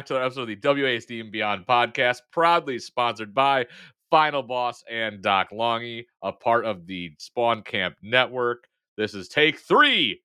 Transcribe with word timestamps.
back 0.00 0.06
to 0.06 0.14
another 0.14 0.24
episode 0.24 0.42
of 0.42 0.48
the 0.48 0.56
WASD 0.56 1.20
and 1.20 1.30
Beyond 1.30 1.66
podcast, 1.66 2.22
proudly 2.32 2.78
sponsored 2.78 3.34
by 3.34 3.66
Final 4.10 4.42
Boss 4.42 4.82
and 4.90 5.20
Doc 5.20 5.50
Longy, 5.52 6.06
a 6.22 6.32
part 6.32 6.64
of 6.64 6.86
the 6.86 7.12
Spawn 7.18 7.60
Camp 7.60 7.96
Network. 8.00 8.64
This 8.96 9.12
is 9.12 9.28
take 9.28 9.58
three 9.58 10.22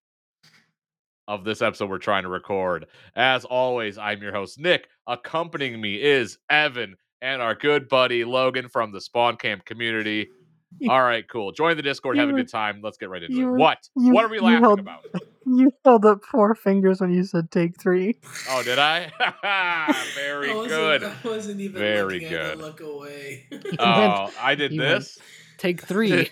of 1.27 1.43
this 1.43 1.61
episode 1.61 1.89
we're 1.89 1.97
trying 1.97 2.23
to 2.23 2.29
record. 2.29 2.85
As 3.17 3.43
always, 3.43 3.97
I'm 3.97 4.21
your 4.21 4.31
host, 4.31 4.57
Nick. 4.61 4.87
Accompanying 5.07 5.81
me 5.81 6.01
is 6.01 6.37
Evan 6.49 6.95
and 7.21 7.41
our 7.41 7.53
good 7.53 7.89
buddy 7.89 8.23
Logan 8.23 8.69
from 8.69 8.93
the 8.93 9.01
Spawn 9.01 9.35
Camp 9.35 9.65
community. 9.65 10.29
All 10.87 11.03
right, 11.03 11.27
cool. 11.27 11.51
Join 11.51 11.75
the 11.75 11.83
Discord, 11.83 12.17
have 12.17 12.29
a 12.29 12.33
good 12.33 12.49
time. 12.49 12.79
Let's 12.81 12.97
get 12.97 13.09
right 13.09 13.23
into 13.23 13.41
it. 13.41 13.57
What? 13.57 13.79
what 13.95 14.23
are 14.23 14.29
we 14.29 14.39
laughing 14.39 14.79
about? 14.79 15.03
You 15.57 15.71
held 15.83 16.05
up 16.05 16.23
four 16.25 16.55
fingers 16.55 16.99
when 17.01 17.11
you 17.11 17.23
said 17.23 17.51
take 17.51 17.79
three. 17.79 18.15
Oh, 18.49 18.63
did 18.63 18.79
I? 18.79 19.11
Very 20.15 20.49
I 20.51 20.55
wasn't- 20.55 20.69
good. 20.69 21.03
I 21.03 21.15
wasn't 21.27 21.59
even 21.61 21.79
Very 21.79 22.13
looking 22.15 22.29
good. 22.29 22.51
At 22.53 22.57
the 22.57 22.63
look 22.63 22.81
away. 22.81 23.45
Oh, 23.79 24.31
I 24.41 24.55
did 24.55 24.71
he 24.71 24.79
went- 24.79 24.99
this. 25.01 25.19
Take 25.57 25.81
three. 25.83 26.27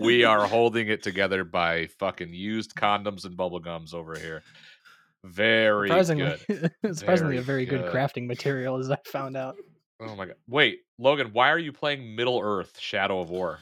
we 0.00 0.24
are 0.24 0.46
holding 0.46 0.88
it 0.88 1.02
together 1.02 1.44
by 1.44 1.86
fucking 1.98 2.32
used 2.34 2.74
condoms 2.74 3.24
and 3.24 3.36
bubble 3.36 3.60
gums 3.60 3.94
over 3.94 4.18
here. 4.18 4.42
Very 5.24 5.88
surprisingly, 5.88 6.34
good. 6.48 6.72
surprisingly, 6.96 7.36
a 7.36 7.42
Very 7.42 7.64
very 7.64 7.66
good 7.66 7.92
good. 7.92 7.94
crafting 7.94 8.26
material, 8.26 8.76
as 8.78 8.90
I 8.90 8.96
found 9.06 9.36
out. 9.36 9.56
Oh 10.00 10.16
my 10.16 10.26
god. 10.26 10.34
Wait, 10.48 10.80
Logan, 10.98 11.28
why 11.32 11.50
are 11.50 11.58
you 11.60 11.72
playing 11.72 12.16
Middle 12.16 12.40
Earth 12.42 12.76
Shadow 12.80 13.20
of 13.20 13.30
War? 13.30 13.60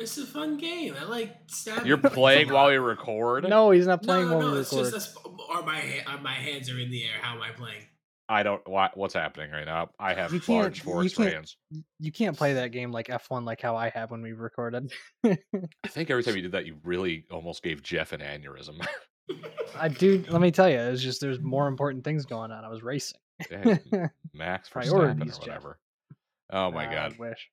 It's 0.00 0.18
a 0.18 0.26
fun 0.26 0.56
game. 0.56 0.94
I 1.00 1.04
like 1.04 1.36
stabbing. 1.46 1.86
You're 1.86 1.96
playing 1.98 2.50
a 2.50 2.54
while 2.54 2.64
lot. 2.64 2.70
we 2.70 2.76
record? 2.78 3.48
No, 3.48 3.70
he's 3.70 3.86
not 3.86 4.02
No, 4.02 4.06
playing 4.06 4.28
no, 4.30 4.36
while 4.38 4.46
no. 4.48 4.52
we 4.54 4.60
It's 4.60 4.72
record. 4.72 4.92
just 4.92 4.96
a, 4.96 5.00
sp- 5.12 5.26
are 5.50 5.62
my 5.62 5.78
ha- 5.80 6.12
are 6.14 6.20
my 6.20 6.32
hands 6.34 6.70
are 6.70 6.78
in 6.78 6.90
the 6.90 7.04
air. 7.04 7.16
How 7.20 7.34
am 7.34 7.42
I 7.42 7.50
playing? 7.50 7.82
I 8.28 8.42
don't 8.44 8.62
why, 8.68 8.90
what's 8.94 9.14
happening 9.14 9.50
right 9.50 9.64
now. 9.64 9.90
I 9.98 10.14
have 10.14 10.32
You 10.32 10.40
large 10.54 10.78
you 10.78 10.84
forest 10.84 11.16
can't- 11.16 11.32
hands. 11.32 11.56
You 11.98 12.12
can't 12.12 12.36
play 12.36 12.54
that 12.54 12.70
game 12.70 12.92
like 12.92 13.08
F1 13.08 13.44
like 13.44 13.60
how 13.60 13.74
I 13.76 13.88
have 13.90 14.10
when 14.12 14.22
we 14.22 14.32
recorded. 14.32 14.92
I 15.24 15.36
think 15.88 16.10
every 16.10 16.22
time 16.22 16.36
you 16.36 16.42
did 16.42 16.52
that 16.52 16.64
you 16.66 16.76
really 16.84 17.24
almost 17.30 17.62
gave 17.62 17.82
Jeff 17.82 18.12
an 18.12 18.20
aneurysm. 18.20 18.86
I 19.76 19.88
do. 19.88 20.24
Let 20.28 20.40
me 20.40 20.50
tell 20.52 20.68
you, 20.70 20.78
it's 20.78 21.02
just 21.02 21.20
there's 21.20 21.40
more 21.40 21.66
important 21.66 22.04
things 22.04 22.24
going 22.24 22.50
on. 22.52 22.64
I 22.64 22.68
was 22.68 22.82
racing. 22.82 23.18
Yeah, 23.50 23.78
Max 24.34 24.68
Verstappen 24.68 24.86
or 24.92 24.98
Priorities, 24.98 25.38
Jeff. 25.38 25.46
whatever. 25.48 25.78
Oh 26.52 26.70
my 26.70 26.86
Ah, 26.86 26.90
god. 26.92 27.14
I 27.14 27.16
wish. 27.18 27.48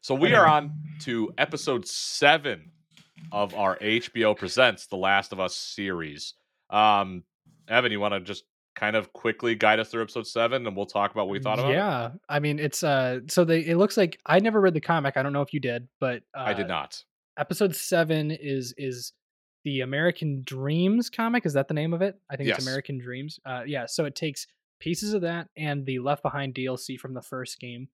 So 0.00 0.14
we 0.14 0.34
are 0.34 0.46
on 0.56 0.72
to 1.00 1.32
episode 1.38 1.86
seven 1.86 2.70
of 3.32 3.54
our 3.54 3.76
HBO 3.78 4.36
Presents 4.36 4.86
The 4.86 4.96
Last 4.96 5.32
of 5.32 5.40
Us 5.40 5.54
series. 5.56 6.34
Um, 6.70 7.24
Evan, 7.68 7.92
you 7.92 8.00
want 8.00 8.14
to 8.14 8.20
just 8.20 8.44
kind 8.74 8.94
of 8.94 9.12
quickly 9.12 9.54
guide 9.54 9.80
us 9.80 9.88
through 9.88 10.02
episode 10.02 10.26
seven, 10.26 10.66
and 10.66 10.76
we'll 10.76 10.86
talk 10.86 11.10
about 11.12 11.26
what 11.26 11.32
we 11.32 11.40
thought 11.40 11.58
about 11.58 11.70
it. 11.70 11.74
Yeah, 11.74 12.10
I 12.28 12.38
mean, 12.40 12.58
it's 12.58 12.82
uh. 12.82 13.20
So 13.28 13.44
they 13.44 13.60
it 13.60 13.76
looks 13.76 13.96
like 13.96 14.18
I 14.26 14.38
never 14.40 14.60
read 14.60 14.74
the 14.74 14.80
comic. 14.80 15.16
I 15.16 15.22
don't 15.22 15.32
know 15.32 15.42
if 15.42 15.52
you 15.52 15.60
did, 15.60 15.88
but 16.00 16.22
uh, 16.36 16.42
I 16.42 16.54
did 16.54 16.68
not. 16.68 17.02
episode 17.38 17.74
seven 17.74 18.30
is 18.30 18.74
is 18.76 19.12
the 19.64 19.80
American 19.80 20.42
Dreams 20.44 21.10
comic. 21.10 21.44
Is 21.46 21.54
that 21.54 21.66
the 21.68 21.74
name 21.74 21.92
of 21.92 22.00
it? 22.02 22.14
I 22.30 22.36
think 22.36 22.48
Yes. 22.48 22.58
it's 22.58 22.66
American 22.66 22.98
Dreams. 22.98 23.40
Uh, 23.44 23.62
yeah. 23.66 23.86
So 23.86 24.04
it 24.04 24.14
takes 24.14 24.46
pieces 24.78 25.12
of 25.14 25.22
that 25.22 25.48
and 25.56 25.84
the 25.86 25.98
Left 25.98 26.22
Behind 26.22 26.54
DLC 26.54 26.96
from 27.00 27.14
the 27.14 27.22
first 27.22 27.58
game, 27.58 27.88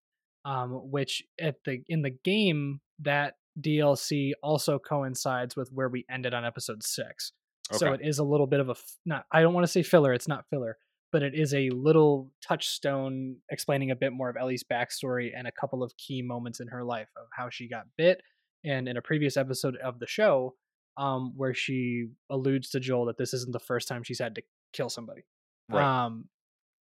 um, 0.44 0.90
which 0.90 1.22
at 1.40 1.56
the 1.64 1.82
in 1.88 2.02
the 2.02 2.10
game 2.10 2.80
that 3.00 3.34
DLC 3.60 4.32
also 4.42 4.78
coincides 4.78 5.56
with 5.56 5.70
where 5.72 5.88
we 5.88 6.04
ended 6.10 6.34
on 6.34 6.44
episode 6.44 6.82
six. 6.82 7.32
So 7.70 7.92
it 7.92 8.00
is 8.02 8.18
a 8.18 8.24
little 8.24 8.46
bit 8.46 8.60
of 8.60 8.68
a 8.68 8.74
not. 9.06 9.24
I 9.32 9.40
don't 9.40 9.54
want 9.54 9.64
to 9.64 9.72
say 9.72 9.82
filler. 9.82 10.12
It's 10.12 10.28
not 10.28 10.44
filler, 10.50 10.76
but 11.10 11.22
it 11.22 11.34
is 11.34 11.54
a 11.54 11.70
little 11.70 12.30
touchstone 12.46 13.36
explaining 13.50 13.90
a 13.90 13.96
bit 13.96 14.12
more 14.12 14.28
of 14.28 14.36
Ellie's 14.36 14.64
backstory 14.64 15.30
and 15.34 15.46
a 15.46 15.52
couple 15.52 15.82
of 15.82 15.96
key 15.96 16.22
moments 16.22 16.60
in 16.60 16.68
her 16.68 16.84
life 16.84 17.08
of 17.16 17.28
how 17.32 17.48
she 17.48 17.68
got 17.68 17.86
bit, 17.96 18.20
and 18.64 18.88
in 18.88 18.96
a 18.96 19.02
previous 19.02 19.38
episode 19.38 19.76
of 19.76 20.00
the 20.00 20.06
show, 20.06 20.54
um, 20.98 21.32
where 21.36 21.54
she 21.54 22.08
alludes 22.30 22.70
to 22.70 22.80
Joel 22.80 23.06
that 23.06 23.16
this 23.16 23.32
isn't 23.32 23.52
the 23.52 23.60
first 23.60 23.88
time 23.88 24.02
she's 24.02 24.18
had 24.18 24.34
to 24.34 24.42
kill 24.72 24.90
somebody. 24.90 25.22
Right. 25.70 26.04
Um, 26.04 26.26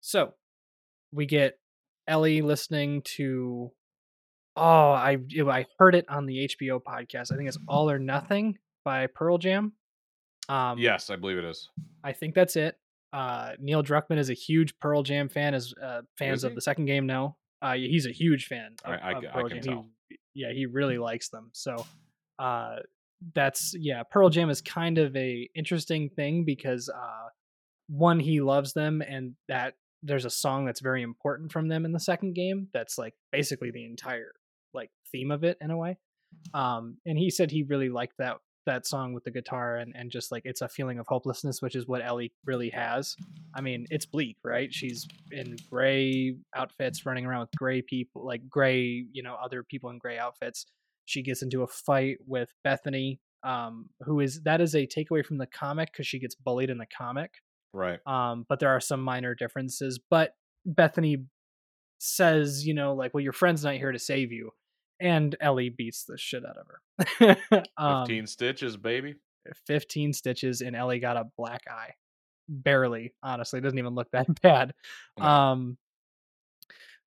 so 0.00 0.32
we 1.12 1.26
get 1.26 1.58
Ellie 2.12 2.42
listening 2.42 3.00
to. 3.16 3.72
Oh, 4.54 4.90
I 4.92 5.16
I 5.48 5.64
heard 5.78 5.94
it 5.94 6.04
on 6.10 6.26
the 6.26 6.46
HBO 6.48 6.78
podcast. 6.82 7.32
I 7.32 7.36
think 7.36 7.48
it's 7.48 7.56
All 7.66 7.90
or 7.90 7.98
Nothing 7.98 8.58
by 8.84 9.06
Pearl 9.06 9.38
Jam. 9.38 9.72
Um, 10.48 10.78
yes, 10.78 11.08
I 11.08 11.16
believe 11.16 11.38
it 11.38 11.44
is. 11.44 11.70
I 12.04 12.12
think 12.12 12.34
that's 12.34 12.56
it. 12.56 12.76
Uh, 13.14 13.52
Neil 13.58 13.82
Druckmann 13.82 14.18
is 14.18 14.28
a 14.28 14.34
huge 14.34 14.78
Pearl 14.78 15.02
Jam 15.02 15.30
fan. 15.30 15.54
As 15.54 15.72
uh, 15.82 16.02
fans 16.18 16.44
of 16.44 16.54
the 16.54 16.60
second 16.60 16.84
game 16.84 17.06
know, 17.06 17.36
uh, 17.62 17.72
he's 17.74 18.04
a 18.06 18.12
huge 18.12 18.46
fan. 18.46 18.74
Of, 18.84 18.92
I- 18.92 18.96
I 18.96 19.12
of 19.12 19.22
ca- 19.24 19.38
I 19.38 19.48
can 19.48 19.62
Jam. 19.62 19.62
tell. 19.62 19.86
He, 20.10 20.18
yeah, 20.34 20.52
he 20.52 20.66
really 20.66 20.98
likes 21.08 21.30
them. 21.30 21.48
So, 21.52 21.86
uh, 22.38 22.76
that's 23.34 23.74
yeah. 23.78 24.02
Pearl 24.02 24.28
Jam 24.28 24.50
is 24.50 24.60
kind 24.60 24.98
of 24.98 25.16
a 25.16 25.48
interesting 25.54 26.10
thing 26.10 26.44
because 26.44 26.90
uh, 26.94 27.28
one, 27.88 28.20
he 28.20 28.42
loves 28.42 28.74
them, 28.74 29.00
and 29.00 29.34
that 29.48 29.74
there's 30.02 30.24
a 30.24 30.30
song 30.30 30.64
that's 30.64 30.80
very 30.80 31.02
important 31.02 31.52
from 31.52 31.68
them 31.68 31.84
in 31.84 31.92
the 31.92 32.00
second 32.00 32.34
game. 32.34 32.68
That's 32.72 32.98
like 32.98 33.14
basically 33.30 33.70
the 33.70 33.84
entire 33.84 34.32
like 34.74 34.90
theme 35.10 35.30
of 35.30 35.44
it 35.44 35.58
in 35.60 35.70
a 35.70 35.76
way. 35.76 35.98
Um, 36.54 36.96
and 37.06 37.18
he 37.18 37.30
said 37.30 37.50
he 37.50 37.62
really 37.62 37.88
liked 37.88 38.14
that 38.18 38.36
that 38.66 38.86
song 38.86 39.12
with 39.12 39.24
the 39.24 39.30
guitar 39.30 39.76
and, 39.76 39.92
and 39.96 40.10
just 40.10 40.30
like 40.30 40.42
it's 40.44 40.60
a 40.60 40.68
feeling 40.68 40.98
of 40.98 41.06
hopelessness, 41.08 41.60
which 41.60 41.74
is 41.74 41.86
what 41.86 42.04
Ellie 42.04 42.32
really 42.44 42.70
has. 42.70 43.16
I 43.54 43.60
mean, 43.60 43.86
it's 43.90 44.06
bleak, 44.06 44.36
right? 44.44 44.72
She's 44.72 45.06
in 45.30 45.56
gray 45.70 46.36
outfits, 46.54 47.04
running 47.04 47.26
around 47.26 47.40
with 47.40 47.50
gray 47.56 47.82
people, 47.82 48.24
like 48.24 48.48
gray, 48.48 49.04
you 49.12 49.22
know, 49.22 49.36
other 49.42 49.62
people 49.62 49.90
in 49.90 49.98
gray 49.98 50.18
outfits. 50.18 50.66
She 51.06 51.22
gets 51.22 51.42
into 51.42 51.62
a 51.62 51.66
fight 51.66 52.18
with 52.26 52.50
Bethany, 52.62 53.18
um, 53.42 53.88
who 54.02 54.20
is 54.20 54.42
that 54.44 54.60
is 54.60 54.74
a 54.74 54.86
takeaway 54.86 55.24
from 55.24 55.38
the 55.38 55.46
comic 55.46 55.90
because 55.92 56.06
she 56.06 56.20
gets 56.20 56.36
bullied 56.36 56.70
in 56.70 56.78
the 56.78 56.86
comic. 56.96 57.32
Right. 57.72 57.98
Um, 58.06 58.44
but 58.48 58.60
there 58.60 58.70
are 58.70 58.80
some 58.80 59.02
minor 59.02 59.34
differences. 59.34 59.98
But 59.98 60.34
Bethany 60.66 61.24
says, 61.98 62.66
you 62.66 62.74
know, 62.74 62.94
like, 62.94 63.14
well, 63.14 63.22
your 63.22 63.32
friend's 63.32 63.64
not 63.64 63.74
here 63.74 63.92
to 63.92 63.98
save 63.98 64.32
you. 64.32 64.50
And 65.00 65.34
Ellie 65.40 65.70
beats 65.70 66.04
the 66.04 66.16
shit 66.16 66.44
out 66.44 66.56
of 66.56 67.36
her. 67.48 67.64
um, 67.76 68.06
15 68.06 68.26
stitches, 68.26 68.76
baby. 68.76 69.16
15 69.66 70.12
stitches, 70.12 70.60
and 70.60 70.76
Ellie 70.76 71.00
got 71.00 71.16
a 71.16 71.24
black 71.36 71.62
eye. 71.68 71.94
Barely, 72.48 73.14
honestly. 73.22 73.58
It 73.58 73.62
doesn't 73.62 73.78
even 73.78 73.94
look 73.94 74.10
that 74.12 74.40
bad. 74.42 74.74
No. 75.18 75.24
Um, 75.24 75.78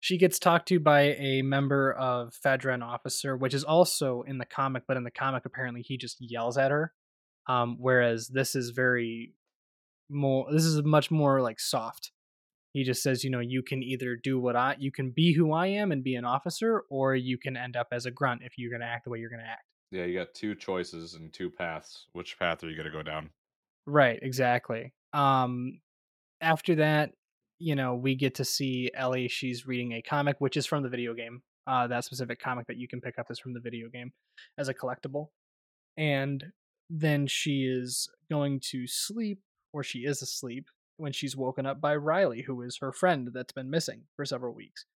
she 0.01 0.19
gets 0.19 0.39
talked 0.39 0.69
to 0.69 0.81
by 0.81 1.15
a 1.15 1.43
member 1.43 1.93
of 1.93 2.35
Fedra, 2.45 2.75
an 2.75 2.83
officer, 2.83 3.37
which 3.37 3.55
is 3.55 3.65
also 3.65 4.23
in 4.27 4.39
the 4.39 4.45
comic, 4.45 4.83
but 4.87 4.97
in 4.97 5.05
the 5.05 5.11
comic, 5.11 5.47
apparently 5.47 5.83
he 5.83 5.97
just 5.97 6.19
yells 6.21 6.59
at 6.59 6.71
her. 6.71 6.93
Um, 7.47 7.77
whereas 7.79 8.29
this 8.29 8.55
is 8.55 8.71
very 8.71 9.33
more, 10.11 10.47
this 10.53 10.65
is 10.65 10.83
much 10.83 11.11
more 11.11 11.41
like 11.43 11.61
soft. 11.61 12.13
He 12.73 12.83
just 12.83 13.03
says, 13.03 13.23
you 13.23 13.31
know, 13.31 13.41
you 13.41 13.63
can 13.63 13.83
either 13.83 14.17
do 14.17 14.41
what 14.41 14.57
I, 14.57 14.77
you 14.79 14.91
can 14.91 15.11
be 15.11 15.33
who 15.33 15.53
I 15.53 15.69
am 15.69 15.93
and 15.93 16.03
be 16.03 16.17
an 16.17 16.25
officer, 16.25 16.83
or 16.91 17.15
you 17.15 17.39
can 17.39 17.57
end 17.57 17.77
up 17.77 17.89
as 17.93 18.05
a 18.05 18.11
grunt 18.11 18.43
if 18.45 18.55
you're 18.59 18.71
going 18.71 18.81
to 18.81 18.87
act 18.87 19.05
the 19.05 19.11
way 19.11 19.19
you're 19.19 19.31
going 19.31 19.43
to 19.43 19.49
act. 19.49 19.63
Yeah, 19.95 20.07
you 20.07 20.19
got 20.19 20.35
two 20.35 20.57
choices 20.57 21.15
and 21.15 21.33
two 21.33 21.49
paths. 21.49 22.07
Which 22.15 22.37
path 22.37 22.65
are 22.65 22.69
you 22.69 22.77
gonna 22.77 22.91
go 22.91 23.05
down? 23.05 23.31
Right, 23.87 24.19
exactly. 24.21 24.93
Um, 25.13 25.81
after 26.41 26.75
that, 26.77 27.13
you 27.61 27.77
know, 27.77 27.95
we 27.95 28.17
get 28.17 28.35
to 28.37 28.45
see 28.45 28.91
Ellie. 28.93 29.29
She's 29.29 29.69
reading 29.69 29.93
a 29.93 30.03
comic, 30.03 30.41
which 30.41 30.57
is 30.57 30.67
from 30.67 30.83
the 30.83 30.89
video 30.89 31.15
game. 31.15 31.43
Uh, 31.69 31.87
that 31.87 32.05
specific 32.05 32.41
comic 32.41 32.67
that 32.67 32.77
you 32.77 32.89
can 32.89 33.01
pick 33.01 33.21
up 33.21 33.27
is 33.31 33.39
from 33.39 33.55
the 33.55 33.61
video 33.61 33.89
game 33.89 34.13
as 34.59 34.69
a 34.69 34.75
collectible. 34.75 35.29
And 35.97 36.45
then 36.91 37.29
she 37.29 37.63
is 37.63 38.09
going 38.29 38.61
to 38.71 38.89
sleep, 38.89 39.43
or 39.75 39.83
she 39.83 40.07
is 40.07 40.23
asleep, 40.23 40.71
when 40.97 41.13
she's 41.13 41.37
woken 41.37 41.67
up 41.67 41.81
by 41.81 41.97
Riley, 41.97 42.43
who 42.43 42.63
is 42.63 42.79
her 42.81 42.93
friend 42.93 43.31
that's 43.35 43.53
been 43.53 43.69
missing 43.69 44.03
for 44.15 44.25
several 44.25 44.55
weeks. 44.55 44.87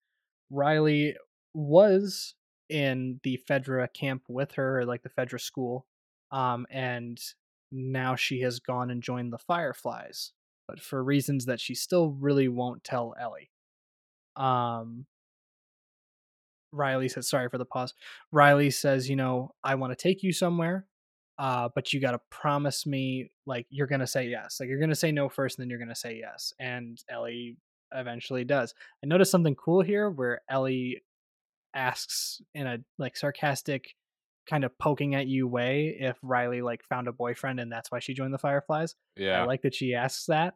Riley 0.49 1.17
was 1.53 2.35
in 2.71 3.19
the 3.25 3.41
Fedra 3.51 3.89
camp 3.93 4.23
with 4.29 4.53
her, 4.53 4.85
like 4.85 5.03
the 5.03 5.11
Fedra 5.11 5.41
school, 5.41 5.87
um, 6.31 6.67
and 6.71 7.19
now 7.73 8.15
she 8.15 8.41
has 8.43 8.61
gone 8.61 8.91
and 8.91 9.03
joined 9.03 9.33
the 9.33 9.39
Fireflies, 9.39 10.33
but 10.69 10.81
for 10.81 11.03
reasons 11.03 11.47
that 11.47 11.61
she 11.61 11.75
still 11.75 12.11
really 12.11 12.49
won't 12.49 12.85
tell 12.85 13.15
Ellie. 13.21 13.51
Um, 14.37 15.07
Riley 16.73 17.09
says, 17.09 17.29
sorry 17.29 17.49
for 17.49 17.59
the 17.59 17.65
pause. 17.65 17.95
Riley 18.31 18.71
says, 18.71 19.11
you 19.11 19.17
know, 19.17 19.51
I 19.65 19.75
want 19.75 19.91
to 19.91 20.03
take 20.03 20.23
you 20.23 20.33
somewhere, 20.33 20.87
uh, 21.38 21.69
but 21.75 21.93
you 21.93 22.00
got 22.00 22.12
to 22.12 22.20
promise 22.31 22.87
me, 22.87 23.31
like, 23.46 23.67
you're 23.70 23.87
going 23.87 24.00
to 24.00 24.06
say 24.06 24.29
yes. 24.29 24.56
Like, 24.58 24.69
you're 24.69 24.79
going 24.79 24.90
to 24.90 24.96
say 24.96 25.12
no 25.12 25.29
first, 25.29 25.58
and 25.58 25.62
then 25.64 25.70
you're 25.70 25.79
going 25.79 25.88
to 25.88 25.94
say 25.94 26.17
yes. 26.20 26.52
And 26.58 26.99
Ellie 27.08 27.56
eventually 27.93 28.44
does. 28.44 28.75
I 29.02 29.06
noticed 29.06 29.31
something 29.31 29.55
cool 29.55 29.81
here 29.82 30.11
where 30.11 30.40
Ellie 30.50 31.02
asks 31.75 32.40
in 32.55 32.67
a, 32.67 32.79
like, 32.99 33.17
sarcastic, 33.17 33.94
kind 34.49 34.64
of 34.64 34.76
poking 34.79 35.14
at 35.14 35.26
you 35.26 35.46
way 35.46 35.96
if 36.00 36.17
Riley, 36.23 36.62
like, 36.62 36.82
found 36.88 37.06
a 37.08 37.12
boyfriend 37.12 37.61
and 37.61 37.70
that's 37.70 37.90
why 37.93 37.99
she 38.00 38.14
joined 38.14 38.32
the 38.35 38.38
Fireflies. 38.38 38.94
Yeah. 39.17 39.43
I 39.43 39.44
like 39.44 39.62
that 39.62 39.75
she 39.75 39.94
asks 39.94 40.26
that. 40.26 40.55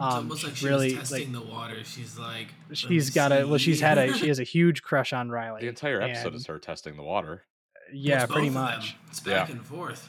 It's 0.00 0.06
Um, 0.06 0.12
almost 0.24 0.42
like 0.42 0.52
she's 0.52 0.58
she 0.60 0.66
really, 0.66 0.96
was 0.96 1.12
like, 1.12 1.20
testing 1.22 1.32
the 1.32 1.42
water. 1.42 1.84
She's 1.84 2.18
like, 2.18 2.48
she's 2.72 3.10
got 3.10 3.30
a 3.30 3.44
well 3.46 3.58
she's 3.58 3.80
had 3.80 3.96
a 3.96 4.12
she 4.12 4.26
has 4.26 4.40
a 4.40 4.42
huge 4.42 4.82
crush 4.82 5.12
on 5.12 5.28
riley 5.30 5.60
the 5.60 5.68
entire 5.68 6.00
episode 6.02 6.26
and- 6.28 6.36
is 6.36 6.46
her 6.46 6.58
testing 6.58 6.96
the 6.96 7.04
water. 7.04 7.44
yeah 7.92 8.24
It's 8.24 8.32
pretty 8.32 8.48
both 8.48 8.56
of 8.56 8.70
them. 8.70 8.78
much 8.80 8.96
It's 9.08 9.20
back 9.20 9.48
Yeah. 9.48 9.54
and 9.54 9.64
forth. 9.64 10.08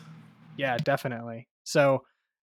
Yeah 0.57 0.77
definitely 0.77 1.47
so 1.63 2.03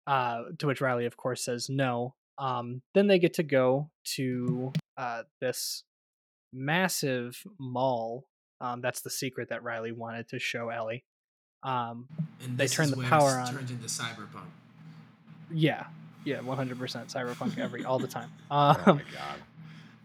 uh 0.08 0.44
to 0.58 0.68
which 0.68 0.82
riley 0.82 1.06
of 1.06 1.16
course 1.18 1.44
says 1.44 1.70
no 1.70 2.16
um 2.38 2.82
then 2.96 3.08
they 3.08 3.20
get 3.20 3.34
to 3.34 3.44
go 3.44 3.90
to 4.04 4.72
uh 4.98 5.24
this 5.42 5.84
massive 6.54 7.42
mall 7.60 8.26
um 8.62 8.82
that's 8.82 9.02
the 9.02 9.10
secret 9.10 9.50
that 9.50 9.64
riley 9.64 9.92
wanted 9.92 10.28
to 10.28 10.40
show 10.40 10.70
ellie 10.70 11.04
um 11.64 12.08
And 12.44 12.58
They 12.58 12.64
this 12.66 12.74
turn 12.74 12.90
the 12.90 12.98
power 13.04 13.32
on. 13.32 13.54
Turned 13.54 13.70
into 13.70 13.88
cyberpunk. 13.88 14.48
yeah 15.52 15.86
yeah 16.26 16.38
100% 16.38 16.78
cyberpunk 17.14 17.58
every 17.58 17.84
all 17.86 18.00
the 18.00 18.08
time 18.08 18.30
Oh 18.52 18.56
um 18.88 18.96
my 18.98 19.04
god. 19.14 19.40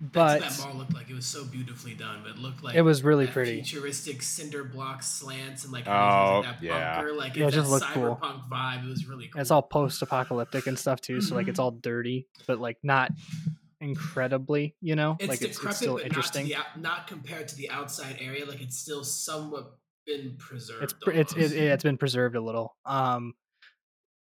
But 0.00 0.40
That's 0.40 0.58
what 0.58 0.64
that 0.66 0.68
mall 0.70 0.78
looked 0.78 0.94
like. 0.94 1.08
It 1.08 1.14
was 1.14 1.24
so 1.26 1.44
beautifully 1.44 1.94
done, 1.94 2.20
but 2.22 2.32
it 2.32 2.38
looked 2.38 2.62
like 2.64 2.74
it 2.74 2.82
was 2.82 3.02
really 3.02 3.26
that 3.26 3.32
pretty 3.32 3.62
futuristic 3.62 4.22
cinder 4.22 4.64
block 4.64 5.02
slants 5.02 5.64
and 5.64 5.72
like 5.72 5.86
Oh, 5.86 5.90
how 5.90 6.42
that 6.42 6.62
yeah. 6.62 6.96
bunker, 6.96 7.12
like 7.14 7.36
Yeah, 7.36 7.46
it 7.48 7.52
just 7.52 7.68
that 7.70 7.72
looked 7.74 7.92
cool. 7.92 8.18
cyberpunk 8.22 8.48
vibe. 8.48 8.84
It 8.84 8.88
was 8.88 9.06
really 9.06 9.28
cool. 9.28 9.40
it's 9.40 9.50
all 9.50 9.62
post-apocalyptic 9.62 10.66
and 10.66 10.78
stuff 10.78 11.00
too 11.00 11.20
so 11.20 11.34
like 11.34 11.48
it's 11.48 11.58
all 11.58 11.70
dirty 11.70 12.26
but 12.46 12.58
like 12.58 12.78
not 12.82 13.10
incredibly 13.80 14.74
you 14.80 14.96
know 14.96 15.16
It's 15.20 15.28
like 15.28 15.42
it's, 15.42 15.56
decrepit, 15.56 15.70
it's 15.70 15.78
still 15.78 15.94
but 15.96 16.06
interesting 16.06 16.48
Not, 16.48 16.66
the, 16.74 16.80
not 16.80 17.06
compared 17.06 17.48
to 17.48 17.56
the 17.56 17.70
outside 17.70 18.16
area. 18.20 18.46
Like 18.46 18.60
it's 18.62 18.78
still 18.78 19.04
somewhat 19.04 19.76
been 20.06 20.36
preserved. 20.38 20.82
it's 20.82 20.92
pr- 20.92 21.10
it's 21.12 21.32
it, 21.32 21.36
almost. 21.36 21.54
it's 21.54 21.82
been 21.84 21.98
preserved 21.98 22.36
a 22.36 22.40
little 22.40 22.76
um 22.84 23.34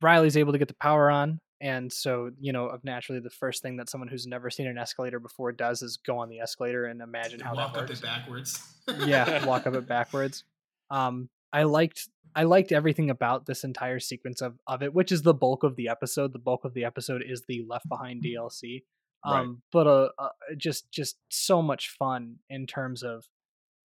riley's 0.01 0.37
able 0.37 0.53
to 0.53 0.59
get 0.59 0.69
the 0.69 0.75
power 0.75 1.11
on 1.11 1.41
and 1.61 1.93
so 1.93 2.31
you 2.41 2.53
know 2.53 2.67
of 2.67 2.85
naturally 2.85 3.21
the 3.21 3.31
first 3.31 3.63
thing 3.63 3.77
that 3.77 3.89
someone 3.89 4.09
who's 4.09 4.27
never 4.27 4.51
seen 4.51 4.67
an 4.67 4.77
escalator 4.79 5.19
before 5.19 5.53
does 5.53 5.83
is 5.83 5.97
go 5.99 6.19
on 6.19 6.29
the 6.29 6.41
escalator 6.41 6.85
and 6.87 7.01
imagine 7.01 7.41
how 7.41 7.55
walk 7.55 7.75
that 7.75 7.85
up 7.85 7.91
it 7.91 8.03
backwards. 8.03 8.63
yeah 9.07 9.45
walk 9.47 9.67
up 9.67 9.75
it 9.75 9.87
backwards 9.87 10.45
um 10.91 11.29
i 11.53 11.63
liked 11.63 12.09
i 12.35 12.43
liked 12.43 12.73
everything 12.73 13.09
about 13.11 13.47
this 13.47 13.65
entire 13.65 13.99
sequence 14.01 14.41
of 14.43 14.59
of 14.67 14.83
it 14.83 14.93
which 14.93 15.11
is 15.11 15.23
the 15.23 15.35
bulk 15.35 15.63
of 15.63 15.77
the 15.77 15.89
episode 15.89 16.33
the 16.33 16.39
bulk 16.39 16.65
of 16.65 16.75
the 16.75 16.85
episode 16.85 17.23
is 17.27 17.43
the 17.49 17.65
left 17.69 17.89
behind 17.89 18.23
dlc 18.25 18.83
um 19.25 19.33
Right. 19.33 19.57
but 19.73 19.87
uh, 19.87 20.09
uh 20.19 20.29
just 20.57 20.91
just 20.93 21.17
so 21.31 21.63
much 21.63 21.89
fun 21.99 22.37
in 22.51 22.67
terms 22.67 23.03
of 23.03 23.25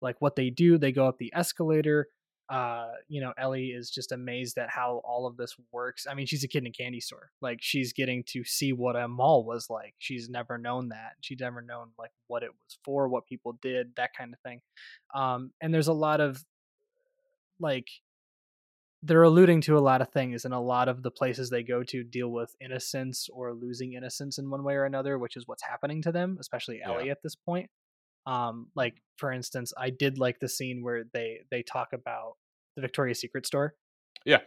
like 0.02 0.16
what 0.20 0.34
they 0.34 0.50
do 0.50 0.76
they 0.76 0.92
go 0.92 1.06
up 1.06 1.18
the 1.18 1.32
escalator 1.34 2.08
uh 2.50 2.88
you 3.08 3.20
know 3.20 3.32
ellie 3.38 3.68
is 3.68 3.90
just 3.90 4.10
amazed 4.12 4.58
at 4.58 4.68
how 4.68 5.00
all 5.04 5.26
of 5.26 5.36
this 5.36 5.54
works. 5.72 6.06
I 6.10 6.14
mean 6.14 6.26
she's 6.26 6.42
a 6.44 6.48
kid 6.48 6.64
in 6.64 6.66
a 6.66 6.72
candy 6.72 7.00
store. 7.00 7.30
Like 7.40 7.58
she's 7.60 7.92
getting 7.92 8.24
to 8.28 8.42
see 8.44 8.72
what 8.72 8.96
a 8.96 9.06
mall 9.06 9.44
was 9.44 9.68
like. 9.70 9.94
She's 9.98 10.28
never 10.28 10.58
known 10.58 10.88
that. 10.88 11.12
She's 11.20 11.38
never 11.40 11.62
known 11.62 11.90
like 11.98 12.10
what 12.26 12.42
it 12.42 12.50
was 12.50 12.78
for 12.84 13.08
what 13.08 13.26
people 13.26 13.58
did 13.62 13.92
that 13.96 14.10
kind 14.18 14.32
of 14.34 14.40
thing. 14.40 14.60
Um 15.14 15.52
and 15.60 15.72
there's 15.72 15.88
a 15.88 15.92
lot 15.92 16.20
of 16.20 16.44
like 17.60 17.88
they're 19.02 19.22
alluding 19.22 19.62
to 19.62 19.78
a 19.78 19.80
lot 19.80 20.02
of 20.02 20.10
things 20.10 20.44
and 20.44 20.52
a 20.52 20.58
lot 20.58 20.88
of 20.88 21.02
the 21.02 21.10
places 21.10 21.48
they 21.48 21.62
go 21.62 21.82
to 21.82 22.02
deal 22.04 22.28
with 22.28 22.54
innocence 22.60 23.28
or 23.32 23.54
losing 23.54 23.94
innocence 23.94 24.36
in 24.38 24.50
one 24.50 24.62
way 24.62 24.74
or 24.74 24.84
another 24.84 25.18
which 25.18 25.36
is 25.36 25.46
what's 25.46 25.62
happening 25.62 26.02
to 26.02 26.12
them 26.12 26.36
especially 26.40 26.78
Yeah. 26.80 26.92
ellie 26.92 27.10
at 27.10 27.22
this 27.22 27.34
point 27.34 27.70
um 28.26 28.68
like 28.76 29.00
for 29.16 29.32
instance 29.32 29.72
i 29.78 29.90
did 29.90 30.18
like 30.18 30.38
the 30.40 30.48
scene 30.48 30.82
where 30.82 31.04
they 31.12 31.40
they 31.50 31.62
talk 31.62 31.88
about 31.92 32.34
the 32.76 32.82
victoria's 32.82 33.20
secret 33.20 33.46
store 33.46 33.74
Yeah. 34.24 34.40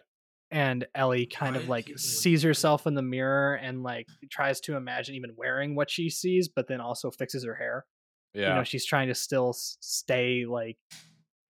and 0.51 0.85
ellie 0.95 1.25
kind 1.25 1.55
of 1.55 1.67
like 1.69 1.91
sees 1.97 2.43
herself 2.43 2.85
in 2.87 2.93
the 2.93 3.01
mirror 3.01 3.55
and 3.55 3.83
like 3.83 4.07
tries 4.31 4.59
to 4.61 4.75
imagine 4.75 5.15
even 5.15 5.31
wearing 5.35 5.75
what 5.75 5.89
she 5.89 6.09
sees 6.09 6.47
but 6.47 6.67
then 6.67 6.79
also 6.81 7.09
fixes 7.11 7.43
her 7.45 7.55
hair 7.55 7.85
Yeah. 8.33 8.49
you 8.49 8.55
know 8.55 8.63
she's 8.63 8.85
trying 8.85 9.07
to 9.07 9.15
still 9.15 9.53
stay 9.53 10.45
like 10.45 10.77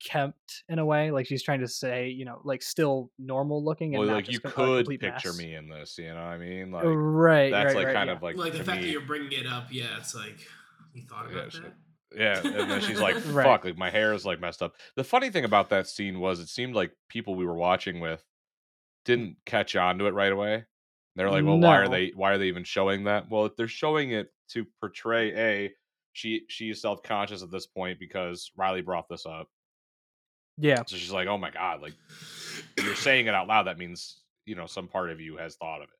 kept 0.05 0.63
in 0.67 0.79
a 0.79 0.85
way 0.85 1.11
like 1.11 1.25
she's 1.25 1.41
trying 1.43 1.61
to 1.61 1.67
say 1.67 2.09
you 2.09 2.25
know 2.25 2.41
like 2.43 2.61
still 2.61 3.09
normal 3.17 3.63
looking 3.63 3.95
and 3.95 3.99
well, 4.01 4.09
not 4.09 4.15
like 4.15 4.27
you 4.27 4.39
just 4.39 4.53
com- 4.53 4.83
could 4.83 4.99
picture 4.99 5.29
mess. 5.29 5.37
me 5.37 5.55
in 5.55 5.69
this, 5.69 5.97
you 5.97 6.07
know 6.09 6.15
what 6.15 6.21
I 6.23 6.37
mean? 6.37 6.71
Like 6.71 6.83
right 6.85 7.51
that's 7.51 7.67
right, 7.67 7.75
like 7.77 7.85
right, 7.87 7.95
kind 7.95 8.09
yeah. 8.09 8.15
of 8.17 8.21
like, 8.21 8.35
like 8.35 8.51
the 8.51 8.65
fact 8.65 8.81
me, 8.81 8.87
that 8.87 8.91
you're 8.91 8.99
bringing 9.01 9.31
it 9.31 9.47
up, 9.47 9.67
yeah, 9.71 9.97
it's 9.97 10.13
like 10.13 10.39
you 10.93 11.03
thought 11.09 11.31
about 11.31 11.53
she- 11.53 11.59
that. 11.59 11.73
Yeah, 12.15 12.39
and 12.43 12.69
then 12.69 12.81
she's 12.81 12.99
like, 12.99 13.15
Right. 13.27 13.45
"Fuck!" 13.45 13.65
Like 13.65 13.77
my 13.77 13.89
hair 13.89 14.13
is 14.13 14.25
like 14.25 14.39
messed 14.39 14.61
up. 14.61 14.75
The 14.95 15.03
funny 15.03 15.29
thing 15.29 15.45
about 15.45 15.69
that 15.69 15.87
scene 15.87 16.19
was, 16.19 16.39
it 16.39 16.47
seemed 16.49 16.75
like 16.75 16.91
people 17.09 17.35
we 17.35 17.45
were 17.45 17.55
watching 17.55 17.99
with 17.99 18.23
didn't 19.05 19.37
catch 19.45 19.75
on 19.75 19.97
to 19.99 20.05
it 20.05 20.13
right 20.13 20.31
away. 20.31 20.65
They're 21.15 21.29
like, 21.29 21.45
"Well, 21.45 21.59
why 21.59 21.77
are 21.77 21.87
they? 21.89 22.11
Why 22.15 22.31
are 22.33 22.37
they 22.37 22.47
even 22.47 22.63
showing 22.63 23.03
that?" 23.05 23.29
Well, 23.29 23.49
they're 23.55 23.67
showing 23.67 24.11
it 24.11 24.31
to 24.49 24.65
portray 24.79 25.33
a 25.35 25.73
she 26.13 26.43
she 26.47 26.69
is 26.69 26.81
self 26.81 27.03
conscious 27.03 27.43
at 27.43 27.51
this 27.51 27.67
point 27.67 27.99
because 27.99 28.51
Riley 28.55 28.81
brought 28.81 29.09
this 29.09 29.25
up, 29.25 29.47
yeah 30.57 30.83
so 30.85 30.95
she's 30.95 31.11
like, 31.11 31.27
"Oh 31.27 31.37
my 31.37 31.49
god!" 31.49 31.81
Like 31.81 31.93
you're 32.77 32.95
saying 32.95 33.27
it 33.27 33.33
out 33.33 33.47
loud. 33.47 33.63
That 33.63 33.77
means 33.77 34.21
you 34.45 34.55
know 34.55 34.65
some 34.65 34.87
part 34.87 35.09
of 35.11 35.19
you 35.19 35.37
has 35.37 35.55
thought 35.55 35.81
of 35.81 35.89
it. 35.89 35.95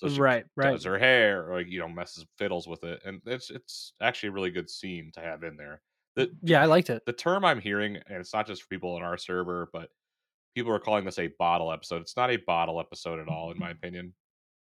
So 0.00 0.08
she 0.08 0.20
right 0.20 0.44
right 0.56 0.72
does 0.72 0.84
her 0.84 0.98
hair, 0.98 1.48
or 1.50 1.58
like, 1.58 1.68
you 1.68 1.78
know, 1.78 1.88
messes 1.88 2.24
fiddles 2.38 2.66
with 2.66 2.84
it, 2.84 3.02
and 3.04 3.20
it's 3.26 3.50
it's 3.50 3.92
actually 4.00 4.30
a 4.30 4.32
really 4.32 4.50
good 4.50 4.70
scene 4.70 5.10
to 5.14 5.20
have 5.20 5.42
in 5.42 5.56
there. 5.56 5.82
The 6.16 6.30
yeah 6.42 6.60
i 6.60 6.64
liked 6.64 6.90
it 6.90 7.04
the 7.06 7.12
term 7.12 7.44
I'm 7.44 7.60
hearing, 7.60 7.96
and 7.96 8.18
it's 8.18 8.34
not 8.34 8.46
just 8.46 8.62
for 8.62 8.68
people 8.68 8.96
in 8.96 9.02
our 9.02 9.16
server, 9.16 9.68
but 9.72 9.90
people 10.54 10.72
are 10.72 10.80
calling 10.80 11.04
this 11.04 11.18
a 11.18 11.28
bottle 11.38 11.72
episode. 11.72 12.02
It's 12.02 12.16
not 12.16 12.30
a 12.30 12.38
bottle 12.38 12.80
episode 12.80 13.20
at 13.20 13.28
all, 13.28 13.50
in 13.52 13.58
my 13.58 13.70
opinion. 13.70 14.14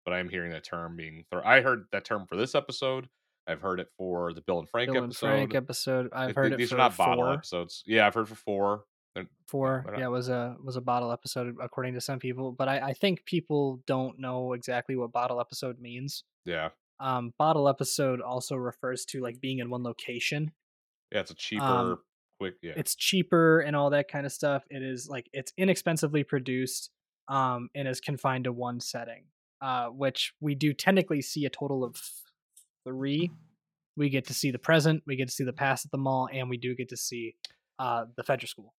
But 0.06 0.14
I'm 0.14 0.30
hearing 0.30 0.52
that 0.52 0.64
term 0.64 0.96
being. 0.96 1.26
Thro- 1.30 1.44
I 1.44 1.60
heard 1.62 1.84
that 1.92 2.06
term 2.06 2.26
for 2.28 2.38
this 2.38 2.56
episode. 2.56 3.10
I've 3.46 3.62
heard 3.62 3.80
it 3.80 3.88
for 3.98 4.34
the 4.34 4.42
Bill 4.42 4.60
and 4.60 4.70
Frank 4.70 4.92
Bill 4.92 5.04
and 5.04 5.12
episode. 5.12 5.28
Frank 5.28 5.56
episode 5.56 6.10
i've 6.14 6.36
heard 6.36 6.54
it 6.54 6.58
These 6.58 6.70
for 6.70 6.76
are 6.76 6.80
not 6.80 6.98
bottle 6.98 7.30
episodes. 7.30 7.84
Yeah, 7.86 8.08
I've 8.08 8.14
heard 8.14 8.28
for 8.28 8.36
four. 8.36 8.84
They're- 9.18 9.30
four 9.48 9.86
yeah 9.98 10.06
it 10.08 10.10
was 10.10 10.28
a 10.28 10.58
was 10.62 10.76
a 10.76 10.82
bottle 10.82 11.10
episode 11.12 11.56
according 11.62 11.94
to 11.94 12.02
some 12.02 12.20
people 12.20 12.52
but 12.52 12.68
i 12.68 12.90
i 12.90 12.94
think 12.94 13.24
people 13.24 13.82
don't 13.88 14.20
know 14.20 14.52
exactly 14.52 14.96
what 14.98 15.14
bottle 15.14 15.40
episode 15.40 15.80
means. 15.80 16.24
Yeah, 16.46 16.70
um 17.00 17.34
bottle 17.38 17.68
episode 17.70 18.20
also 18.22 18.56
refers 18.56 19.06
to 19.06 19.22
like 19.22 19.40
being 19.40 19.60
in 19.60 19.70
one 19.70 19.84
location. 19.84 20.52
Yeah, 21.14 21.22
it's 21.22 21.32
a 21.32 21.36
cheaper, 21.36 21.64
Um, 21.64 21.98
quick. 22.40 22.56
Yeah, 22.62 22.74
it's 22.76 22.96
cheaper 22.96 23.60
and 23.62 23.74
all 23.76 23.90
that 23.92 24.10
kind 24.10 24.26
of 24.26 24.32
stuff. 24.34 24.64
It 24.70 24.84
is 24.84 25.08
like 25.10 25.30
it's 25.32 25.54
inexpensively 25.58 26.24
produced 26.24 26.90
um 27.30 27.70
and 27.76 27.88
is 27.88 28.00
confined 28.02 28.44
to 28.46 28.52
one 28.54 28.80
setting 28.82 29.24
uh 29.62 29.88
which 29.88 30.34
we 30.42 30.56
do 30.56 30.74
technically 30.74 31.22
see 31.22 31.46
a 31.46 31.50
total 31.50 31.84
of 31.86 31.96
three. 32.86 33.32
We 33.96 34.10
get 34.10 34.26
to 34.28 34.34
see 34.34 34.52
the 34.52 34.60
present 34.60 35.04
we 35.08 35.16
get 35.16 35.28
to 35.30 35.34
see 35.34 35.44
the 35.46 35.54
past 35.54 35.86
at 35.86 35.92
the 35.92 35.98
mall 35.98 36.28
and 36.32 36.50
we 36.50 36.58
do 36.58 36.76
get 36.76 36.90
to 36.90 36.98
see 36.98 37.36
uh 37.80 38.06
the 38.16 38.24
fedra 38.24 38.48
school 38.48 38.74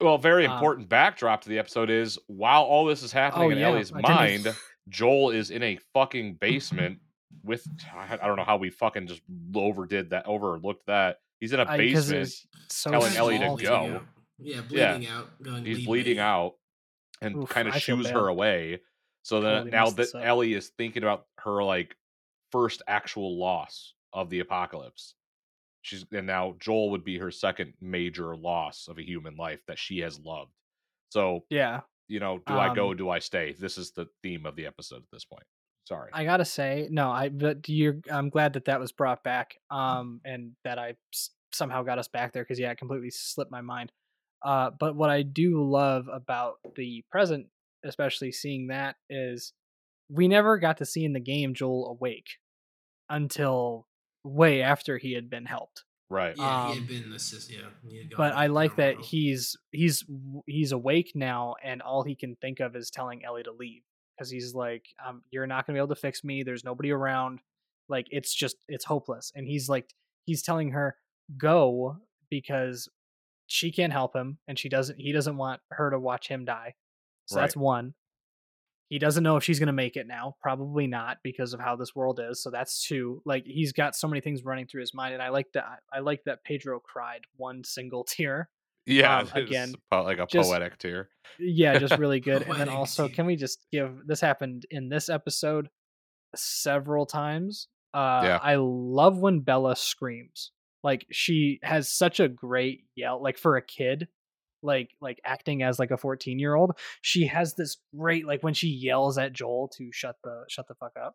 Well, 0.00 0.18
very 0.18 0.46
Um, 0.46 0.52
important 0.54 0.88
backdrop 0.88 1.42
to 1.42 1.48
the 1.48 1.58
episode 1.58 1.90
is 1.90 2.18
while 2.26 2.62
all 2.62 2.84
this 2.86 3.02
is 3.02 3.12
happening 3.12 3.48
Oh, 3.48 3.50
in 3.50 3.58
yeah, 3.58 3.68
Ellie's 3.68 3.92
I 3.92 3.96
didn't- 4.00 4.14
mind, 4.44 4.56
Joel 4.88 5.30
is 5.30 5.50
in 5.50 5.62
a 5.62 5.76
fucking 5.94 6.34
basement 6.34 7.00
with 7.44 7.66
I 7.94 8.14
I 8.20 8.26
don't 8.26 8.36
know 8.36 8.44
how 8.44 8.56
we 8.56 8.70
fucking 8.70 9.06
just 9.06 9.22
overdid 9.54 10.10
that, 10.10 10.26
overlooked 10.26 10.86
that. 10.86 11.20
He's 11.38 11.52
in 11.52 11.60
a 11.60 11.64
basement. 11.66 12.20
was 12.20 12.46
so 12.68 12.90
telling 12.90 13.16
Ellie 13.16 13.38
to 13.38 13.62
go. 13.62 13.86
too. 13.88 14.00
Yeah, 14.38 14.62
Yeah. 14.70 14.92
bleeding 14.94 15.08
out. 15.10 15.42
Going 15.42 15.64
He's 15.64 15.78
lead 15.78 15.86
bleeding 15.86 16.16
way. 16.16 16.22
out 16.22 16.54
and 17.22 17.36
Oof, 17.36 17.48
kind 17.48 17.68
of 17.68 17.74
I 17.74 17.78
shoos 17.78 18.08
her 18.08 18.28
away. 18.28 18.80
So 19.22 19.40
then 19.40 19.64
Totally 19.66 19.70
now 19.70 19.90
that. 19.90 20.14
Ellie 20.14 20.54
is 20.54 20.70
thinking 20.78 21.02
about 21.02 21.26
her 21.38 21.62
like 21.62 21.94
first 22.52 22.82
actual 22.88 23.38
loss 23.38 23.94
of 24.12 24.28
the 24.30 24.40
apocalypse. 24.40 25.14
She's 25.82 26.04
and 26.12 26.26
now 26.26 26.56
Joel 26.60 26.90
would 26.90 27.04
be 27.04 27.18
her 27.18 27.30
second 27.30 27.74
major 27.80 28.36
loss 28.36 28.86
of 28.88 28.98
a 28.98 29.02
human 29.06 29.36
life 29.36 29.60
that 29.66 29.78
she 29.78 29.98
has 30.00 30.18
loved. 30.20 30.52
So, 31.10 31.44
Yeah. 31.50 31.80
you 32.08 32.20
know, 32.20 32.38
do 32.46 32.54
I 32.54 32.74
go, 32.74 32.90
Um, 32.90 32.96
do 32.96 33.08
I 33.10 33.18
stay? 33.18 33.52
This 33.52 33.78
is 33.78 33.92
the 33.92 34.06
theme 34.22 34.44
of 34.46 34.56
the 34.56 34.66
episode 34.66 34.98
at 35.02 35.10
this 35.12 35.24
point. 35.24 35.44
Sorry. 35.88 36.10
I 36.12 36.24
gotta 36.24 36.44
say, 36.44 36.86
no, 36.90 37.10
I 37.10 37.30
but 37.30 37.68
you 37.68 38.02
I'm 38.10 38.28
glad 38.30 38.52
that 38.52 38.66
that 38.66 38.78
was 38.78 38.92
brought 38.92 39.24
back, 39.24 39.56
um, 39.70 40.20
and 40.24 40.52
that 40.64 40.78
I 40.78 40.94
s- 41.12 41.30
somehow 41.52 41.82
got 41.82 41.98
us 41.98 42.06
back 42.08 42.32
there 42.32 42.44
because 42.44 42.60
yeah, 42.60 42.70
it 42.70 42.78
completely 42.78 43.10
slipped 43.10 43.50
my 43.50 43.60
mind. 43.62 43.90
Uh, 44.42 44.70
but 44.70 44.94
what 44.94 45.10
I 45.10 45.22
do 45.22 45.62
love 45.68 46.06
about 46.08 46.54
the 46.76 47.04
present, 47.10 47.48
especially 47.84 48.30
seeing 48.32 48.68
that, 48.68 48.96
is 49.08 49.52
we 50.08 50.28
never 50.28 50.58
got 50.58 50.76
to 50.78 50.84
see 50.86 51.04
in 51.04 51.12
the 51.12 51.20
game 51.20 51.54
Joel 51.54 51.88
awake 51.90 52.28
until 53.08 53.86
way 54.24 54.62
after 54.62 54.98
he 54.98 55.12
had 55.12 55.28
been 55.30 55.46
helped. 55.46 55.84
right. 56.08 56.34
Yeah, 56.36 56.66
he 56.66 56.72
Um, 56.72 56.78
had 56.78 56.88
been 56.88 57.12
assist. 57.12 57.50
Yeah, 57.52 57.68
he 57.88 57.98
had 57.98 58.10
but 58.16 58.32
I 58.34 58.48
like 58.48 58.76
that 58.76 58.96
Naruto. 58.96 59.04
he's 59.04 59.56
he's 59.72 60.04
he's 60.46 60.72
awake 60.72 61.12
now, 61.14 61.54
and 61.62 61.80
all 61.82 62.02
he 62.02 62.14
can 62.16 62.36
think 62.36 62.60
of 62.60 62.74
is 62.76 62.90
telling 62.90 63.24
Ellie 63.24 63.42
to 63.44 63.52
leave 63.52 63.82
because 64.16 64.30
he's 64.30 64.54
like, 64.54 64.84
um, 65.06 65.22
"You're 65.30 65.46
not 65.46 65.66
gonna 65.66 65.76
be 65.76 65.80
able 65.80 65.94
to 65.94 66.00
fix 66.00 66.22
me. 66.24 66.42
There's 66.42 66.64
nobody 66.64 66.90
around. 66.90 67.40
Like 67.88 68.06
it's 68.10 68.34
just 68.34 68.56
it's 68.68 68.84
hopeless." 68.84 69.32
And 69.34 69.46
he's 69.46 69.68
like, 69.68 69.94
he's 70.24 70.42
telling 70.42 70.70
her 70.72 70.96
go 71.38 71.96
because 72.28 72.88
she 73.46 73.72
can't 73.72 73.92
help 73.92 74.14
him, 74.14 74.38
and 74.48 74.58
she 74.58 74.68
doesn't. 74.68 74.98
He 75.00 75.12
doesn't 75.12 75.36
want 75.36 75.60
her 75.70 75.90
to 75.90 75.98
watch 75.98 76.28
him 76.28 76.44
die. 76.44 76.74
So 77.26 77.36
that's 77.36 77.56
one. 77.56 77.94
He 78.90 78.98
doesn't 78.98 79.22
know 79.24 79.36
if 79.38 79.44
she's 79.44 79.58
gonna 79.58 79.72
make 79.72 79.96
it 79.96 80.06
now. 80.06 80.36
Probably 80.42 80.86
not 80.86 81.16
because 81.24 81.54
of 81.54 81.60
how 81.60 81.76
this 81.76 81.94
world 81.96 82.20
is. 82.22 82.42
So 82.42 82.50
that's 82.50 82.84
two. 82.86 83.22
Like 83.24 83.44
he's 83.46 83.72
got 83.72 83.96
so 83.96 84.06
many 84.06 84.20
things 84.20 84.44
running 84.44 84.66
through 84.66 84.82
his 84.82 84.92
mind, 84.92 85.14
and 85.14 85.22
I 85.22 85.30
like 85.30 85.46
that. 85.54 85.78
I 85.90 86.00
like 86.00 86.24
that 86.26 86.44
Pedro 86.44 86.78
cried 86.80 87.22
one 87.36 87.64
single 87.64 88.04
tear 88.08 88.50
Yeah, 88.84 89.20
um, 89.20 89.28
again, 89.34 89.72
like 89.90 90.18
a 90.18 90.26
just- 90.26 90.50
poetic 90.50 90.76
tear. 90.76 91.08
yeah 91.38 91.78
just 91.78 91.96
really 91.98 92.20
good 92.20 92.42
and 92.42 92.60
then 92.60 92.68
also 92.68 93.08
can 93.08 93.24
we 93.24 93.36
just 93.36 93.64
give 93.72 94.00
this 94.06 94.20
happened 94.20 94.66
in 94.70 94.88
this 94.90 95.08
episode 95.08 95.68
several 96.34 97.06
times 97.06 97.68
uh 97.94 98.20
Yeah. 98.24 98.38
i 98.42 98.56
love 98.58 99.18
when 99.18 99.40
bella 99.40 99.76
screams 99.76 100.50
like 100.82 101.06
she 101.10 101.58
has 101.62 101.88
such 101.92 102.20
a 102.20 102.28
great 102.28 102.84
yell 102.96 103.22
like 103.22 103.38
for 103.38 103.56
a 103.56 103.62
kid 103.62 104.08
like 104.62 104.90
like 105.00 105.20
acting 105.24 105.62
as 105.62 105.78
like 105.78 105.90
a 105.90 105.96
14 105.96 106.38
year 106.38 106.54
old 106.54 106.72
she 107.02 107.26
has 107.26 107.54
this 107.54 107.76
great 107.96 108.26
like 108.26 108.42
when 108.42 108.54
she 108.54 108.68
yells 108.68 109.16
at 109.18 109.32
joel 109.32 109.68
to 109.76 109.90
shut 109.92 110.16
the 110.24 110.44
shut 110.48 110.66
the 110.68 110.74
fuck 110.74 110.92
up 111.02 111.14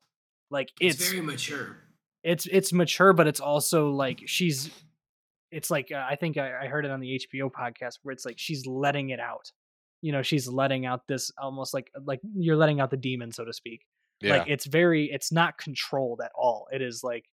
like 0.51 0.69
It's, 0.79 0.99
it's 0.99 1.09
very 1.11 1.21
mature. 1.21 1.77
it's 2.23 2.45
it's 2.47 2.73
mature 2.73 3.13
but 3.13 3.27
it's 3.27 3.39
also 3.39 3.89
like 3.91 4.21
she's 4.25 4.69
it's 5.51 5.69
like 5.69 5.91
uh, 5.91 6.03
i 6.09 6.15
think 6.15 6.37
I, 6.37 6.63
I 6.65 6.67
heard 6.67 6.85
it 6.85 6.91
on 6.91 6.99
the 6.99 7.19
hbo 7.33 7.51
podcast 7.51 7.99
where 8.03 8.13
it's 8.13 8.25
like 8.25 8.37
she's 8.39 8.65
letting 8.65 9.09
it 9.09 9.19
out 9.19 9.51
you 10.01 10.11
know 10.11 10.21
she's 10.21 10.47
letting 10.47 10.85
out 10.85 11.01
this 11.07 11.31
almost 11.37 11.73
like 11.73 11.89
like 12.05 12.19
you're 12.35 12.57
letting 12.57 12.79
out 12.79 12.89
the 12.89 12.97
demon 12.97 13.31
so 13.31 13.45
to 13.45 13.53
speak 13.53 13.81
Yeah. 14.21 14.37
like 14.37 14.47
it's 14.49 14.65
very 14.65 15.05
it's 15.11 15.31
not 15.31 15.57
controlled 15.57 16.21
at 16.23 16.31
all 16.35 16.67
it 16.71 16.81
is 16.81 17.01
like 17.03 17.25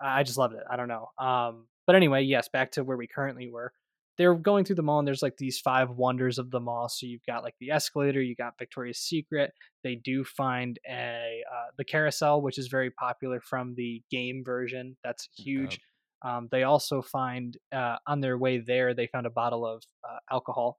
i 0.00 0.22
just 0.22 0.38
loved 0.38 0.54
it 0.54 0.62
i 0.70 0.76
don't 0.76 0.88
know 0.88 1.08
um 1.18 1.66
but 1.86 1.96
anyway 1.96 2.22
yes 2.22 2.48
back 2.48 2.72
to 2.72 2.84
where 2.84 2.96
we 2.96 3.06
currently 3.06 3.48
were 3.50 3.72
they're 4.20 4.34
going 4.34 4.66
through 4.66 4.76
the 4.76 4.82
mall 4.82 4.98
and 4.98 5.08
there's 5.08 5.22
like 5.22 5.38
these 5.38 5.58
five 5.58 5.92
wonders 5.92 6.38
of 6.38 6.50
the 6.50 6.60
mall. 6.60 6.90
So 6.90 7.06
you've 7.06 7.24
got 7.26 7.42
like 7.42 7.54
the 7.58 7.70
escalator 7.70 8.20
you 8.20 8.36
got 8.36 8.58
victoria's 8.58 8.98
secret. 8.98 9.50
They 9.82 9.94
do 9.94 10.24
find 10.24 10.78
a 10.86 11.40
uh, 11.50 11.70
the 11.78 11.86
carousel 11.86 12.42
which 12.42 12.58
is 12.58 12.68
very 12.68 12.90
popular 12.90 13.40
from 13.40 13.74
the 13.76 14.02
game 14.10 14.42
version. 14.44 14.98
That's 15.02 15.26
huge. 15.34 15.80
Um, 16.20 16.48
they 16.52 16.64
also 16.64 17.00
find 17.00 17.56
uh, 17.72 17.96
on 18.06 18.20
their 18.20 18.36
way 18.36 18.58
there 18.58 18.92
they 18.92 19.06
found 19.06 19.24
a 19.24 19.30
bottle 19.30 19.64
of 19.64 19.82
uh, 20.04 20.18
alcohol 20.30 20.78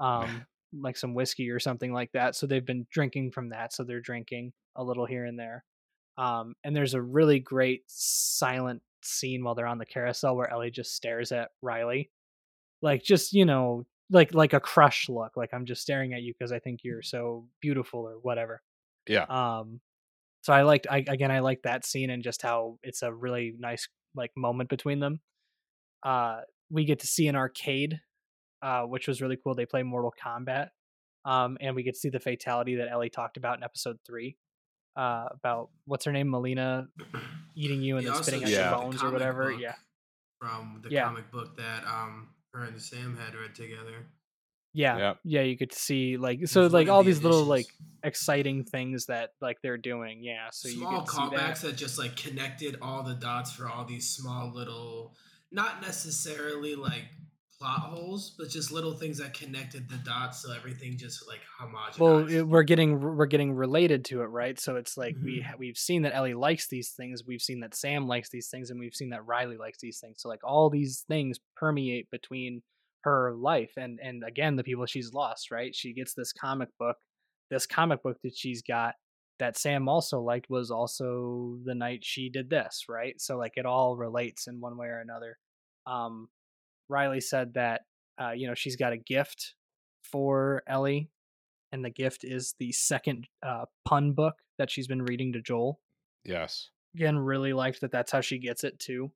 um, 0.00 0.46
like 0.72 0.96
some 0.96 1.12
whiskey 1.12 1.50
or 1.50 1.60
something 1.60 1.92
like 1.92 2.12
that. 2.12 2.36
So 2.36 2.46
they've 2.46 2.64
been 2.64 2.86
drinking 2.90 3.32
from 3.32 3.50
that. 3.50 3.74
So 3.74 3.84
they're 3.84 4.00
drinking 4.00 4.54
a 4.76 4.82
little 4.82 5.04
here 5.04 5.26
and 5.26 5.38
there. 5.38 5.62
Um, 6.16 6.54
and 6.64 6.74
there's 6.74 6.94
a 6.94 7.02
really 7.02 7.38
great 7.38 7.82
silent 7.86 8.80
scene 9.02 9.44
while 9.44 9.54
they're 9.54 9.66
on 9.66 9.78
the 9.78 9.84
carousel 9.86 10.34
where 10.34 10.50
ellie 10.50 10.72
just 10.72 10.92
stares 10.94 11.30
at 11.30 11.50
riley 11.62 12.10
like 12.82 13.02
just 13.02 13.32
you 13.32 13.44
know 13.44 13.84
like 14.10 14.32
like 14.34 14.52
a 14.52 14.60
crush 14.60 15.08
look 15.08 15.36
like 15.36 15.50
i'm 15.52 15.66
just 15.66 15.82
staring 15.82 16.14
at 16.14 16.22
you 16.22 16.32
because 16.32 16.52
i 16.52 16.58
think 16.58 16.80
you're 16.82 17.02
so 17.02 17.46
beautiful 17.60 18.00
or 18.00 18.14
whatever 18.22 18.62
yeah. 19.06 19.24
um 19.28 19.80
so 20.42 20.52
i 20.52 20.62
liked 20.62 20.86
i 20.90 20.98
again 21.08 21.30
i 21.30 21.40
liked 21.40 21.64
that 21.64 21.84
scene 21.84 22.10
and 22.10 22.22
just 22.22 22.42
how 22.42 22.78
it's 22.82 23.02
a 23.02 23.12
really 23.12 23.54
nice 23.58 23.88
like 24.14 24.30
moment 24.36 24.68
between 24.68 25.00
them 25.00 25.20
uh 26.04 26.40
we 26.70 26.84
get 26.84 27.00
to 27.00 27.06
see 27.06 27.26
an 27.28 27.36
arcade 27.36 28.00
uh 28.62 28.82
which 28.82 29.06
was 29.08 29.20
really 29.20 29.36
cool 29.42 29.54
they 29.54 29.66
play 29.66 29.82
mortal 29.82 30.14
kombat 30.24 30.68
um 31.24 31.58
and 31.60 31.74
we 31.74 31.82
get 31.82 31.94
to 31.94 32.00
see 32.00 32.08
the 32.10 32.20
fatality 32.20 32.76
that 32.76 32.88
ellie 32.88 33.10
talked 33.10 33.36
about 33.36 33.58
in 33.58 33.64
episode 33.64 33.98
three 34.06 34.36
uh 34.96 35.26
about 35.32 35.68
what's 35.84 36.04
her 36.04 36.12
name 36.12 36.28
Mileena 36.28 36.86
eating 37.54 37.82
you 37.82 37.96
and 37.98 38.06
He 38.06 38.12
then 38.12 38.22
spitting 38.22 38.44
out 38.44 38.50
showed 38.50 38.70
your 38.70 38.78
bones 38.78 39.02
or 39.02 39.10
whatever 39.10 39.50
yeah 39.52 39.74
From 40.40 40.80
the 40.82 40.90
Yeah. 40.90 41.04
comic 41.04 41.30
book 41.30 41.56
that 41.56 41.84
um 41.84 42.28
her 42.54 42.64
and 42.64 42.80
Sam 42.80 43.16
had 43.16 43.34
read 43.34 43.54
together. 43.54 44.06
yeah 44.74 44.96
Yep. 44.98 45.18
yeah 45.24 45.40
you 45.42 45.56
could 45.56 45.72
see 45.72 46.16
like 46.16 46.46
so 46.46 46.62
was 46.62 46.72
one 46.72 46.80
like 46.82 46.88
of 46.88 46.94
all 46.94 47.02
the 47.02 47.10
these 47.10 47.22
little 47.22 47.44
like 47.44 47.66
exciting 48.04 48.64
things 48.64 49.06
that 49.06 49.30
like 49.40 49.56
they're 49.62 49.78
doing 49.78 50.22
yeah 50.22 50.48
so 50.52 50.68
you 50.68 50.76
small 50.76 51.00
get 51.00 51.08
see 51.08 51.16
callbacks 51.16 51.60
that 51.62 51.68
that. 51.68 51.76
just 51.76 51.98
like 51.98 52.16
connected 52.16 52.76
all 52.82 53.02
the 53.02 53.14
dots 53.14 53.50
for 53.52 53.68
all 53.68 53.84
these 53.84 54.08
small 54.08 54.52
little, 54.54 55.14
not 55.50 55.80
necessarily 55.82 56.74
like 56.74 57.04
plot 57.58 57.80
holes, 57.80 58.34
but 58.38 58.48
just 58.48 58.70
little 58.70 58.92
things 58.94 59.18
that 59.18 59.34
connected 59.34 59.88
the 59.88 59.96
dots, 59.98 60.42
so 60.42 60.52
everything 60.52 60.96
just 60.96 61.26
like 61.26 61.40
homogenized. 61.60 61.98
well 61.98 62.28
it, 62.28 62.42
we're 62.42 62.62
getting 62.62 63.00
we're 63.00 63.26
getting 63.26 63.52
related 63.52 64.04
to 64.06 64.22
it 64.22 64.26
right? 64.26 64.58
So 64.60 64.76
it's 64.76 64.96
like 64.96 65.16
we 65.22 65.40
Mhm. 65.40 65.42
ha- 65.42 65.56
we've 65.58 65.76
seen 65.76 66.02
that 66.02 66.14
ellie 66.14 66.34
likes 66.34 66.68
these 66.68 66.90
things 66.90 67.24
we've 67.26 67.42
seen 67.42 67.60
that 67.60 67.74
sam 67.74 68.06
likes 68.06 68.30
these 68.30 68.48
things 68.48 68.70
and 68.70 68.78
we've 68.78 68.94
seen 68.94 69.10
that 69.10 69.26
riley 69.26 69.56
likes 69.56 69.78
these 69.80 69.98
things. 70.00 70.20
So 70.22 70.28
like 70.28 70.44
all 70.44 70.70
these 70.70 71.04
things 71.08 71.38
permeate 71.56 72.08
between 72.10 72.62
her 73.04 73.34
life 73.34 73.72
and 73.76 73.98
and 74.02 74.22
again 74.24 74.56
the 74.56 74.64
people 74.64 74.86
she's 74.86 75.12
lost 75.12 75.50
right? 75.50 75.74
She 75.74 75.92
gets 75.92 76.14
this 76.14 76.32
comic 76.32 76.68
book 76.78 76.96
this 77.50 77.66
comic 77.66 78.02
book 78.02 78.18
that 78.22 78.36
she's 78.36 78.62
got 78.62 78.94
that 79.40 79.56
sam 79.56 79.88
also 79.88 80.20
liked 80.20 80.50
was 80.50 80.70
also 80.70 81.58
the 81.64 81.74
night 81.74 82.04
she 82.04 82.28
did 82.28 82.50
this 82.50 82.84
right? 82.88 83.20
So 83.20 83.36
like 83.36 83.54
it 83.56 83.66
all 83.66 83.96
relates 83.96 84.46
in 84.46 84.60
one 84.60 84.76
way 84.76 84.86
or 84.88 85.00
another. 85.00 85.38
Um 85.86 86.28
riley 86.88 87.20
said 87.20 87.54
that 87.54 87.82
uh 88.20 88.30
you 88.30 88.46
know 88.46 88.54
she's 88.54 88.76
got 88.76 88.92
a 88.92 88.96
gift 88.96 89.54
for 90.02 90.62
ellie 90.66 91.10
and 91.72 91.84
the 91.84 91.90
gift 91.90 92.24
is 92.24 92.54
the 92.58 92.72
second 92.72 93.28
uh, 93.44 93.64
pun 93.84 94.12
book 94.12 94.34
that 94.58 94.70
she's 94.70 94.86
been 94.86 95.02
reading 95.02 95.32
to 95.32 95.40
Joel. 95.40 95.80
Yes. 96.24 96.70
Again, 96.94 97.18
really 97.18 97.52
liked 97.52 97.80
that 97.82 97.92
that's 97.92 98.12
how 98.12 98.20
she 98.20 98.38
gets 98.38 98.64
it 98.64 98.78
too. 98.78 99.12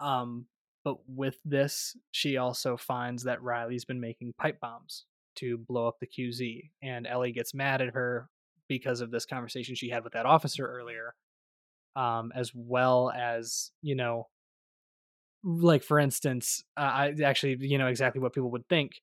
Um, 0.00 0.46
but 0.84 0.96
with 1.06 1.36
this, 1.44 1.96
she 2.10 2.38
also 2.38 2.76
finds 2.76 3.24
that 3.24 3.42
Riley's 3.42 3.84
been 3.84 4.00
making 4.00 4.34
pipe 4.38 4.60
bombs 4.60 5.04
to 5.36 5.58
blow 5.58 5.86
up 5.86 5.98
the 6.00 6.06
QZ, 6.06 6.70
and 6.82 7.06
Ellie 7.06 7.32
gets 7.32 7.54
mad 7.54 7.82
at 7.82 7.94
her 7.94 8.28
because 8.68 9.00
of 9.00 9.10
this 9.10 9.26
conversation 9.26 9.74
she 9.74 9.90
had 9.90 10.04
with 10.04 10.14
that 10.14 10.26
officer 10.26 10.66
earlier, 10.66 11.14
um, 11.96 12.32
as 12.34 12.52
well 12.54 13.12
as 13.14 13.70
you 13.82 13.94
know, 13.94 14.28
like 15.44 15.82
for 15.82 15.98
instance, 15.98 16.62
uh, 16.76 16.80
I 16.80 17.14
actually 17.24 17.56
you 17.60 17.78
know 17.78 17.86
exactly 17.88 18.20
what 18.20 18.32
people 18.32 18.50
would 18.52 18.68
think. 18.68 19.00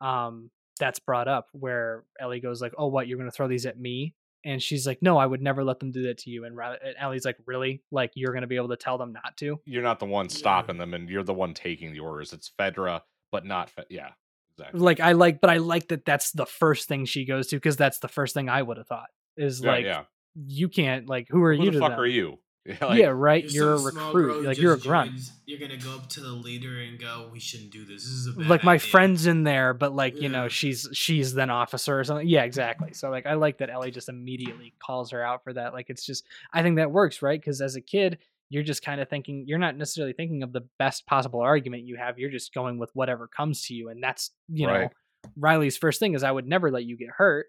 Um, 0.00 0.50
that's 0.78 0.98
brought 0.98 1.28
up 1.28 1.48
where 1.52 2.04
Ellie 2.18 2.40
goes 2.40 2.62
like, 2.62 2.72
"Oh, 2.78 2.86
what 2.86 3.06
you're 3.06 3.18
gonna 3.18 3.30
throw 3.30 3.48
these 3.48 3.66
at 3.66 3.78
me?" 3.78 4.14
And 4.44 4.62
she's 4.62 4.86
like, 4.86 5.02
"No, 5.02 5.18
I 5.18 5.26
would 5.26 5.42
never 5.42 5.62
let 5.62 5.78
them 5.78 5.90
do 5.90 6.04
that 6.04 6.16
to 6.18 6.30
you." 6.30 6.44
And, 6.46 6.58
and 6.58 6.94
Ellie's 6.98 7.24
like, 7.26 7.36
"Really? 7.44 7.82
Like 7.90 8.12
you're 8.14 8.32
gonna 8.32 8.46
be 8.46 8.56
able 8.56 8.68
to 8.70 8.76
tell 8.76 8.96
them 8.96 9.12
not 9.12 9.36
to?" 9.38 9.60
You're 9.66 9.82
not 9.82 9.98
the 9.98 10.06
one 10.06 10.26
Yeah. 10.26 10.36
stopping 10.36 10.78
them, 10.78 10.94
and 10.94 11.08
you're 11.10 11.22
the 11.22 11.34
one 11.34 11.52
taking 11.52 11.92
the 11.92 12.00
orders. 12.00 12.32
It's 12.32 12.50
Fedra, 12.58 13.02
but 13.30 13.44
not 13.44 13.68
Fe- 13.70 13.84
Yeah. 13.90 14.10
Exactly. 14.58 14.80
Like 14.80 15.00
I 15.00 15.12
like, 15.12 15.40
but 15.40 15.50
I 15.50 15.56
like 15.58 15.88
that 15.88 16.04
that's 16.06 16.32
the 16.32 16.46
first 16.46 16.88
thing 16.88 17.04
she 17.04 17.24
goes 17.26 17.48
to 17.48 17.56
because 17.56 17.76
that's 17.76 17.98
the 17.98 18.08
first 18.08 18.32
thing 18.34 18.48
I 18.48 18.62
would 18.62 18.76
have 18.78 18.86
thought 18.86 19.08
is 19.36 19.60
Yeah, 19.60 19.70
like, 19.70 19.84
yeah. 19.84 20.04
you 20.34 20.68
can't 20.68 21.08
like, 21.08 21.28
who 21.28 21.42
are 21.42 21.54
Who 21.54 21.64
you 21.64 21.70
the 21.72 21.78
fuck 21.80 21.90
them? 21.92 22.00
are 22.00 22.06
you? 22.06 22.38
Like, 22.80 22.98
yeah, 22.98 23.06
right. 23.06 23.44
You're, 23.50 23.78
some 23.78 23.86
a 23.86 23.90
recruit. 23.90 24.26
girl 24.26 24.40
who 24.42 24.46
Like 24.46 24.58
you're 24.58 24.74
a 24.74 24.78
grunt. 24.78 25.12
joins, 25.12 25.32
You're 25.46 25.58
gonna 25.58 25.78
go 25.78 25.94
up 25.94 26.08
to 26.10 26.20
the 26.20 26.28
leader 26.28 26.80
and 26.80 27.00
go, 27.00 27.28
"We 27.32 27.40
shouldn't 27.40 27.70
do 27.72 27.84
this. 27.84 28.04
This 28.04 28.12
is 28.12 28.26
a 28.26 28.32
bad 28.32 28.48
like 28.48 28.64
my 28.64 28.74
idea." 28.74 28.86
friend's 28.86 29.26
in 29.26 29.44
there, 29.44 29.72
but 29.72 29.94
like 29.94 30.20
you 30.20 30.28
know, 30.28 30.48
she's 30.48 30.86
she's 30.92 31.32
then 31.32 31.48
officer 31.50 31.98
or 31.98 32.04
something. 32.04 32.28
Yeah, 32.28 32.42
exactly. 32.44 32.92
So 32.92 33.10
like 33.10 33.24
I 33.26 33.34
like 33.34 33.58
that 33.58 33.70
Ellie 33.70 33.90
just 33.90 34.08
immediately 34.10 34.74
calls 34.78 35.10
her 35.12 35.24
out 35.24 35.42
for 35.42 35.54
that. 35.54 35.72
Like 35.72 35.88
it's 35.88 36.04
just 36.04 36.24
I 36.52 36.62
think 36.62 36.76
that 36.76 36.90
works, 36.92 37.22
right? 37.22 37.40
Because 37.40 37.62
as 37.62 37.76
a 37.76 37.80
kid, 37.80 38.18
you're 38.50 38.62
just 38.62 38.84
kind 38.84 39.00
of 39.00 39.08
thinking 39.08 39.44
you're 39.46 39.58
not 39.58 39.76
necessarily 39.76 40.12
thinking 40.12 40.42
of 40.42 40.52
the 40.52 40.66
best 40.78 41.06
possible 41.06 41.40
argument 41.40 41.86
you 41.86 41.96
have. 41.96 42.18
You're 42.18 42.30
just 42.30 42.52
going 42.52 42.78
with 42.78 42.90
whatever 42.94 43.26
comes 43.26 43.66
to 43.66 43.74
you, 43.74 43.88
and 43.88 44.02
that's 44.02 44.32
you 44.48 44.66
know 44.66 44.90
Riley's 45.36 45.78
first 45.78 45.98
thing 45.98 46.14
is 46.14 46.22
I 46.22 46.30
would 46.30 46.46
never 46.46 46.70
let 46.70 46.84
you 46.84 46.96
get 46.98 47.08
hurt, 47.08 47.46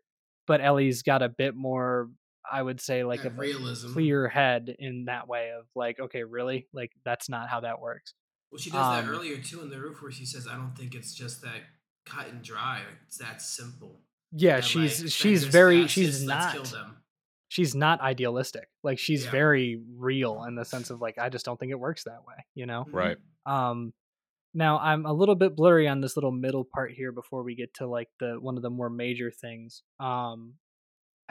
but 0.47 0.61
Ellie's 0.61 1.03
got 1.03 1.21
a 1.21 1.29
bit 1.29 1.53
more. 1.53 2.09
I 2.49 2.61
would 2.61 2.81
say 2.81 3.03
like 3.03 3.23
That 3.23 3.33
a 3.33 3.35
realism. 3.37 3.91
clear 3.93 4.27
head 4.27 4.75
in 4.79 5.05
that 5.05 5.27
way 5.27 5.51
of 5.51 5.65
like, 5.75 5.99
okay, 5.99 6.23
really, 6.23 6.67
like 6.73 6.91
that's 7.03 7.29
not 7.29 7.49
how 7.49 7.61
that 7.61 7.79
works. 7.79 8.13
Well, 8.51 8.59
she 8.59 8.69
does 8.69 8.89
that 8.89 9.05
Um, 9.05 9.07
earlier 9.07 9.37
too 9.41 9.61
in 9.61 9.69
the 9.69 9.79
roof, 9.79 10.01
where 10.01 10.11
she 10.11 10.25
says, 10.25 10.47
"I 10.47 10.55
don't 10.55 10.75
think 10.75 10.93
it's 10.93 11.13
just 11.13 11.41
that 11.41 11.61
cut 12.05 12.27
and 12.27 12.43
dry. 12.43 12.81
It's 13.05 13.17
that 13.17 13.41
simple." 13.41 14.01
Yeah, 14.31 14.57
That, 14.57 14.63
she's 14.65 15.01
like, 15.01 15.11
she's 15.11 15.43
very 15.45 15.81
Fast 15.83 15.93
she's 15.93 16.07
is, 16.07 16.25
"Let's 16.27 16.51
kill 16.51 16.63
not 16.63 16.71
them." 16.71 17.03
she's 17.49 17.75
not 17.75 18.01
idealistic. 18.01 18.69
Like 18.83 18.99
she's 18.99 19.25
Yeah. 19.25 19.31
very 19.31 19.81
real 19.95 20.43
in 20.45 20.55
the 20.55 20.65
sense 20.65 20.89
of 20.89 21.01
like 21.01 21.17
I 21.17 21.29
just 21.29 21.45
don't 21.45 21.59
think 21.59 21.71
it 21.71 21.79
works 21.79 22.03
that 22.05 22.25
way, 22.25 22.35
you 22.55 22.65
know? 22.65 22.89
Right. 22.91 23.17
Um 23.45 23.93
now 24.53 24.79
I'm 24.79 25.05
a 25.05 25.13
little 25.13 25.35
bit 25.35 25.55
blurry 25.55 25.87
on 25.87 26.01
this 26.01 26.17
little 26.17 26.31
middle 26.31 26.65
part 26.65 26.91
here 26.93 27.11
before 27.11 27.43
we 27.43 27.55
get 27.55 27.73
to 27.75 27.87
like 27.87 28.09
the 28.19 28.37
one 28.39 28.57
of 28.57 28.63
the 28.63 28.69
more 28.69 28.89
major 28.89 29.31
things. 29.31 29.83
Um 29.99 30.55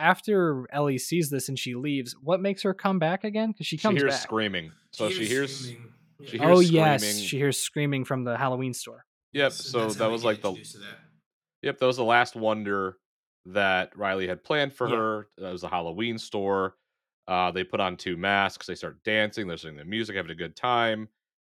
after 0.01 0.67
Ellie 0.73 0.99
sees 0.99 1.31
this 1.31 1.49
and 1.49 1.59
she 1.59 1.75
leaves, 1.75 2.15
what 2.23 2.41
makes 2.41 2.63
her 2.63 2.73
come 2.75 2.99
back 2.99 3.25
again? 3.25 3.53
Because 3.53 3.67
she 3.67 3.77
comes 3.77 3.81
She 3.99 4.01
comes 4.01 4.03
hears 4.03 4.15
back. 4.15 4.23
screaming. 4.23 4.73
So 4.93 5.11
she 5.11 5.27
hears. 5.27 5.57
screaming. 5.57 5.93
she 6.27 6.37
Yeah. 6.39 6.47
hears 6.47 6.57
oh 6.57 6.61
yes, 6.61 7.19
she 7.19 7.37
hears 7.39 7.59
screaming 7.59 8.05
from 8.05 8.25
the 8.25 8.37
Halloween 8.37 8.75
store. 8.75 9.05
Yep. 9.33 9.43
Yes, 9.45 9.61
and 9.75 9.93
So 9.93 9.99
that 9.99 10.11
was 10.11 10.25
like 10.25 10.43
the 10.43 10.53
that. 10.53 10.97
Yep, 11.63 11.79
that 11.79 11.87
was 11.87 11.97
the 11.97 12.05
last 12.05 12.35
wonder 12.37 12.97
that 13.47 13.97
Riley 13.97 14.27
had 14.27 14.43
planned 14.45 14.73
for 14.75 14.89
Yeah. 14.89 14.97
her. 14.97 15.29
That 15.39 15.53
was 15.53 15.63
a 15.63 15.69
Halloween 15.69 16.19
store. 16.19 16.77
Uh, 17.29 17.51
they 17.53 17.63
put 17.65 17.81
on 17.81 17.97
two 17.97 18.17
masks. 18.17 18.67
They 18.67 18.75
start 18.75 19.03
dancing. 19.05 19.47
They're 19.47 19.55
listening 19.55 19.77
to 19.79 19.85
music, 19.85 20.17
having 20.17 20.33
a 20.33 20.35
good 20.35 20.57
time. 20.57 21.09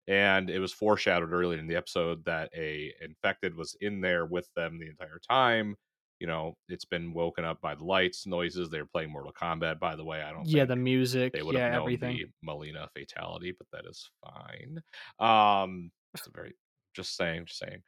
And 0.08 0.48
it 0.50 0.58
was 0.58 0.72
foreshadowed 0.72 1.32
earlier 1.32 1.58
in 1.58 1.66
the 1.66 1.76
episode 1.76 2.24
that 2.24 2.50
a 2.56 2.92
infected 3.02 3.54
was 3.54 3.76
in 3.80 4.00
there 4.00 4.24
with 4.26 4.48
them 4.54 4.78
the 4.78 4.88
entire 4.88 5.20
time. 5.30 5.76
You 6.20 6.26
know, 6.26 6.54
it's 6.68 6.84
been 6.84 7.12
woken 7.12 7.44
up 7.44 7.60
by 7.60 7.74
the 7.76 7.84
lights, 7.84 8.26
noises. 8.26 8.70
They're 8.70 8.86
playing 8.86 9.10
Mortal 9.12 9.32
Kombat, 9.32 9.78
by 9.78 9.94
the 9.94 10.04
way. 10.04 10.20
I 10.20 10.32
don't 10.32 10.46
Yeah, 10.46 10.62
think 10.62 10.68
the 10.70 10.76
music, 10.76 11.32
they 11.32 11.42
would 11.42 11.54
yeah, 11.54 11.64
have 11.66 11.72
known 11.74 11.82
everything. 11.82 12.16
the 12.16 12.48
Mileena 12.48 12.88
fatality, 12.96 13.54
but 13.56 13.66
that 13.72 13.88
is 13.88 14.10
fine. 14.24 14.80
Um, 15.20 15.90
it's 16.14 16.26
a 16.26 16.30
very 16.30 16.54
just 16.94 17.16
saying, 17.16 17.46
just 17.46 17.60
saying. 17.60 17.82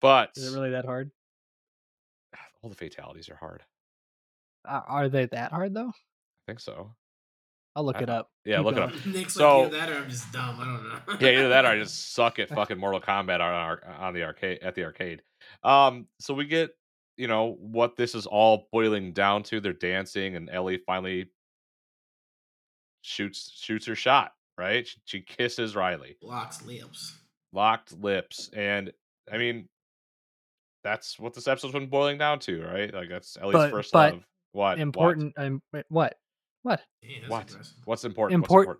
But 0.00 0.30
Is 0.36 0.52
it 0.52 0.56
really 0.56 0.70
that 0.70 0.84
hard? 0.86 1.10
all 2.62 2.70
the 2.70 2.76
fatalities 2.76 3.28
are 3.28 3.36
hard. 3.36 3.62
Uh, 4.68 4.80
are 4.86 5.08
they 5.08 5.26
that 5.26 5.52
hard 5.52 5.74
though? 5.74 5.88
I 5.88 6.42
think 6.46 6.60
so. 6.60 6.92
I'll 7.76 7.84
look 7.84 7.96
I- 7.98 8.02
it 8.02 8.10
up. 8.10 8.28
yeah, 8.44 8.56
Keep 8.56 8.64
look 8.66 8.76
it 8.76 8.82
up. 8.82 8.92
Nick's 9.06 9.34
So- 9.34 9.60
like 9.62 9.66
either 9.68 9.76
that 9.78 9.90
or 9.90 9.96
I'm 10.02 10.10
just 10.10 10.32
dumb. 10.32 10.56
I 10.60 10.64
don't 10.64 10.88
know. 11.20 11.26
Yeah, 11.28 11.38
either 11.38 11.48
that 11.50 11.64
or 11.64 11.68
I 11.68 11.78
just 11.78 12.12
suck 12.12 12.38
at 12.40 12.48
fucking 12.54 12.78
Mortal 12.78 13.00
Kombat 13.00 13.36
on 13.36 13.40
our, 13.42 13.80
on 14.00 14.14
the 14.14 14.24
arcade 14.24 14.58
at 14.62 14.74
the 14.74 14.84
arcade. 14.84 15.22
Um, 15.62 16.06
so 16.18 16.34
we 16.34 16.46
get 16.46 16.70
you 17.18 17.28
know 17.28 17.56
what 17.60 17.96
this 17.96 18.14
is 18.14 18.24
all 18.26 18.68
boiling 18.72 19.12
down 19.12 19.42
to. 19.44 19.60
They're 19.60 19.72
dancing, 19.74 20.36
and 20.36 20.48
Ellie 20.50 20.78
finally 20.86 21.30
shoots 23.02 23.52
shoots 23.54 23.86
her 23.86 23.94
shot. 23.94 24.32
Right, 24.56 24.86
she, 24.86 24.98
she 25.04 25.20
kisses 25.20 25.76
Riley, 25.76 26.16
Locked 26.20 26.66
lips. 26.66 27.16
locked 27.52 27.92
lips, 28.00 28.50
and 28.56 28.92
I 29.32 29.38
mean 29.38 29.68
that's 30.82 31.18
what 31.18 31.32
this 31.34 31.46
episode's 31.46 31.74
been 31.74 31.86
boiling 31.88 32.18
down 32.18 32.38
to, 32.40 32.62
right? 32.64 32.92
Like 32.92 33.08
that's 33.08 33.36
Ellie's 33.40 33.52
But- 33.52 33.70
first 33.70 33.92
but 33.92 34.14
love. 34.14 34.22
What 34.52 34.62
what? 34.70 34.78
important 34.80 35.34
um, 35.36 35.62
what 35.90 36.16
what 36.64 36.80
Damn, 37.02 37.20
that's 37.20 37.30
What? 37.30 37.66
What's 37.84 38.04
important? 38.04 38.40
What's 38.42 38.50
important? 38.50 38.78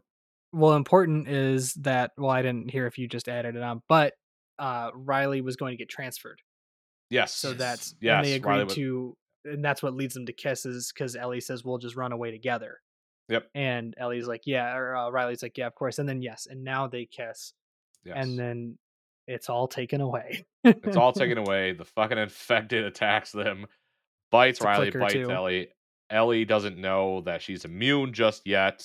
well 0.54 0.74
important 0.74 1.28
is 1.28 1.74
that 1.74 2.10
well 2.16 2.30
i 2.30 2.40
didn't 2.40 2.70
hear 2.70 2.86
if 2.86 2.96
you 2.96 3.06
just 3.06 3.28
added 3.28 3.54
it 3.54 3.62
on 3.62 3.82
but 3.86 4.14
uh 4.58 4.88
riley 4.94 5.42
was 5.42 5.56
going 5.56 5.72
to 5.72 5.76
get 5.76 5.90
transferred 5.90 6.40
Yes. 7.10 7.34
so 7.34 7.52
that's 7.52 7.94
Yes, 8.00 8.16
and 8.18 8.26
they 8.26 8.34
agree 8.34 8.50
Riley 8.52 8.64
was- 8.64 8.74
to 8.74 9.16
and 9.44 9.64
that's 9.64 9.82
what 9.82 9.94
leads 9.94 10.14
them 10.14 10.26
to 10.26 10.32
kisses 10.32 10.92
because 10.92 11.14
ellie 11.16 11.40
says 11.40 11.64
we'll 11.64 11.78
just 11.78 11.96
run 11.96 12.12
away 12.12 12.30
together 12.30 12.80
Yep. 13.28 13.48
and 13.54 13.94
ellie's 13.98 14.26
like 14.26 14.42
yeah 14.46 14.74
or 14.76 14.96
uh, 14.96 15.10
riley's 15.10 15.42
like 15.42 15.56
yeah 15.56 15.66
of 15.68 15.74
course 15.74 15.98
and 15.98 16.08
then 16.08 16.20
yes 16.22 16.46
and 16.50 16.64
now 16.64 16.86
they 16.86 17.06
kiss 17.06 17.52
yes. 18.04 18.14
and 18.18 18.38
then 18.38 18.78
it's 19.26 19.48
all 19.48 19.68
taken 19.68 20.00
away 20.00 20.44
It's 20.64 20.96
all 20.96 21.12
taken 21.22 21.38
away. 21.38 21.72
The 21.72 21.84
fucking 21.84 22.16
infected 22.18 22.84
attacks 22.90 23.30
them, 23.32 23.66
bites 24.30 24.60
Riley, 24.60 24.90
bites 24.90 25.12
too. 25.14 25.30
Ellie. 25.30 25.68
Ellie 26.10 26.44
doesn't 26.46 26.78
know 26.78 27.20
that 27.26 27.42
she's 27.42 27.64
immune 27.66 28.12
just 28.14 28.46
yet, 28.46 28.82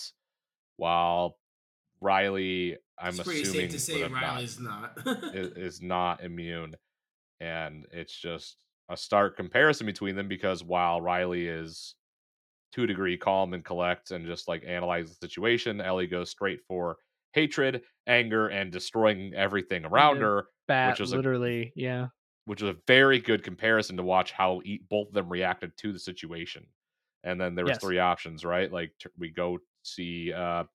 while 0.77 1.37
Riley, 2.01 2.77
I'm 2.99 3.09
it's 3.15 3.23
pretty 3.23 3.41
assuming, 3.43 3.61
safe 3.61 3.71
to 3.71 3.79
say 3.79 3.93
would 3.93 4.01
have 4.03 4.11
not- 4.11 4.21
Riley's 4.23 4.59
not. 4.59 4.97
is, 5.33 5.51
is 5.75 5.81
not 5.81 6.21
immune. 6.23 6.75
And 7.39 7.85
it's 7.91 8.17
just 8.17 8.57
a 8.89 8.97
stark 8.97 9.35
comparison 9.37 9.85
between 9.85 10.15
them 10.15 10.27
because 10.27 10.63
while 10.63 11.01
Riley 11.01 11.47
is 11.47 11.95
two 12.71 12.87
degree 12.87 13.17
calm 13.17 13.53
and 13.53 13.63
collect 13.63 14.11
and 14.11 14.25
just 14.25 14.47
like 14.47 14.63
analyze 14.65 15.09
the 15.09 15.27
situation, 15.27 15.81
Ellie 15.81 16.07
goes 16.07 16.29
straight 16.31 16.61
for 16.67 16.97
hatred, 17.33 17.83
anger, 18.07 18.47
and 18.49 18.71
destroying 18.71 19.33
everything 19.33 19.85
around 19.85 20.17
her. 20.21 20.47
bat 20.67 20.99
was 20.99 21.13
a- 21.13 21.17
literally 21.17 21.73
yeah 21.75 22.07
which 22.45 22.61
was 22.61 22.75
a 22.75 22.79
very 22.87 23.19
good 23.19 23.41
comparison 23.43 23.95
to 23.97 24.03
watch 24.03 24.33
how 24.33 24.61
e- 24.65 24.81
both 24.89 25.07
of 25.07 25.13
them 25.13 25.29
reacted 25.29 25.75
to 25.77 25.93
the 25.93 25.99
situation. 25.99 26.67
And 27.23 27.39
then 27.39 27.55
there 27.55 27.63
was 27.63 27.75
Yes. 27.75 27.81
three 27.81 27.99
options, 27.99 28.43
right? 28.43 28.69
Like 28.69 28.91
t- 28.99 29.09
we 29.17 29.29
go 29.29 29.59
see, 29.83 30.33
uh, 30.33 30.65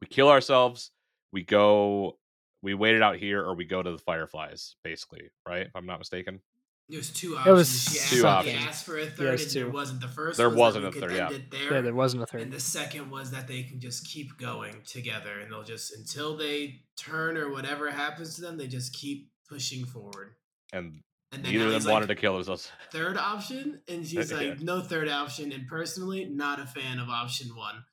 we 0.00 0.06
kill 0.06 0.28
ourselves, 0.28 0.92
we 1.32 1.42
go, 1.42 2.19
we 2.62 2.74
wait 2.74 2.94
it 2.94 3.02
out 3.02 3.16
here, 3.16 3.42
or 3.42 3.54
we 3.54 3.64
go 3.64 3.82
to 3.82 3.90
the 3.92 3.98
Fireflies, 3.98 4.76
basically, 4.84 5.30
right? 5.48 5.66
If 5.66 5.76
I'm 5.76 5.86
not 5.86 5.98
mistaken. 5.98 6.40
There's 6.88 7.10
two 7.10 7.38
It 7.46 7.50
was 7.52 7.68
options. 7.70 7.92
She 7.94 8.00
asked, 8.00 8.10
two 8.10 8.22
they 8.22 8.28
options. 8.28 8.66
asked 8.66 8.84
for 8.84 8.98
a 8.98 9.06
third, 9.06 9.24
Yes, 9.32 9.42
and 9.44 9.52
two. 9.52 9.58
there 9.60 9.70
wasn't. 9.70 10.00
The 10.00 10.08
first 10.08 10.36
There 10.38 10.48
was 10.48 10.58
wasn't 10.58 10.86
a 10.86 10.92
third, 10.92 11.12
yeah. 11.12 11.28
there. 11.50 11.72
yeah 11.74 11.80
there 11.82 11.94
wasn't 11.94 12.24
a 12.24 12.26
third. 12.26 12.40
And 12.42 12.52
the 12.52 12.58
second 12.58 13.10
was 13.10 13.30
that 13.30 13.46
they 13.46 13.62
can 13.62 13.78
just 13.78 14.04
keep 14.08 14.36
going 14.38 14.74
together, 14.84 15.38
and 15.38 15.52
they'll 15.52 15.62
just 15.62 15.94
until 15.96 16.36
they 16.36 16.80
turn 16.96 17.36
or 17.36 17.52
whatever 17.52 17.90
happens 17.90 18.34
to 18.36 18.40
them, 18.42 18.56
they 18.58 18.66
just 18.66 18.92
keep 18.92 19.30
pushing 19.48 19.84
forward. 19.86 20.34
And 20.72 21.02
And 21.30 21.44
neither 21.44 21.58
of 21.58 21.62
them 21.66 21.70
Ellie's 21.74 21.86
wanted 21.86 22.08
like, 22.08 22.16
to 22.18 22.20
kill 22.20 22.34
themselves. 22.34 22.72
third 22.90 23.16
option, 23.16 23.82
and 23.86 24.04
she's 24.06 24.32
Yeah. 24.32 24.36
like, 24.36 24.60
no 24.60 24.80
third 24.80 25.08
option. 25.08 25.52
And 25.52 25.68
personally, 25.68 26.24
not 26.24 26.58
a 26.58 26.66
fan 26.66 26.98
of 26.98 27.08
option 27.08 27.54
one. 27.54 27.84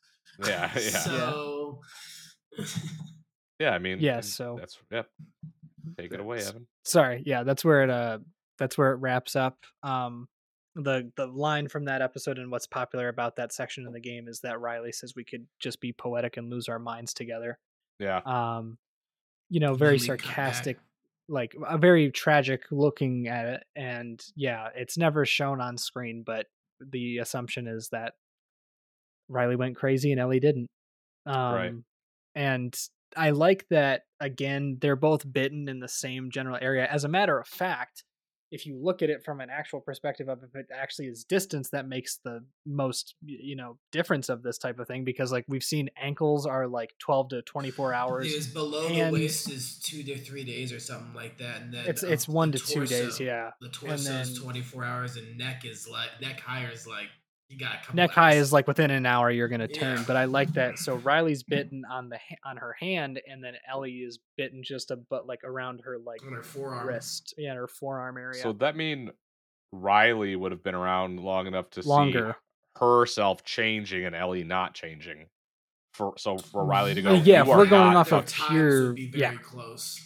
Yeah, 0.43 0.71
yeah. 0.75 0.79
So, 0.79 1.81
Yeah, 2.57 2.65
I 3.61 3.79
mean, 3.79 3.99
Yeah, 3.99 4.21
so- 4.21 4.57
that's, 4.59 4.77
yep. 4.91 5.09
Take 5.97 6.11
it 6.13 6.19
away, 6.19 6.39
Evan. 6.39 6.67
sorry 6.83 7.23
yeah 7.25 7.43
that's 7.43 7.63
where 7.63 7.81
it 7.83 7.89
uh 7.89 8.19
that's 8.57 8.77
where 8.77 8.91
it 8.91 8.97
wraps 8.97 9.35
up 9.37 9.57
um 9.83 10.27
the 10.75 11.09
the 11.15 11.25
line 11.25 11.69
from 11.69 11.85
that 11.85 12.01
episode 12.01 12.37
and 12.37 12.51
what's 12.51 12.67
popular 12.67 13.07
about 13.07 13.37
that 13.37 13.53
section 13.53 13.87
in 13.87 13.93
the 13.93 13.99
game 14.01 14.27
is 14.27 14.41
that 14.41 14.59
riley 14.59 14.91
says 14.91 15.13
we 15.15 15.23
could 15.23 15.47
just 15.59 15.79
be 15.79 15.93
poetic 15.93 16.35
and 16.35 16.49
lose 16.51 16.67
our 16.67 16.77
minds 16.77 17.13
together 17.13 17.57
Yeah. 17.99 18.19
um 18.25 18.77
you 19.49 19.61
know 19.61 19.75
very 19.75 19.97
sarcastic 19.97 20.77
like 21.29 21.55
a 21.65 21.77
very 21.77 22.11
tragic 22.11 22.63
looking 22.69 23.27
at 23.29 23.45
it 23.47 23.63
and 23.77 24.21
yeah 24.35 24.67
it's 24.75 24.97
never 24.97 25.25
shown 25.25 25.61
on 25.61 25.77
screen 25.77 26.21
but 26.25 26.47
the 26.81 27.19
assumption 27.19 27.65
is 27.65 27.87
that 27.89 28.13
riley 29.29 29.55
went 29.55 29.77
crazy 29.77 30.11
and 30.11 30.19
ellie 30.19 30.41
didn't 30.41 30.69
um 31.25 31.53
Right. 31.55 31.73
and 32.35 32.77
i 33.15 33.29
like 33.29 33.65
that 33.69 34.03
again 34.19 34.77
they're 34.81 34.95
both 34.95 35.31
bitten 35.31 35.69
in 35.69 35.79
the 35.79 35.87
same 35.87 36.31
general 36.31 36.57
area. 36.61 36.85
As 36.85 37.03
a 37.03 37.07
matter 37.07 37.39
of 37.39 37.47
fact 37.47 38.03
if 38.51 38.65
you 38.65 38.77
look 38.81 39.01
at 39.01 39.09
it 39.09 39.23
from 39.25 39.41
an 39.41 39.49
actual 39.49 39.81
perspective 39.81 40.29
of 40.29 40.41
if 40.41 40.55
it 40.55 40.67
actually 40.73 41.07
is 41.07 41.25
distance 41.25 41.69
that 41.69 41.87
makes 41.87 42.19
the 42.23 42.43
most 42.65 43.15
you 43.25 43.55
know 43.55 43.77
difference 43.91 44.29
of 44.29 44.41
this 44.41 44.57
type 44.57 44.79
of 44.79 44.87
thing 44.87 45.03
because 45.03 45.31
like 45.31 45.45
we've 45.47 45.63
seen 45.63 45.89
ankles 46.01 46.45
are 46.45 46.67
like 46.67 46.93
12 46.99 47.29
to 47.29 47.41
24 47.41 47.93
hours 47.93 48.27
Because 48.27 48.47
below 48.47 48.87
the 48.87 49.11
waist 49.11 49.49
is 49.49 49.79
two 49.79 50.03
to 50.03 50.17
three 50.17 50.43
days 50.43 50.71
or 50.71 50.79
something 50.79 51.13
like 51.13 51.37
that, 51.39 51.61
and 51.61 51.73
then 51.73 51.85
it's 51.87 52.03
it's 52.03 52.27
one 52.27 52.51
to 52.53 52.59
two 52.59 52.85
days 52.85 53.19
yeah 53.19 53.51
The 53.61 53.69
torso 53.69 54.11
is 54.13 54.39
twenty 54.39 54.61
four 54.61 54.83
hours, 54.85 55.17
and 55.17 55.37
neck 55.37 55.65
is 55.65 55.87
like 55.87 56.09
neck 56.21 56.39
higher 56.39 56.71
is 56.71 56.87
like 56.87 57.09
you 57.49 57.57
got 57.57 57.73
a 57.75 57.77
couple 57.77 57.95
neck 57.95 58.11
high 58.11 58.33
is 58.33 58.51
like 58.51 58.67
within 58.67 58.91
an 58.91 59.05
hour 59.05 59.31
you're 59.31 59.47
gonna 59.47 59.67
turn 59.67 59.97
Yeah. 59.99 60.03
but 60.05 60.15
i 60.17 60.25
like 60.25 60.51
that 60.53 60.77
so 60.79 60.95
riley's 60.95 61.43
bitten 61.43 61.83
on 61.89 62.09
the 62.09 62.19
on 62.45 62.57
her 62.57 62.75
hand 62.79 63.21
and 63.27 63.43
then 63.43 63.53
ellie 63.69 63.91
is 63.99 64.19
bitten 64.37 64.61
just 64.63 64.91
a 64.91 64.97
but 64.97 65.27
like 65.27 65.43
around 65.45 65.81
her 65.85 65.97
like 65.97 66.21
on 66.25 66.33
her 66.33 66.43
forearm. 66.43 66.87
wrist 66.87 67.33
yeah 67.37 67.53
her 67.53 67.67
forearm 67.67 68.17
area 68.17 68.41
So 68.41 68.53
that 68.53 68.75
mean 68.75 69.11
Riley 69.73 70.35
would 70.35 70.51
have 70.53 70.63
been 70.63 70.75
around 70.75 71.19
long 71.19 71.45
enough 71.47 71.69
to 71.71 71.83
see 71.83 71.89
longer 71.89 72.37
herself 72.79 73.43
changing 73.43 74.05
and 74.05 74.15
Ellie 74.15 74.45
not 74.45 74.73
changing. 74.73 75.27
For 75.93 76.13
so 76.17 76.37
for 76.37 76.63
Riley 76.63 76.93
to 76.93 77.01
go, 77.01 77.13
Yeah, 77.15 77.41
if 77.41 77.47
we're 77.47 77.65
going 77.65 77.93
not 77.93 77.95
off 77.97 78.11
of 78.13 78.25
times 78.27 78.49
pure- 78.49 78.85
would 78.87 78.95
be 78.95 79.11
very 79.11 79.21
yeah. 79.35 79.41
close. 79.41 79.99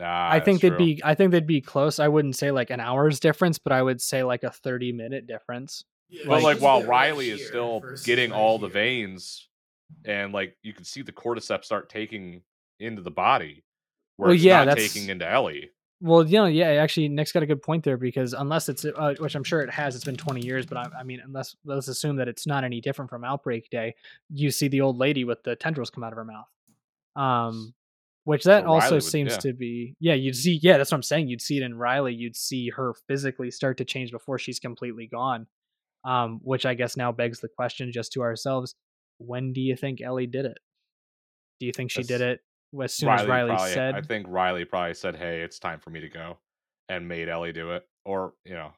Ah, 0.00 0.30
i 0.30 0.40
think 0.40 0.60
they'd 0.62 0.68
true. 0.70 0.78
be 0.78 1.00
i 1.04 1.14
think 1.14 1.30
they'd 1.30 1.46
be 1.46 1.60
close 1.62 1.98
i 1.98 2.06
wouldn't 2.08 2.36
say 2.36 2.50
like 2.50 2.68
an 2.70 2.80
hour's 2.80 3.18
difference 3.18 3.58
but 3.58 3.72
i 3.72 3.82
would 3.82 3.98
say 4.00 4.22
like 4.22 4.44
a 4.44 4.50
30 4.50 4.92
minute 4.92 5.26
difference 5.26 5.84
Yeah, 6.08 6.22
But 6.26 6.42
like- 6.42 6.56
like 6.56 6.60
while 6.60 6.80
been 6.80 6.88
right 6.88 7.08
Riley 7.10 7.30
is 7.30 7.46
still 7.46 7.82
getting 8.04 8.30
right 8.30 8.36
all 8.38 8.58
the 8.58 8.68
veins 8.68 9.48
and 10.04 10.32
like 10.32 10.56
you 10.62 10.72
can 10.72 10.84
see 10.84 11.02
the 11.02 11.12
cordyceps 11.12 11.64
start 11.64 11.88
taking 11.88 12.42
into 12.80 13.02
the 13.02 13.10
body, 13.10 13.64
where 14.16 14.28
Well, 14.28 14.34
it's 14.34 14.44
yeah, 14.44 14.58
not 14.64 14.66
that's- 14.76 14.92
taking 14.92 15.08
into 15.08 15.28
Ellie. 15.28 15.70
Well, 16.02 16.26
you 16.26 16.36
know, 16.36 16.44
yeah, 16.44 16.68
actually, 16.72 17.08
Nick's 17.08 17.32
got 17.32 17.42
a 17.42 17.46
good 17.46 17.62
point 17.62 17.82
there 17.82 17.96
because 17.96 18.34
unless 18.34 18.68
it's, 18.68 18.84
uh, 18.84 19.14
which 19.18 19.34
I'm 19.34 19.42
sure 19.42 19.62
it 19.62 19.70
has, 19.70 19.94
it's 19.96 20.04
been 20.04 20.14
20 20.16 20.44
years, 20.44 20.66
but 20.66 20.76
I, 20.76 20.90
I 21.00 21.02
mean, 21.04 21.20
unless 21.24 21.56
let's 21.64 21.88
assume 21.88 22.16
that 22.16 22.28
it's 22.28 22.46
not 22.46 22.64
any 22.64 22.82
different 22.82 23.08
from 23.10 23.24
Outbreak 23.24 23.70
Day, 23.70 23.94
you 24.28 24.50
see 24.50 24.68
the 24.68 24.82
old 24.82 24.98
lady 24.98 25.24
with 25.24 25.42
the 25.42 25.56
tendrils 25.56 25.88
come 25.88 26.04
out 26.04 26.12
of 26.12 26.16
her 26.18 26.24
mouth. 26.26 26.46
Um, 27.16 27.72
which 28.24 28.44
that 28.44 28.64
So 28.64 28.68
also 28.68 28.96
would- 28.96 29.04
seems 29.04 29.32
yeah. 29.32 29.38
to 29.38 29.52
be, 29.54 29.94
yeah, 29.98 30.12
you'd 30.14 30.36
see, 30.36 30.58
yeah, 30.62 30.76
that's 30.76 30.90
what 30.90 30.96
I'm 30.96 31.02
saying. 31.02 31.28
You'd 31.28 31.40
see 31.40 31.56
it 31.56 31.62
in 31.62 31.74
Riley. 31.78 32.12
You'd 32.12 32.36
see 32.36 32.68
her 32.70 32.92
physically 33.08 33.50
start 33.50 33.78
to 33.78 33.84
change 33.86 34.10
before 34.10 34.38
she's 34.38 34.58
completely 34.58 35.06
gone. 35.06 35.46
Um, 36.06 36.38
which 36.42 36.64
I 36.64 36.74
guess 36.74 36.96
now 36.96 37.10
begs 37.10 37.40
the 37.40 37.48
question 37.48 37.90
just 37.92 38.12
to 38.12 38.22
ourselves: 38.22 38.74
When 39.18 39.52
do 39.52 39.60
you 39.60 39.76
think 39.76 40.00
Ellie 40.00 40.28
did 40.28 40.44
it? 40.46 40.58
Do 41.58 41.66
you 41.66 41.72
think 41.72 41.90
she 41.90 42.04
did 42.04 42.20
it 42.20 42.40
as 42.80 42.94
soon 42.94 43.08
as 43.08 43.26
Riley 43.26 43.50
probably, 43.50 43.72
said? 43.72 43.94
I 43.94 44.02
think 44.02 44.26
Riley 44.28 44.64
probably 44.64 44.94
said, 44.94 45.16
"Hey, 45.16 45.40
it's 45.40 45.58
time 45.58 45.80
for 45.80 45.90
me 45.90 46.00
to 46.00 46.08
go," 46.08 46.38
and 46.88 47.08
made 47.08 47.28
Ellie 47.28 47.52
do 47.52 47.72
it, 47.72 47.84
or 48.04 48.34
you 48.44 48.54
know, 48.54 48.72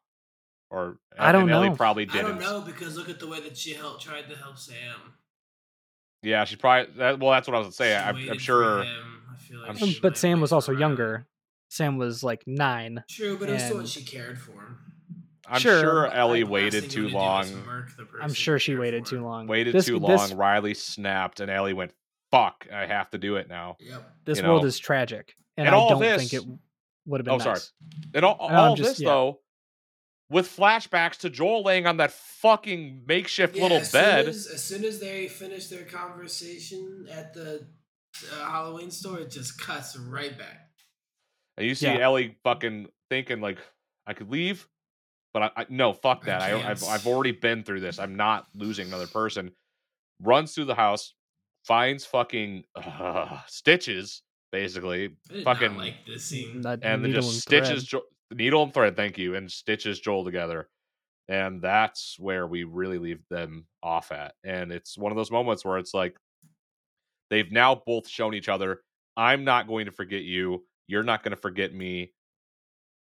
or 0.71 0.99
I 1.19 1.33
don't 1.33 1.43
and 1.43 1.51
Ellie 1.51 1.69
know. 1.71 1.77
probably 1.77 2.07
didn't. 2.07 2.38
don't 2.38 2.41
know 2.41 2.61
because 2.62 2.97
look 2.97 3.09
at 3.09 3.21
the 3.21 3.27
way 3.27 3.41
that 3.41 3.57
she 3.57 3.75
helped 3.75 4.03
tried 4.03 4.29
to 4.31 4.37
help 4.37 4.57
Sam. 4.59 5.14
Yeah, 6.23 6.45
she 6.45 6.57
probably. 6.57 6.93
That, 6.97 7.21
well, 7.21 7.31
that's 7.33 7.47
what 7.47 7.55
I 7.55 7.59
was 7.59 7.67
gonna 7.67 7.73
say. 7.73 7.97
I'm, 7.97 8.17
I'm 8.31 8.38
sure. 8.38 8.83
him. 8.83 9.23
I 9.33 9.37
feel 9.37 9.61
like 9.61 9.71
I'm 9.71 9.88
Um, 9.88 9.95
but 10.03 10.17
Sam 10.17 10.41
was 10.41 10.53
also 10.53 10.73
Riley. 10.73 10.81
younger. 10.81 11.27
Sam 11.71 11.99
was 11.99 12.23
like 12.25 12.45
nine. 12.47 13.05
True, 13.11 13.37
but 13.38 13.49
it 13.51 13.53
was 13.53 13.64
still 13.64 13.77
what 13.79 13.88
she 13.88 14.03
cared 14.03 14.38
for 14.38 14.53
him. 14.53 14.79
I'm 15.51 15.61
Sure, 15.61 15.81
sure 15.81 16.07
Ellie 16.07 16.43
The 16.43 16.49
waited 16.51 16.91
too 16.91 17.13
wanna 17.13 17.47
long. 17.51 17.67
murk 17.67 17.89
I'm 18.21 18.33
sure 18.35 18.59
she 18.59 18.75
waited 18.77 19.05
for. 19.05 19.11
too 19.17 19.23
long. 19.25 19.47
Waited 19.47 19.75
this, 19.75 19.87
too 19.87 19.99
This, 19.99 20.31
long. 20.31 20.37
Riley 20.37 20.75
snapped, 20.75 21.41
and 21.41 21.51
Ellie 21.51 21.73
went, 21.73 21.93
"Fuck! 22.31 22.67
I 22.73 22.87
have 22.87 23.11
to 23.11 23.19
do 23.19 23.37
it 23.37 23.49
now." 23.49 23.77
Yep. 23.81 24.13
this 24.25 24.39
you 24.39 24.45
world 24.45 24.63
know. 24.63 24.69
is 24.69 24.79
tragic, 24.79 25.35
and, 25.57 25.67
And 25.67 25.75
I 25.75 25.79
all 25.79 25.91
don't 25.91 26.01
this- 26.01 26.31
think 26.31 26.43
it 26.45 26.49
would 27.07 27.21
have 27.21 27.25
been 27.25 27.35
Oh, 27.35 27.39
sorry. 27.39 27.61
And 28.15 28.25
all, 28.25 28.37
I'm 28.49 28.55
all 28.57 28.77
just- 28.77 28.91
this 28.91 29.01
yeah. 29.01 29.09
though, 29.09 29.41
with 30.31 30.47
flashbacks 30.55 31.19
to 31.21 31.31
Joel 31.31 31.63
laying 31.63 31.87
on 31.87 31.97
that 31.97 32.13
fucking 32.13 33.05
makeshift 33.07 33.57
Yeah, 33.57 33.63
little 33.63 33.79
as 33.79 33.91
soon 33.91 34.01
bed. 34.03 34.29
as, 34.29 34.47
as 34.47 34.63
soon 34.63 34.85
as 34.85 35.01
they 35.01 35.27
finish 35.29 35.69
their 35.69 35.85
conversation 35.85 37.09
at 37.11 37.33
the 37.33 37.67
uh, 38.33 38.45
Halloween 38.51 38.91
store, 38.91 39.21
it 39.21 39.31
just 39.31 39.59
cuts 39.61 39.97
right 39.97 40.37
back. 40.37 40.69
And 41.57 41.67
you 41.67 41.75
see 41.75 41.87
Yeah. 41.87 41.99
Ellie 42.01 42.37
fucking 42.45 42.89
thinking 43.09 43.41
like, 43.41 43.59
I 44.07 44.13
could 44.13 44.31
leave, 44.31 44.69
but 45.38 45.53
I, 45.57 45.62
I 45.62 45.66
no 45.68 45.92
fuck 45.92 46.24
that. 46.24 46.42
I, 46.42 46.70
I've. 46.70 46.83
I've 46.85 47.07
already 47.07 47.33
been 47.33 47.62
through 47.62 47.81
this. 47.81 47.98
I'm 47.98 48.16
not 48.16 48.46
losing 48.55 48.88
another 48.88 49.07
person. 49.07 49.53
Runs 50.22 50.55
through 50.55 50.64
the 50.64 50.74
house, 50.74 51.14
finds 51.64 52.05
fucking 52.05 52.64
uh, 52.74 53.38
stitches 53.46 54.22
basically, 54.51 55.11
Fucking- 55.44 55.72
not 55.72 55.79
like 55.79 56.07
this 56.07 56.24
scene. 56.24 56.62
That 56.62 56.81
and 56.83 57.05
then 57.05 57.12
just 57.12 57.29
and 57.29 57.40
stitches 57.42 57.85
jo- 57.85 58.03
needle 58.33 58.62
and 58.62 58.74
thread. 58.74 58.96
Thank 58.96 59.18
you, 59.18 59.35
and 59.35 59.51
stitches 59.51 60.01
Joel 60.01 60.24
together. 60.24 60.68
And 61.29 61.61
that's 61.61 62.16
where 62.18 62.46
we 62.46 62.64
really 62.64 62.98
leave 62.98 63.20
them 63.29 63.66
off 63.83 64.12
at. 64.12 64.35
And 64.44 64.72
it's 64.72 64.96
one 64.96 65.12
of 65.12 65.16
those 65.16 65.31
moments 65.31 65.62
where 65.62 65.77
it's 65.77 65.92
like 65.92 66.16
they've 67.29 67.53
now 67.53 67.83
both 67.87 68.09
shown 68.09 68.33
each 68.33 68.48
other, 68.48 68.81
I'm 69.14 69.44
not 69.44 69.68
going 69.68 69.85
to 69.85 69.92
forget 69.92 70.22
you. 70.22 70.64
You're 70.87 71.03
not 71.03 71.22
going 71.22 71.33
to 71.37 71.40
forget 71.40 71.74
me. 71.74 72.14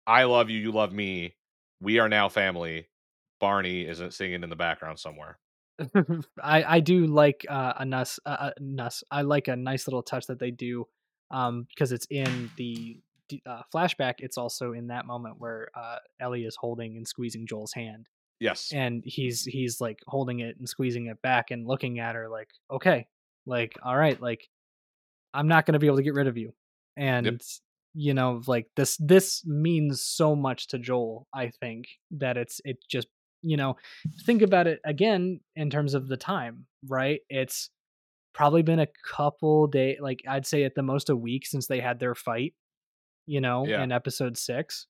I 0.07 0.25
love 0.25 0.49
you. 0.49 0.59
You 0.59 0.73
love 0.73 0.93
me. 0.95 1.37
We 1.85 1.99
are 1.99 2.09
now 2.09 2.29
family. 2.29 2.89
Barney 3.41 3.87
isn't 3.87 4.15
singing 4.15 4.43
in 4.43 4.51
the 4.51 4.57
background 4.57 4.99
somewhere. 4.99 5.39
I 6.43 6.65
I 6.77 6.81
do 6.81 7.07
like 7.07 7.45
uh, 7.49 7.75
a 7.79 7.85
nice 7.85 8.19
uh, 8.25 8.51
a 8.57 8.61
nice 8.61 9.03
I 9.11 9.23
like 9.23 9.49
a 9.49 9.57
nice 9.57 9.87
little 9.87 10.03
touch 10.03 10.27
that 10.29 10.39
they 10.39 10.51
do 10.51 10.87
um 11.31 11.67
because 11.69 11.93
it's 11.93 12.07
in 12.11 12.51
the 12.57 13.01
uh, 13.47 13.63
flashback. 13.75 14.15
It's 14.19 14.39
also 14.39 14.73
in 14.73 14.89
that 14.89 15.07
moment 15.07 15.37
where 15.39 15.69
uh, 15.75 15.97
Ellie 16.21 16.45
is 16.45 16.57
holding 16.57 16.97
and 16.97 17.07
squeezing 17.07 17.47
Joel's 17.47 17.73
hand, 17.73 18.07
Yes. 18.41 18.71
and 18.73 19.03
he's 19.05 19.45
he's 19.45 19.81
like 19.81 19.99
holding 20.07 20.41
it 20.41 20.57
and 20.59 20.69
squeezing 20.69 21.07
it 21.07 21.21
back 21.23 21.51
and 21.51 21.67
looking 21.67 21.99
at 21.99 22.15
her 22.15 22.29
like, 22.29 22.51
okay, 22.71 23.07
like 23.47 23.75
all 23.83 23.97
right, 23.97 24.21
like 24.21 24.49
I'm 25.33 25.49
not 25.49 25.67
gonna 25.67 25.79
be 25.79 25.87
able 25.87 25.97
to 25.97 26.03
get 26.03 26.15
rid 26.15 26.29
of 26.29 26.37
you, 26.37 26.53
and 26.97 27.43
you 27.95 28.13
know 28.15 28.43
like 28.47 28.67
this 28.77 28.97
this 28.99 29.45
means 29.47 30.03
so 30.03 30.35
much 30.37 30.69
to 30.69 30.79
Joel. 30.79 31.27
I 31.33 31.51
think 31.61 31.87
that 32.13 32.37
it's 32.37 32.61
it 32.65 32.79
just 32.89 33.09
you 33.43 33.57
know 33.57 33.77
think 34.27 34.43
about 34.43 34.67
it 34.67 34.81
again 34.85 35.41
in 35.57 35.71
terms 35.71 35.95
of 35.95 36.09
the 36.09 36.17
time, 36.17 36.67
right? 36.89 37.21
It's 37.29 37.71
probably 38.35 38.63
been 38.63 38.81
a 38.81 38.89
couple 39.09 39.67
day 39.69 39.97
like 40.01 40.21
I'd 40.29 40.47
say 40.47 40.65
at 40.65 40.75
the 40.75 40.83
most 40.83 41.09
a 41.11 41.17
week 41.17 41.47
since 41.47 41.67
they 41.69 41.81
had 41.81 42.01
their 42.01 42.15
fight, 42.17 42.55
you 43.27 43.41
know, 43.41 43.65
Yeah. 43.67 43.83
in 43.83 43.93
episode 43.93 44.37
6. 44.37 44.87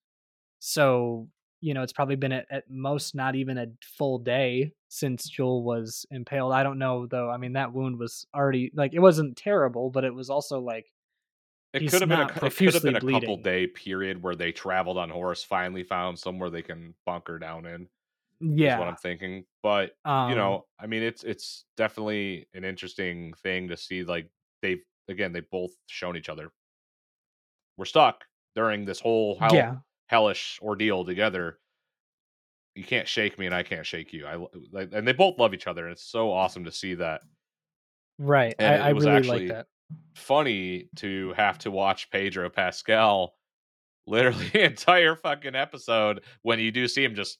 So, 0.60 1.28
you 1.60 1.74
know, 1.74 1.82
it's 1.82 1.92
probably 1.92 2.16
been 2.16 2.32
at, 2.32 2.46
at 2.50 2.64
most 2.70 3.14
not 3.14 3.34
even 3.34 3.58
a 3.58 3.66
full 3.98 4.18
day 4.18 4.72
since 4.88 5.28
Joel 5.28 5.62
was 5.62 6.06
impaled. 6.10 6.52
I 6.52 6.62
don't 6.62 6.78
know 6.78 7.06
though. 7.06 7.28
I 7.28 7.36
mean, 7.36 7.52
that 7.54 7.72
wound 7.72 7.98
was 7.98 8.26
already 8.34 8.70
like 8.74 8.94
it 8.94 9.00
wasn't 9.00 9.36
terrible, 9.36 9.90
but 9.90 10.04
it 10.04 10.14
was 10.14 10.30
also 10.30 10.60
like 10.60 10.86
It 11.74 11.90
could 11.90 12.00
have 12.00 12.08
been 12.08 12.20
a, 12.20 12.22
not 12.24 12.30
it 12.30 12.54
could 12.56 12.74
have 12.74 12.82
been 12.82 12.96
a 12.96 13.00
profusely 13.00 13.12
couple 13.20 13.36
day 13.38 13.66
period 13.66 14.22
where 14.22 14.36
they 14.36 14.52
traveled 14.52 14.96
on 14.96 15.10
horse, 15.10 15.42
finally 15.42 15.82
found 15.82 16.18
somewhere 16.18 16.48
they 16.48 16.62
can 16.62 16.94
bunker 17.04 17.38
down 17.38 17.66
in. 17.66 17.88
Is 18.40 18.78
what. 18.78 18.88
I'm 18.88 18.96
thinking. 18.96 19.44
But 19.62 19.96
Um, 20.04 20.30
you 20.30 20.36
know, 20.36 20.66
I 20.78 20.86
mean, 20.86 21.02
it's 21.02 21.24
it's 21.24 21.64
definitely 21.76 22.46
an 22.54 22.64
interesting 22.64 23.32
thing 23.42 23.68
to 23.68 23.76
see. 23.76 24.04
Like 24.04 24.28
they've 24.62 24.82
again, 25.08 25.32
they've 25.32 25.50
both 25.50 25.72
shown 25.86 26.16
each 26.16 26.28
other. 26.28 26.52
We're 27.76 27.84
stuck 27.86 28.24
during 28.54 28.84
this 28.84 29.00
whole 29.00 29.38
hell, 29.38 29.54
yeah. 29.54 29.76
hellish 30.06 30.60
ordeal 30.62 31.04
together. 31.04 31.58
You 32.76 32.84
can't 32.84 33.08
shake 33.08 33.38
me, 33.38 33.46
and 33.46 33.54
I 33.54 33.62
can't 33.62 33.86
shake 33.86 34.12
you. 34.12 34.26
I 34.26 34.44
like, 34.70 34.90
and 34.92 35.06
they 35.06 35.12
both 35.12 35.38
love 35.38 35.54
each 35.54 35.66
other, 35.66 35.84
and 35.86 35.92
it's 35.92 36.04
so 36.04 36.30
awesome 36.30 36.64
to 36.64 36.72
see 36.72 36.94
that. 36.94 37.22
Right. 38.18 38.54
And 38.58 38.82
I, 38.82 38.88
I 38.88 38.92
was 38.92 39.06
really 39.06 39.16
actually- 39.16 39.38
like 39.40 39.48
that. 39.48 39.66
Funny 40.14 40.88
to 40.96 41.32
have 41.36 41.58
to 41.60 41.70
watch 41.70 42.10
Pedro 42.10 42.50
Pascal 42.50 43.34
literally 44.06 44.48
the 44.52 44.64
entire 44.64 45.16
fucking 45.16 45.54
episode 45.54 46.22
when 46.42 46.58
you 46.58 46.70
do 46.70 46.88
see 46.88 47.04
him 47.04 47.14
just 47.14 47.38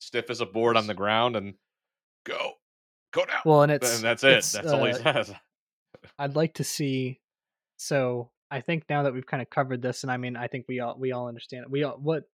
stiff 0.00 0.30
as 0.30 0.40
a 0.40 0.46
board 0.46 0.76
on 0.76 0.86
the 0.86 0.94
ground 0.94 1.36
and 1.36 1.54
go, 2.24 2.52
go 3.12 3.24
down. 3.24 3.40
Well, 3.44 3.62
and 3.62 3.72
it's 3.72 3.96
and 3.96 4.04
that's 4.04 4.24
it. 4.24 4.44
That's 4.52 4.72
all 4.72 4.84
he 4.84 4.92
uh, 4.92 4.98
says. 4.98 5.32
I'd 6.18 6.36
like 6.36 6.54
to 6.54 6.64
see. 6.64 7.20
So 7.78 8.30
I 8.50 8.60
think 8.60 8.84
now 8.88 9.02
that 9.04 9.14
we've 9.14 9.26
kind 9.26 9.42
of 9.42 9.50
covered 9.50 9.82
this, 9.82 10.02
and 10.02 10.10
I 10.10 10.16
mean, 10.16 10.36
I 10.36 10.46
think 10.46 10.66
we 10.68 10.80
all 10.80 10.96
we 10.98 11.12
all 11.12 11.28
understand 11.28 11.64
it. 11.64 11.70
We 11.70 11.84
all 11.84 11.98
what 12.00 12.24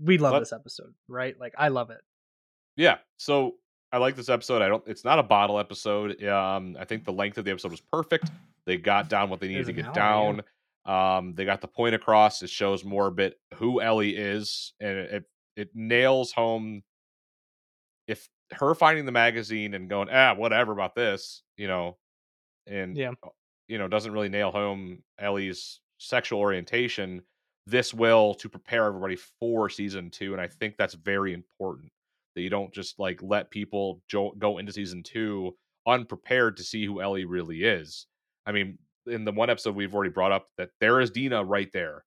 we 0.00 0.18
love 0.18 0.32
What? 0.32 0.40
this 0.40 0.52
episode, 0.52 0.94
right? 1.08 1.38
Like 1.38 1.54
I 1.58 1.68
love 1.68 1.90
it. 1.90 2.00
Yeah. 2.76 2.98
So 3.18 3.54
I 3.92 3.98
like 3.98 4.16
this 4.16 4.28
episode. 4.28 4.62
I 4.62 4.68
don't. 4.68 4.84
It's 4.86 5.04
not 5.04 5.18
a 5.18 5.22
bottle 5.22 5.58
episode. 5.58 6.22
Um, 6.24 6.76
I 6.78 6.84
think 6.84 7.04
the 7.04 7.12
length 7.12 7.38
of 7.38 7.44
the 7.44 7.50
episode 7.50 7.70
was 7.70 7.80
perfect. 7.80 8.30
They 8.68 8.76
got 8.76 9.08
down 9.08 9.30
what 9.30 9.40
they 9.40 9.48
needed 9.48 9.64
to 9.66 9.72
get 9.72 9.86
hour, 9.86 9.94
down. 9.94 10.42
Um, 10.84 11.34
they 11.34 11.46
got 11.46 11.62
the 11.62 11.68
point 11.68 11.94
across. 11.94 12.42
It 12.42 12.50
shows 12.50 12.84
more 12.84 13.06
a 13.06 13.10
bit 13.10 13.40
who 13.54 13.80
Ellie 13.80 14.14
is, 14.14 14.74
and 14.78 14.90
it 14.98 15.12
it, 15.12 15.24
it 15.56 15.70
nails 15.74 16.32
home. 16.32 16.82
If 18.06 18.28
her 18.52 18.74
finding 18.74 19.06
the 19.06 19.12
magazine 19.12 19.72
and 19.72 19.88
going, 19.88 20.08
ah, 20.12 20.34
whatever 20.34 20.72
about 20.72 20.94
this, 20.94 21.42
you 21.56 21.66
know, 21.66 21.96
and 22.66 22.94
Yeah. 22.96 23.12
you 23.68 23.78
know, 23.78 23.88
doesn't 23.88 24.12
really 24.12 24.28
nail 24.28 24.50
home 24.50 25.02
Ellie's 25.18 25.80
sexual 25.98 26.40
orientation. 26.40 27.22
This 27.66 27.92
will 27.94 28.34
to 28.34 28.48
prepare 28.50 28.84
everybody 28.84 29.16
for 29.16 29.68
season 29.70 30.10
two, 30.10 30.32
and 30.32 30.40
I 30.42 30.46
think 30.46 30.76
that's 30.76 30.94
very 30.94 31.32
important 31.32 31.90
that 32.34 32.42
you 32.42 32.50
don't 32.50 32.72
just 32.72 32.98
like 32.98 33.22
let 33.22 33.50
people 33.50 34.02
jo- 34.08 34.34
go 34.38 34.58
into 34.58 34.72
season 34.72 35.02
two 35.02 35.56
unprepared 35.86 36.56
to 36.58 36.62
see 36.62 36.84
who 36.84 37.00
Ellie 37.00 37.24
really 37.24 37.64
is. 37.64 38.06
I 38.48 38.52
mean, 38.52 38.78
in 39.06 39.24
the 39.24 39.32
one 39.32 39.50
episode 39.50 39.76
we've 39.76 39.94
already 39.94 40.10
brought 40.10 40.32
up 40.32 40.48
that 40.56 40.70
there 40.80 41.00
is 41.00 41.10
Dina 41.10 41.44
right 41.44 41.70
there, 41.72 42.04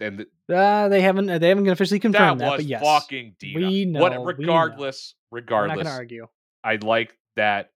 and 0.00 0.18
th- 0.18 0.28
Uh, 0.48 0.88
they 0.88 1.02
haven't 1.02 1.26
they 1.26 1.48
haven't 1.48 1.68
officially 1.68 2.00
confirmed 2.00 2.40
that, 2.40 2.50
was 2.50 2.58
but 2.60 2.66
yes, 2.66 2.82
fucking 2.82 3.36
Dina. 3.38 3.58
we 3.68 3.86
what, 3.86 4.12
know, 4.12 4.22
we 4.22 4.32
know. 4.32 4.38
regardless, 4.38 5.14
we're 5.30 5.40
not 5.40 5.44
regardless, 5.44 5.84
gonna 5.84 5.96
argue. 5.96 6.26
I 6.64 6.76
like 6.76 7.16
that 7.36 7.70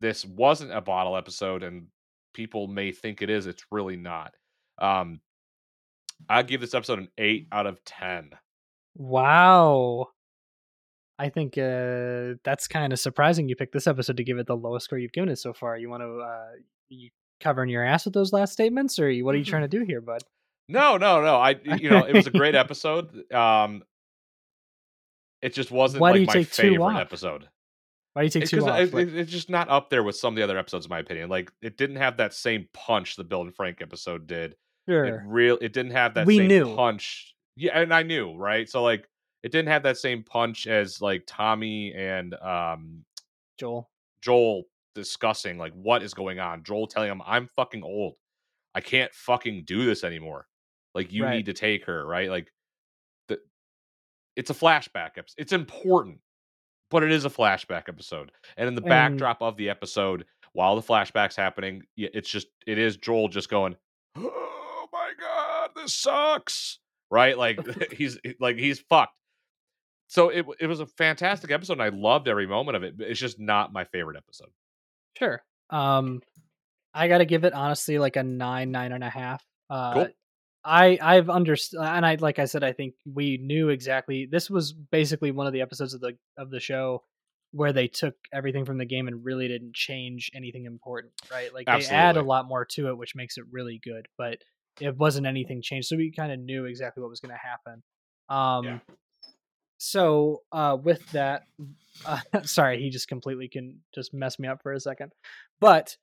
this 0.00 0.24
wasn't 0.24 0.72
a 0.72 0.80
bottle 0.80 1.16
episode 1.16 1.62
and 1.62 1.88
people 2.34 2.66
may 2.66 2.92
think 2.92 3.20
it 3.22 3.30
is. 3.30 3.46
It's 3.46 3.64
really 3.70 3.96
not. 3.96 4.34
Um 4.80 5.20
I 6.28 6.42
give 6.42 6.60
this 6.60 6.74
episode 6.74 6.98
an 6.98 7.08
eight 7.18 7.48
out 7.52 7.66
of 7.66 7.84
ten. 7.84 8.30
Wow. 8.96 10.08
I 11.18 11.30
think 11.30 11.58
uh, 11.58 12.38
that's 12.44 12.68
kind 12.68 12.92
of 12.92 13.00
surprising. 13.00 13.48
You 13.48 13.56
picked 13.56 13.72
this 13.72 13.86
episode 13.88 14.16
to 14.18 14.24
give 14.24 14.38
it 14.38 14.46
the 14.46 14.56
lowest 14.56 14.84
score 14.84 14.98
you've 14.98 15.12
given 15.12 15.28
it 15.28 15.36
so 15.36 15.52
far. 15.52 15.76
You 15.76 15.88
want 15.90 16.02
to 16.02 16.18
uh, 16.20 16.50
you 16.88 17.10
covering 17.40 17.68
your 17.70 17.84
ass 17.84 18.04
with 18.04 18.14
those 18.14 18.32
last 18.32 18.52
statements, 18.52 18.98
or 18.98 19.12
what 19.20 19.34
are 19.34 19.38
you 19.38 19.44
trying 19.44 19.62
to 19.68 19.68
do 19.68 19.84
here, 19.84 20.00
bud? 20.00 20.22
No, 20.68 20.96
no, 20.96 21.22
no. 21.22 21.36
I 21.36 21.56
you 21.64 21.88
know, 21.90 22.04
it 22.04 22.14
was 22.14 22.26
a 22.26 22.30
great 22.30 22.54
episode. 22.64 23.32
Um 23.32 23.82
it 25.40 25.54
just 25.54 25.70
wasn't 25.70 26.00
Why 26.00 26.12
do 26.12 26.20
you 26.20 26.26
my 26.26 26.32
take 26.32 26.50
two 26.52 26.62
favorite 26.62 26.84
off? 26.84 27.00
episode. 27.00 27.48
Why 28.14 28.22
do 28.22 28.26
you 28.26 28.30
take 28.30 28.42
It's 28.42 28.50
too 28.50 28.60
long? 28.60 28.76
it, 28.80 28.92
Like, 28.92 29.08
it's 29.08 29.30
just 29.30 29.48
not 29.48 29.68
up 29.68 29.88
there 29.90 30.02
with 30.02 30.16
some 30.16 30.32
of 30.34 30.36
the 30.36 30.42
other 30.42 30.58
episodes, 30.58 30.86
in 30.86 30.90
my 30.90 30.98
opinion. 30.98 31.28
Like 31.30 31.52
it 31.62 31.76
didn't 31.76 31.96
have 31.96 32.16
that 32.16 32.34
same 32.34 32.68
punch 32.74 33.16
the 33.16 33.24
Bill 33.24 33.42
and 33.42 33.54
Frank 33.54 33.80
episode 33.80 34.26
did. 34.26 34.52
It 34.52 34.56
sure. 34.92 35.24
real 35.26 35.58
it 35.60 35.72
didn't 35.72 35.92
have 35.92 36.14
that 36.14 36.26
We 36.26 36.38
same 36.38 36.48
knew. 36.48 36.74
punch. 36.74 37.34
Yeah, 37.56 37.78
and 37.78 37.92
I 37.94 38.02
knew, 38.02 38.34
right? 38.36 38.68
So 38.68 38.82
like 38.82 39.08
it 39.44 39.52
didn't 39.52 39.68
have 39.68 39.84
that 39.84 39.96
same 39.98 40.24
punch 40.24 40.66
as 40.66 41.00
like 41.00 41.22
Tommy 41.26 41.94
and 41.94 42.34
um 42.34 43.04
Joel. 43.58 43.88
Joel 44.22 44.64
discussing 44.98 45.58
like 45.58 45.72
what 45.72 46.02
is 46.02 46.14
going 46.14 46.40
on. 46.40 46.62
Joel 46.64 46.86
telling 46.86 47.10
him, 47.10 47.22
"I'm 47.26 47.46
fucking 47.56 47.82
old. 47.82 48.14
I 48.74 48.80
can't 48.80 49.12
fucking 49.14 49.64
do 49.64 49.84
this 49.86 50.04
anymore. 50.04 50.46
Like 50.94 51.12
you 51.12 51.24
Right. 51.24 51.36
need 51.36 51.46
to 51.46 51.52
take 51.52 51.84
her, 51.86 52.06
right? 52.06 52.28
Like 52.30 52.52
the 53.28 53.38
it's 54.36 54.50
a 54.50 54.54
flashback 54.54 55.16
episode. 55.16 55.36
It's 55.38 55.52
important, 55.52 56.20
but 56.90 57.02
it 57.02 57.10
is 57.12 57.24
a 57.24 57.30
flashback 57.30 57.88
episode. 57.88 58.32
And 58.56 58.68
in 58.68 58.74
the 58.74 58.82
And- 58.82 58.88
backdrop 58.88 59.40
of 59.42 59.56
the 59.56 59.70
episode, 59.70 60.26
while 60.52 60.76
the 60.76 60.82
flashback's 60.82 61.36
happening, 61.36 61.82
it's 61.96 62.28
just 62.28 62.48
it 62.66 62.78
is 62.78 62.96
Joel 62.96 63.28
just 63.28 63.48
going, 63.48 63.76
"Oh 64.16 64.88
my 64.92 65.12
god, 65.18 65.70
this 65.76 65.94
sucks." 65.94 66.78
Right? 67.10 67.36
Like 67.38 67.58
he's 67.92 68.18
like 68.40 68.56
he's 68.56 68.80
fucked. 68.80 69.14
So 70.10 70.30
it 70.30 70.46
it 70.58 70.66
was 70.66 70.80
a 70.80 70.86
fantastic 70.86 71.50
episode 71.50 71.74
and 71.74 71.82
I 71.82 71.88
loved 71.90 72.28
every 72.28 72.46
moment 72.46 72.76
of 72.76 72.82
it. 72.82 72.96
But 72.96 73.08
it's 73.08 73.20
just 73.20 73.38
not 73.38 73.72
my 73.72 73.84
favorite 73.84 74.16
episode. 74.16 74.50
Sure. 75.16 75.42
Um, 75.70 76.20
I 76.94 77.08
got 77.08 77.18
to 77.18 77.24
give 77.24 77.44
it 77.44 77.52
honestly 77.52 77.98
like 77.98 78.16
a 78.16 78.22
nine, 78.22 78.70
nine 78.70 78.92
and 78.92 79.04
a 79.04 79.10
half. 79.10 79.44
Uh, 79.70 79.94
Cool. 79.94 80.08
I 80.64 80.98
I've 81.00 81.30
understood, 81.30 81.80
and 81.80 82.04
I 82.04 82.16
like 82.16 82.38
I 82.38 82.44
said, 82.44 82.64
I 82.64 82.72
think 82.72 82.94
we 83.06 83.38
knew 83.38 83.68
exactly. 83.68 84.28
This 84.30 84.50
was 84.50 84.72
basically 84.72 85.30
one 85.30 85.46
of 85.46 85.52
the 85.52 85.62
episodes 85.62 85.94
of 85.94 86.00
the 86.00 86.18
of 86.36 86.50
the 86.50 86.60
show 86.60 87.04
where 87.52 87.72
they 87.72 87.88
took 87.88 88.14
everything 88.32 88.64
from 88.66 88.76
the 88.76 88.84
game 88.84 89.08
and 89.08 89.24
really 89.24 89.48
didn't 89.48 89.74
change 89.74 90.30
anything 90.34 90.66
important, 90.66 91.12
right? 91.30 91.54
Like 91.54 91.66
they 91.66 91.86
add 91.86 92.16
a 92.16 92.22
lot 92.22 92.46
more 92.46 92.66
to 92.72 92.88
it, 92.88 92.98
which 92.98 93.14
makes 93.14 93.38
it 93.38 93.44
really 93.50 93.80
good. 93.82 94.06
But 94.18 94.38
it 94.80 94.96
wasn't 94.96 95.26
anything 95.26 95.62
changed, 95.62 95.88
so 95.88 95.96
we 95.96 96.12
kind 96.12 96.32
of 96.32 96.38
knew 96.38 96.66
exactly 96.66 97.02
what 97.02 97.08
was 97.08 97.20
going 97.20 97.34
to 97.34 97.38
happen. 97.38 97.82
Um, 98.28 98.64
Yeah. 98.64 98.94
So 99.78 100.42
uh, 100.52 100.76
with 100.80 101.08
that, 101.12 101.44
uh, 102.04 102.20
sorry, 102.42 102.80
he 102.82 102.90
just 102.90 103.08
completely 103.08 103.48
can 103.48 103.78
just 103.94 104.12
mess 104.12 104.38
me 104.38 104.48
up 104.48 104.62
for 104.62 104.72
a 104.72 104.80
second. 104.80 105.12
But 105.60 105.96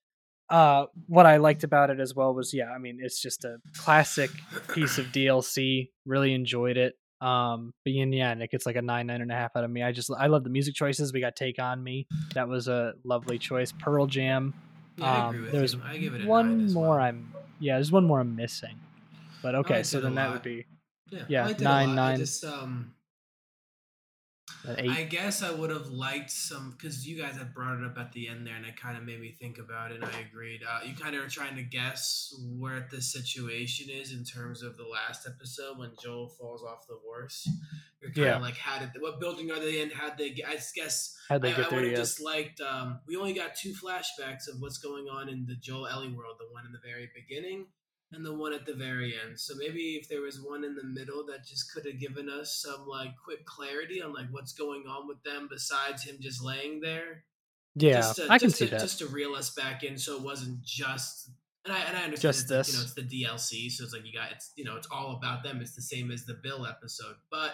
uh, 0.50 0.86
what 1.08 1.26
I 1.26 1.38
liked 1.38 1.64
about 1.64 1.90
it 1.90 2.00
as 2.00 2.16
well 2.16 2.34
was, 2.34 2.54
yeah, 2.54 2.70
I 2.70 2.78
mean, 2.78 3.00
it's 3.02 3.22
just 3.22 3.46
a 3.46 3.58
classic 3.78 4.32
piece 4.74 4.98
of 4.98 5.08
DLC. 5.08 5.90
Really 6.06 6.34
enjoyed 6.34 6.78
it. 6.78 6.96
Um, 7.22 7.74
but 7.84 7.94
yeah, 7.94 8.06
yeah, 8.06 8.34
Nick, 8.34 8.54
it's 8.54 8.66
like 8.66 8.76
a 8.76 8.82
nine, 8.82 9.08
nine 9.08 9.22
and 9.22 9.32
a 9.32 9.36
half 9.36 9.56
out 9.56 9.64
of 9.64 9.72
me. 9.72 9.82
I 9.84 9.92
just, 9.92 10.12
I 10.18 10.28
love 10.28 10.44
the 10.44 10.50
music 10.50 10.76
choices. 10.76 11.14
We 11.14 11.22
got 11.22 11.36
"Take 11.36 11.60
on 11.60 11.84
Me." 11.84 12.08
That 12.34 12.48
was 12.48 12.68
a 12.68 12.94
lovely 13.04 13.40
choice. 13.40 13.72
Pearl 13.72 14.06
Jam. 14.06 14.54
Yeah, 14.98 15.06
I 15.06 15.28
um, 15.28 15.48
there's 15.52 15.74
you. 15.74 15.82
I 15.84 15.98
give 15.98 16.14
it 16.14 16.26
a 16.26 16.28
one 16.28 16.72
more. 16.74 16.98
well. 16.98 17.00
I'm, 17.00 17.34
yeah, 17.60 17.76
there's 17.76 17.92
one 17.92 18.06
more 18.06 18.20
I'm 18.20 18.36
missing. 18.36 18.76
But 19.42 19.56
okay, 19.56 19.84
so 19.84 20.02
then 20.02 20.16
that 20.16 20.32
would 20.32 20.44
be 20.44 20.66
Yeah, 21.10 21.24
yeah, 21.28 21.44
I 21.44 21.46
liked 21.48 21.62
it 21.62 21.66
a 21.66 21.68
nine. 21.68 21.96
Nine. 21.96 22.18
just 22.18 22.44
um. 22.44 22.94
I 24.68 25.04
guess 25.04 25.42
I 25.44 25.52
would 25.52 25.70
have 25.70 25.88
liked 25.88 26.32
some 26.32 26.72
because 26.72 27.08
you 27.08 27.22
guys 27.22 27.36
had 27.38 27.54
brought 27.54 27.78
it 27.80 27.86
up 27.86 27.98
at 27.98 28.12
the 28.14 28.28
end 28.28 28.46
there, 28.48 28.56
and 28.56 28.66
it 28.66 28.76
kind 28.80 28.98
of 28.98 29.04
made 29.04 29.20
me 29.20 29.32
think 29.32 29.58
about 29.58 29.92
it. 29.92 29.96
and 29.96 30.06
I 30.06 30.20
agreed. 30.30 30.62
Uh, 30.64 30.80
you 30.86 30.94
kind 30.96 31.16
of 31.16 31.24
are 31.24 31.30
trying 31.30 31.56
to 31.56 31.64
guess 31.64 32.34
where 32.58 32.88
the 32.92 33.02
situation 33.02 33.90
is 33.90 34.12
in 34.14 34.24
terms 34.24 34.64
of 34.64 34.78
the 34.78 34.84
last 34.86 35.28
episode 35.28 35.78
when 35.78 35.92
Joel 36.02 36.30
falls 36.30 36.64
off 36.64 36.88
the 36.88 36.98
horse. 37.06 37.48
You're 38.02 38.12
kind 38.12 38.28
of 38.28 38.34
Yeah. 38.36 38.40
like, 38.40 38.58
how 38.58 38.80
did 38.80 38.92
what 39.00 39.20
building 39.20 39.52
are 39.52 39.60
they 39.60 39.82
in? 39.82 39.90
How 39.90 40.10
would 40.10 40.18
they? 40.18 40.32
get- 40.32 40.48
I 40.50 40.60
guess 40.76 41.16
How'd 41.30 41.42
they 41.42 41.54
I, 41.54 41.58
get 41.58 41.66
I 41.66 41.70
there? 41.70 41.80
would 41.80 41.84
have 41.86 41.92
Yeah. 41.94 41.98
just 41.98 42.20
liked. 42.22 42.62
Um, 42.62 43.00
we 43.08 43.16
only 43.16 43.34
got 43.34 43.56
two 43.56 43.74
flashbacks 43.74 44.48
of 44.48 44.60
what's 44.60 44.78
going 44.78 45.08
on 45.10 45.30
in 45.30 45.46
the 45.46 45.56
Joel 45.56 45.88
Ellie 45.88 46.10
world. 46.10 46.38
The 46.40 46.52
one 46.52 46.66
in 46.66 46.72
the 46.72 46.80
very 46.84 47.10
beginning 47.16 47.68
and 48.12 48.26
the 48.26 48.34
one 48.34 48.54
at 48.54 48.66
the 48.66 48.74
very 48.74 49.14
end. 49.26 49.40
So 49.40 49.56
maybe 49.58 50.00
if 50.02 50.08
there 50.08 50.22
was 50.22 50.42
one 50.42 50.64
in 50.64 50.76
the 50.76 50.84
middle 50.84 51.26
that 51.28 51.46
just 51.46 51.74
could 51.74 51.86
have 51.86 52.00
given 52.00 52.30
us 52.30 52.62
some 52.62 52.88
like 52.88 53.12
quick 53.24 53.46
clarity 53.46 54.02
on 54.02 54.14
like 54.14 54.28
what's 54.32 54.54
going 54.54 54.86
on 54.88 55.08
with 55.08 55.22
them 55.24 55.48
besides 55.50 56.04
him 56.04 56.18
just 56.20 56.44
laying 56.44 56.82
there. 56.82 57.24
Yeah, 57.76 57.98
just 57.98 58.16
to, 58.18 58.24
I 58.30 58.40
can 58.40 58.50
just 58.50 58.60
see 58.60 58.66
to, 58.66 58.72
that. 58.72 58.80
Just 58.80 59.00
to 59.00 59.08
reel 59.08 59.34
us 59.36 59.50
back 59.50 59.84
in, 59.84 59.98
so 59.98 60.16
it 60.16 60.22
wasn't 60.22 60.62
just. 60.64 61.30
And 61.66 61.74
I, 61.74 61.80
and 61.80 61.98
I 61.98 62.04
understand 62.04 62.34
Just 62.34 62.52
it's, 62.52 62.70
you 62.70 62.78
know 62.78 62.84
it's 62.84 62.94
the 62.94 63.02
DLC, 63.02 63.72
so 63.72 63.84
it's 63.84 63.92
like 63.92 64.06
you 64.06 64.14
got 64.14 64.32
it's 64.32 64.52
you 64.56 64.64
know 64.64 64.78
it's 64.78 64.88
all 64.90 65.18
about 65.18 65.44
them. 65.44 65.60
It's 65.62 65.76
the 65.76 65.82
same 65.82 66.10
as 66.10 66.26
the 66.26 66.36
Bill 66.36 66.66
episode, 66.66 67.16
but 67.30 67.54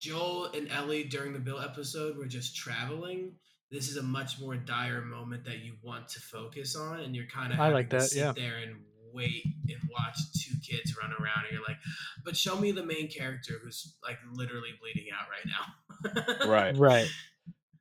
Joel 0.00 0.52
and 0.54 0.70
Ellie 0.70 1.04
during 1.04 1.32
the 1.32 1.40
Bill 1.40 1.60
episode 1.60 2.16
were 2.16 2.26
just 2.26 2.54
traveling. 2.54 3.32
This 3.70 3.88
is 3.88 3.96
a 3.96 4.02
much 4.02 4.40
more 4.40 4.56
dire 4.56 5.02
moment 5.02 5.44
that 5.44 5.58
you 5.58 5.74
want 5.82 6.08
to 6.10 6.20
focus 6.20 6.76
on, 6.76 7.00
and 7.00 7.14
you're 7.16 7.26
kind 7.26 7.52
of 7.52 7.58
I 7.60 7.70
like 7.70 7.90
to 7.90 7.96
that, 7.96 8.02
sit 8.10 8.18
yeah. 8.18 8.32
there 8.32 8.58
and 8.58 8.76
wait 9.12 9.44
and 9.68 9.76
watch 9.90 10.16
two 10.38 10.54
kids 10.62 10.96
run 11.00 11.10
around, 11.12 11.44
and 11.48 11.52
you're 11.52 11.66
like, 11.66 11.78
but 12.24 12.36
show 12.36 12.56
me 12.58 12.70
the 12.70 12.84
main 12.84 13.08
character 13.08 13.54
who's 13.62 13.96
like 14.04 14.18
literally 14.32 14.70
bleeding 14.80 15.06
out 15.12 15.26
right 15.30 16.44
now. 16.46 16.48
Right. 16.50 16.76
Right. 16.78 17.08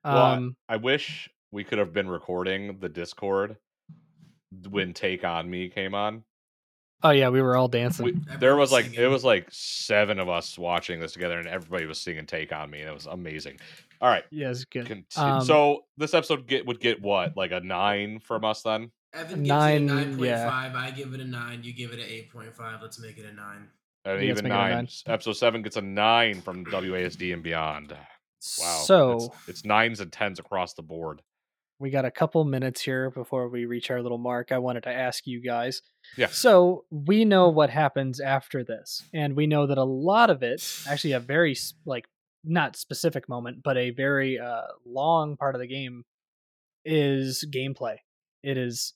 Well, 0.03 0.17
I- 0.17 0.35
Um, 0.37 0.55
I 0.69 0.77
wish 0.77 1.29
we 1.51 1.63
could 1.63 1.77
have 1.77 1.93
been 1.93 2.07
recording 2.09 2.79
the 2.79 2.89
Discord 2.89 3.57
when 4.69 4.93
Take 4.93 5.23
on 5.23 5.49
Me 5.49 5.69
came 5.69 5.93
on. 5.93 6.23
Oh 7.05 7.11
yeah, 7.11 7.29
we 7.29 7.41
were 7.41 7.55
all 7.55 7.67
dancing. 7.67 8.05
We, 8.05 8.11
there 8.39 8.55
was 8.55 8.71
was 8.71 8.71
like 8.71 8.93
it 8.97 9.07
was 9.07 9.23
like 9.23 9.47
seven 9.51 10.19
of 10.19 10.29
us 10.29 10.57
watching 10.57 10.99
this 10.99 11.13
together, 11.13 11.37
and 11.39 11.47
everybody 11.47 11.85
was 11.85 11.99
singing 11.99 12.25
"Take 12.25 12.51
on 12.51 12.69
Me," 12.69 12.79
and 12.79 12.89
it 12.89 12.93
was 12.93 13.05
amazing. 13.05 13.59
All 14.01 14.09
right, 14.09 14.23
yeah, 14.31 14.49
it's 14.49 14.65
good. 14.65 14.87
conti- 14.87 15.05
Um, 15.17 15.43
so 15.43 15.85
this 15.97 16.13
episode 16.13 16.47
get 16.47 16.65
would 16.65 16.79
get 16.79 17.01
what 17.01 17.37
like 17.37 17.51
a 17.51 17.59
nine 17.59 18.19
from 18.19 18.43
us 18.43 18.61
then. 18.61 18.91
Evan 19.13 19.43
gives 19.43 19.47
Nine, 19.47 19.89
it 19.89 19.91
a 19.91 19.95
nine 19.95 20.17
point 20.17 20.29
yeah. 20.29 20.49
five. 20.49 20.75
I 20.75 20.91
give 20.91 21.13
it 21.13 21.21
a 21.21 21.25
nine. 21.25 21.63
You 21.63 21.73
give 21.73 21.91
it 21.91 21.99
an 21.99 22.05
eight 22.07 22.31
point 22.31 22.53
five. 22.53 22.81
Let's 22.81 22.99
make 22.99 23.17
it 23.17 23.25
a 23.25 23.33
nine. 23.33 23.69
And 24.03 24.21
even 24.21 24.35
make 24.35 24.39
it 24.43 24.45
a 24.45 24.49
nine. 24.49 24.71
nine. 24.71 24.87
Episode 25.07 25.33
seven 25.33 25.61
gets 25.61 25.77
a 25.77 25.81
nine 25.81 26.41
from 26.41 26.65
WASD 26.65 27.33
and 27.33 27.41
beyond. 27.41 27.91
Wow. 27.91 28.81
So 28.85 29.15
it's, 29.15 29.29
it's 29.47 29.65
nines 29.65 30.01
and 30.01 30.11
tens 30.11 30.39
across 30.39 30.73
the 30.73 30.83
board. 30.83 31.21
We 31.79 31.89
got 31.89 32.05
a 32.05 32.11
couple 32.11 32.43
minutes 32.45 32.81
here 32.81 33.09
before 33.09 33.49
we 33.49 33.65
reach 33.65 33.91
our 33.91 34.01
little 34.01 34.17
mark. 34.17 34.51
I 34.51 34.59
wanted 34.59 34.83
to 34.83 34.93
ask 34.93 35.27
you 35.27 35.41
guys. 35.41 35.81
Yeah. 36.17 36.27
So 36.27 36.85
we 36.89 37.25
know 37.25 37.49
what 37.49 37.69
happens 37.69 38.19
after 38.19 38.63
this, 38.63 39.03
and 39.13 39.35
we 39.35 39.47
know 39.47 39.67
that 39.67 39.77
a 39.77 39.83
lot 39.83 40.29
of 40.29 40.43
it, 40.43 40.63
actually, 40.87 41.13
a 41.13 41.19
very 41.19 41.55
like 41.85 42.05
not 42.43 42.75
specific 42.75 43.27
moment, 43.27 43.61
but 43.63 43.77
a 43.77 43.91
very 43.91 44.39
uh, 44.39 44.61
long 44.85 45.35
part 45.35 45.55
of 45.55 45.61
the 45.61 45.67
game 45.67 46.03
is 46.85 47.45
gameplay. 47.53 47.97
It 48.43 48.57
is 48.57 48.93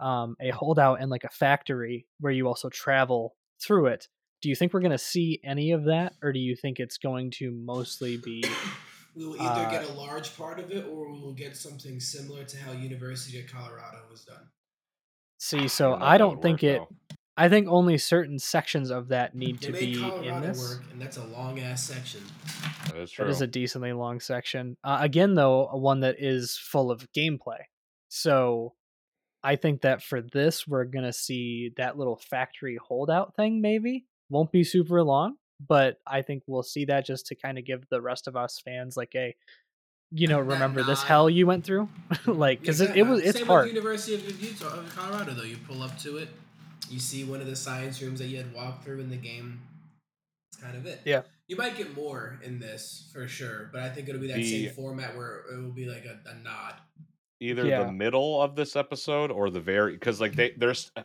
um, 0.00 0.36
a 0.40 0.50
holdout 0.50 1.00
in 1.00 1.08
like 1.08 1.24
a 1.24 1.30
factory 1.30 2.06
where 2.20 2.32
you 2.32 2.46
also 2.46 2.68
travel 2.68 3.36
through 3.64 3.86
it. 3.86 4.08
Do 4.42 4.48
you 4.48 4.54
think 4.54 4.72
we're 4.72 4.80
going 4.80 4.92
to 4.92 4.98
see 4.98 5.40
any 5.44 5.72
of 5.72 5.84
that, 5.84 6.14
or 6.22 6.32
do 6.32 6.38
you 6.38 6.54
think 6.54 6.78
it's 6.78 6.98
going 6.98 7.32
to 7.38 7.50
mostly 7.50 8.16
be? 8.16 8.44
We 9.14 9.26
will 9.26 9.40
either 9.40 9.66
Uh, 9.66 9.70
get 9.70 9.84
a 9.88 9.92
large 9.92 10.36
part 10.36 10.58
of 10.60 10.70
it, 10.70 10.86
or 10.86 11.12
we 11.12 11.20
will 11.20 11.34
get 11.34 11.56
something 11.56 11.98
similar 12.00 12.44
to 12.44 12.56
how 12.58 12.72
University 12.72 13.40
of 13.40 13.50
Colorado 13.50 13.98
was 14.10 14.24
done. 14.24 14.48
See, 15.38 15.68
so 15.68 15.90
know 15.90 15.96
if 15.96 16.02
I 16.02 16.18
don't 16.18 16.42
think 16.42 16.62
work, 16.62 16.64
it. 16.64 16.78
though. 16.78 17.16
I 17.36 17.48
think 17.48 17.68
only 17.68 17.98
certain 17.98 18.38
sections 18.40 18.90
of 18.90 19.08
that 19.08 19.34
need 19.36 19.60
They 19.60 19.66
to 19.68 19.72
made 19.72 19.80
be 19.94 20.26
in 20.26 20.40
this. 20.42 20.58
work, 20.58 20.82
and 20.90 21.00
that's 21.00 21.16
a 21.18 21.24
long 21.24 21.60
ass 21.60 21.84
section. 21.84 22.20
That 22.86 22.96
is 22.96 23.12
true. 23.12 23.24
It 23.26 23.30
is 23.30 23.40
a 23.40 23.46
decently 23.46 23.92
long 23.92 24.18
section. 24.18 24.76
Uh, 24.82 24.98
again, 25.00 25.34
though, 25.34 25.66
one 25.72 26.00
that 26.00 26.16
is 26.18 26.56
full 26.56 26.90
of 26.90 27.06
gameplay. 27.12 27.60
So 28.08 28.74
I 29.44 29.54
think 29.54 29.82
that 29.82 30.02
for 30.02 30.20
this, 30.20 30.66
we're 30.66 30.84
gonna 30.84 31.12
see 31.12 31.70
that 31.76 31.96
little 31.96 32.16
factory 32.16 32.76
holdout 32.88 33.36
thing. 33.36 33.60
Maybe 33.60 34.06
won't 34.30 34.50
be 34.50 34.64
super 34.64 35.02
long, 35.04 35.36
but 35.66 36.00
I 36.06 36.22
think 36.22 36.42
we'll 36.46 36.62
see 36.62 36.84
that 36.86 37.06
just 37.06 37.26
to 37.26 37.34
kind 37.34 37.58
of 37.58 37.64
give 37.64 37.84
the 37.90 38.00
rest 38.00 38.28
of 38.28 38.36
us 38.36 38.60
fans 38.64 38.96
like 38.96 39.14
a, 39.14 39.34
you 40.10 40.26
know, 40.26 40.38
remember 40.40 40.82
this 40.82 41.02
hell 41.02 41.28
you 41.28 41.46
went 41.46 41.64
through, 41.64 41.88
like 42.26 42.60
because 42.60 42.80
it, 42.80 42.96
it 42.96 43.02
was 43.02 43.22
it's 43.22 43.38
Same 43.38 43.46
hard. 43.46 43.66
With 43.66 43.74
University 43.74 44.14
of 44.14 44.42
Utah, 44.42 44.78
of 44.78 44.94
Colorado, 44.94 45.32
though, 45.34 45.42
you 45.42 45.56
pull 45.66 45.82
up 45.82 45.98
to 46.00 46.18
it, 46.18 46.28
you 46.88 47.00
see 47.00 47.24
one 47.24 47.40
of 47.40 47.46
the 47.46 47.56
science 47.56 48.00
rooms 48.00 48.18
that 48.20 48.26
you 48.26 48.36
had 48.38 48.52
walked 48.54 48.84
through 48.84 49.00
in 49.00 49.10
the 49.10 49.16
game. 49.16 49.60
It's 50.52 50.62
kind 50.62 50.76
of 50.76 50.86
it. 50.86 51.00
Yeah. 51.04 51.22
You 51.48 51.56
might 51.56 51.76
get 51.76 51.96
more 51.96 52.38
in 52.42 52.58
this 52.58 53.08
for 53.12 53.26
sure, 53.26 53.70
but 53.72 53.82
I 53.82 53.88
think 53.88 54.08
it'll 54.08 54.20
be 54.20 54.28
that 54.28 54.36
The- 54.36 54.66
same 54.66 54.74
format 54.74 55.16
where 55.16 55.44
it 55.52 55.56
will 55.56 55.70
be 55.70 55.86
like 55.86 56.04
a, 56.04 56.18
a 56.28 56.34
nod. 56.34 56.74
either 57.40 57.64
Yeah. 57.64 57.84
the 57.84 57.92
middle 57.92 58.40
of 58.40 58.54
this 58.54 58.76
episode 58.76 59.30
or 59.30 59.48
the 59.50 59.60
very 59.60 59.92
because 59.94 60.20
like 60.20 60.32
mm-hmm. 60.32 60.36
they 60.38 60.54
there's 60.56 60.92
uh, 60.96 61.02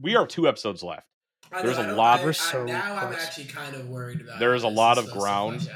we 0.00 0.14
are 0.16 0.26
two 0.26 0.48
episodes 0.48 0.82
left. 0.82 1.08
I 1.52 1.62
There's 1.62 1.76
know, 1.76 1.82
a 1.82 1.84
I 1.84 1.88
don't- 1.88 1.96
lot- 1.96 2.20
I- 2.20 2.30
so 2.32 2.64
now 2.64 2.96
I'm 2.96 3.12
actually 3.12 3.44
kind 3.46 3.74
of 3.74 3.88
worried 3.88 4.20
about. 4.20 4.38
There 4.38 4.54
is 4.54 4.62
a 4.64 4.68
lot 4.68 4.98
of 4.98 5.10
ground. 5.10 5.70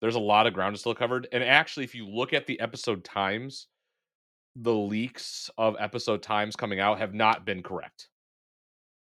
There's 0.00 0.14
a 0.16 0.20
lot 0.20 0.46
of 0.46 0.54
ground 0.54 0.78
still 0.78 0.94
covered, 0.94 1.28
and 1.32 1.44
actually, 1.44 1.84
if 1.84 1.94
you 1.94 2.08
look 2.08 2.32
at 2.32 2.46
the 2.46 2.58
episode 2.60 3.04
times, 3.04 3.68
the 4.56 4.74
leaks 4.74 5.48
of 5.56 5.76
episode 5.78 6.22
times 6.22 6.56
coming 6.56 6.80
out 6.80 6.98
have 6.98 7.14
not 7.14 7.44
been 7.46 7.62
correct. 7.62 8.08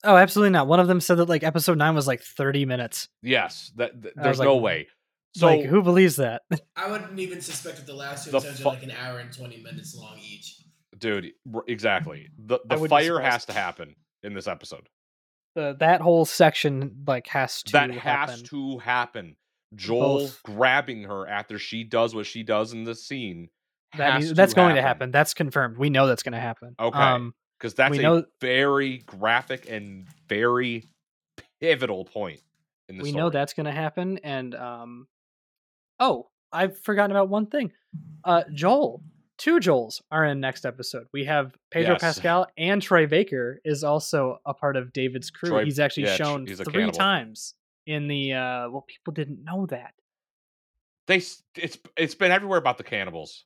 Oh, 0.04 0.16
absolutely 0.16 0.52
not. 0.52 0.68
One 0.68 0.80
of 0.80 0.88
them 0.88 1.02
said 1.02 1.16
that 1.16 1.30
like 1.30 1.44
episode 1.44 1.78
nine 1.78 1.96
was 1.96 2.08
like 2.08 2.22
thirty 2.22 2.66
minutes. 2.66 3.08
Yes, 3.24 3.72
that 3.78 4.02
th- 4.02 4.14
there's 4.16 4.38
was 4.38 4.46
no 4.46 4.56
like, 4.56 4.64
way. 4.64 4.88
So 5.36 5.48
like, 5.48 5.66
who 5.66 5.82
believes 5.82 6.18
that? 6.18 6.44
I 6.76 6.90
wouldn't 6.92 7.18
even 7.20 7.42
suspect 7.42 7.78
that 7.78 7.86
the 7.88 7.94
last 7.94 8.26
two 8.26 8.32
The 8.32 8.38
episodes 8.38 8.60
fu- 8.62 8.70
are 8.70 8.74
like 8.74 8.84
an 8.84 8.92
hour 8.92 9.20
and 9.20 9.32
twenty 9.36 9.58
minutes 9.62 9.96
long 9.96 10.18
each. 10.20 10.56
dude, 10.98 11.32
exactly. 11.68 12.30
The 12.38 12.60
the 12.66 12.78
fire 12.88 13.20
has 13.20 13.46
to 13.46 13.54
happen 13.54 13.96
in 14.24 14.34
this 14.34 14.48
episode. 14.48 14.88
The, 15.56 15.76
that 15.80 16.02
whole 16.02 16.26
section 16.26 17.04
like 17.08 17.28
has 17.28 17.64
to 17.64 17.72
that 17.74 17.92
happen. 17.92 18.34
has 18.40 18.42
to 18.44 18.78
happen. 18.80 19.36
Joel 19.76 20.20
Both. 20.20 20.44
grabbing 20.44 21.04
her 21.04 21.28
after 21.28 21.58
she 21.58 21.84
does 21.84 22.14
what 22.14 22.26
she 22.26 22.44
does 22.44 22.74
in 22.74 22.84
the 22.84 22.96
scene. 22.96 23.50
That 23.98 24.20
needs- 24.20 24.34
that's 24.34 24.54
going 24.54 24.76
to 24.76 24.82
happen. 24.82 24.88
happen. 25.08 25.12
That's 25.12 25.34
confirmed. 25.34 25.78
We 25.78 25.90
know 25.90 26.08
that's 26.08 26.24
going 26.24 26.34
to 26.34 26.40
happen. 26.40 26.76
Okay. 26.80 26.98
Um, 26.98 27.34
because 27.58 27.74
that's 27.76 27.98
a 27.98 28.02
know- 28.02 28.26
very 28.40 29.00
graphic 29.00 29.70
and 29.70 30.08
very 30.28 30.90
pivotal 31.60 32.06
point 32.06 32.40
in 32.90 32.98
the 32.98 33.04
we 33.04 33.10
story. 33.12 33.24
know 33.24 33.30
that's 33.30 33.54
going 33.54 33.66
to 33.68 33.72
happen. 33.72 34.18
And 34.24 34.56
um, 34.56 35.08
oh, 36.00 36.30
I've 36.52 36.78
forgotten 36.80 37.12
about 37.12 37.30
one 37.30 37.46
thing. 37.46 37.72
Uh, 38.24 38.44
Joel, 38.54 39.04
two 39.42 39.60
Joels 39.60 40.02
are 40.12 40.24
in 40.24 40.40
next 40.40 40.66
episode. 40.66 41.08
We 41.12 41.26
have 41.26 41.56
Pedro 41.72 41.94
Yes. 41.96 42.02
Pascal 42.02 42.48
and 42.58 42.80
Troy 42.82 43.08
Baker 43.08 43.60
is 43.66 43.84
also 43.84 44.40
a 44.46 44.54
part 44.54 44.78
of 44.78 44.94
David's 44.94 45.32
crew. 45.32 45.50
Troy- 45.50 45.66
he's 45.66 45.80
actually 45.80 46.04
yeah, 46.04 46.16
shown 46.16 46.46
he's 46.46 46.60
three 46.60 46.74
cannibal. 46.74 46.94
times 46.94 47.56
in 47.88 48.08
the. 48.08 48.34
Uh, 48.34 48.70
well, 48.70 48.86
people 48.88 49.14
didn't 49.14 49.44
know 49.44 49.66
that. 49.66 49.94
they 51.08 51.18
it's 51.56 51.78
it's 51.98 52.16
been 52.16 52.32
everywhere 52.32 52.60
about 52.60 52.78
the 52.78 52.84
cannibals. 52.84 53.46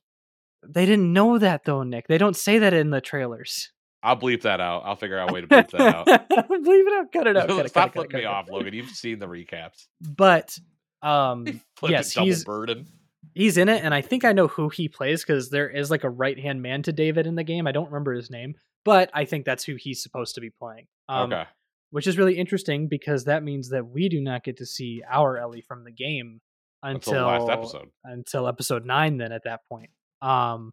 They 0.68 0.84
didn't 0.84 1.12
know 1.12 1.38
that 1.38 1.64
though, 1.64 1.82
Nick. 1.82 2.08
They 2.08 2.18
don't 2.18 2.36
say 2.36 2.58
that 2.58 2.74
in 2.74 2.90
the 2.90 3.00
trailers. 3.00 3.72
I'll 4.02 4.16
bleep 4.16 4.42
that 4.42 4.60
out. 4.60 4.82
I'll 4.84 4.96
figure 4.96 5.18
out 5.18 5.30
a 5.30 5.32
way 5.32 5.40
to 5.40 5.46
bleep 5.46 5.70
that 5.70 5.80
out. 5.80 6.06
Bleep 6.30 6.86
it 6.86 6.98
out. 7.00 7.12
Cut 7.12 7.26
it 7.26 7.36
out. 7.36 7.48
cut 7.48 7.66
it, 7.66 7.68
Stop 7.70 7.92
flipping 7.94 8.20
me 8.20 8.24
off, 8.24 8.48
Logan. 8.48 8.72
You've 8.74 8.90
seen 8.90 9.18
the 9.18 9.26
recaps. 9.26 9.86
But 10.00 10.56
um, 11.02 11.60
yes, 11.82 12.14
double 12.14 12.26
he's 12.26 12.44
burden. 12.44 12.86
He's 13.36 13.56
in 13.58 13.68
it, 13.68 13.84
and 13.84 13.94
I 13.94 14.00
think 14.00 14.24
I 14.24 14.32
know 14.32 14.48
who 14.48 14.70
he 14.70 14.88
plays 14.88 15.22
because 15.22 15.50
there 15.50 15.68
is 15.68 15.90
like 15.90 16.02
a 16.02 16.10
right 16.10 16.38
hand 16.38 16.62
man 16.62 16.82
to 16.82 16.92
David 16.92 17.26
in 17.26 17.36
the 17.36 17.44
game. 17.44 17.66
I 17.66 17.72
don't 17.72 17.86
remember 17.86 18.14
his 18.14 18.30
name, 18.30 18.54
but 18.84 19.10
I 19.14 19.26
think 19.26 19.44
that's 19.44 19.62
who 19.62 19.76
he's 19.76 20.02
supposed 20.02 20.34
to 20.34 20.40
be 20.40 20.50
playing. 20.50 20.86
Um, 21.08 21.32
okay. 21.32 21.44
Which 21.90 22.06
is 22.06 22.18
really 22.18 22.36
interesting 22.36 22.88
because 22.88 23.24
that 23.24 23.44
means 23.44 23.68
that 23.68 23.86
we 23.86 24.08
do 24.08 24.20
not 24.20 24.42
get 24.42 24.56
to 24.56 24.66
see 24.66 25.02
our 25.08 25.38
Ellie 25.38 25.60
from 25.60 25.84
the 25.84 25.92
game 25.92 26.40
Until 26.82 27.26
last 27.26 27.48
episode. 27.48 27.88
until 28.04 28.48
episode 28.48 28.84
nine. 28.84 29.18
Then 29.18 29.30
at 29.30 29.44
that 29.44 29.60
point, 29.70 29.90
um, 30.20 30.72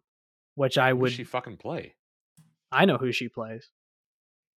which 0.56 0.76
I 0.76 0.92
would 0.92 1.12
she 1.12 1.24
fucking 1.24 1.58
play? 1.58 1.94
I 2.72 2.86
know 2.86 2.96
who 2.96 3.12
she 3.12 3.28
plays. 3.28 3.70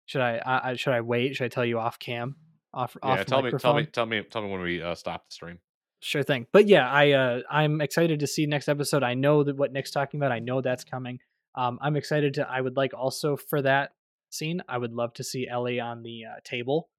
Should 0.06 0.22
I, 0.22 0.40
I, 0.44 0.70
I 0.70 0.76
should 0.76 0.94
I 0.94 1.02
wait? 1.02 1.36
Should 1.36 1.44
I 1.44 1.48
tell 1.48 1.64
you 1.64 1.78
off 1.78 1.98
cam? 1.98 2.36
Off 2.72 2.96
Yeah, 3.02 3.10
off 3.10 3.26
tell 3.26 3.42
me, 3.42 3.50
tell 3.50 3.74
me, 3.74 3.86
tell 3.86 4.06
me, 4.06 4.22
tell 4.22 4.42
me 4.42 4.50
when 4.50 4.60
we 4.60 4.82
uh, 4.82 4.94
stop 4.94 5.28
the 5.28 5.32
stream. 5.32 5.58
Sure 6.00 6.22
thing. 6.22 6.46
But 6.52 6.68
yeah, 6.68 6.88
I 6.88 7.12
uh, 7.12 7.40
I'm 7.50 7.80
excited 7.80 8.20
to 8.20 8.26
see 8.26 8.46
next 8.46 8.68
episode. 8.68 9.02
I 9.02 9.14
know 9.14 9.42
that 9.42 9.56
what 9.56 9.72
Nick's 9.72 9.90
talking 9.90 10.20
about. 10.20 10.32
I 10.32 10.38
know 10.38 10.60
that's 10.60 10.84
coming. 10.84 11.20
Um, 11.54 11.78
I'm 11.80 11.96
excited 11.96 12.34
to. 12.34 12.48
I 12.48 12.60
would 12.60 12.76
like 12.76 12.92
also 12.94 13.36
for 13.36 13.62
that 13.62 13.92
scene. 14.30 14.62
I 14.68 14.78
would 14.78 14.92
love 14.92 15.14
to 15.14 15.24
see 15.24 15.48
Ellie 15.48 15.80
on 15.80 16.02
the 16.02 16.24
uh, 16.26 16.40
table, 16.44 16.90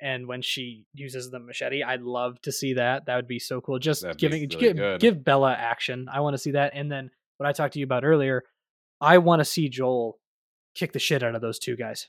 and 0.00 0.26
when 0.26 0.42
she 0.42 0.86
uses 0.94 1.30
the 1.30 1.38
machete, 1.38 1.82
I'd 1.82 2.02
love 2.02 2.40
to 2.42 2.52
see 2.52 2.74
that. 2.74 3.06
That 3.06 3.16
would 3.16 3.28
be 3.28 3.38
so 3.38 3.60
cool. 3.60 3.78
Just 3.78 4.02
That'd 4.02 4.18
giving 4.18 4.42
really 4.42 4.56
give, 4.56 4.76
good. 4.76 5.00
give 5.00 5.24
Bella 5.24 5.52
action. 5.52 6.08
I 6.12 6.20
want 6.20 6.34
to 6.34 6.38
see 6.38 6.52
that. 6.52 6.72
And 6.74 6.90
then 6.90 7.10
what 7.36 7.48
I 7.48 7.52
talked 7.52 7.74
to 7.74 7.78
you 7.78 7.84
about 7.84 8.04
earlier, 8.04 8.44
I 9.00 9.18
want 9.18 9.40
to 9.40 9.44
see 9.44 9.68
Joel 9.68 10.18
kick 10.74 10.92
the 10.92 10.98
shit 10.98 11.22
out 11.22 11.34
of 11.34 11.40
those 11.40 11.58
two 11.58 11.76
guys. 11.76 12.08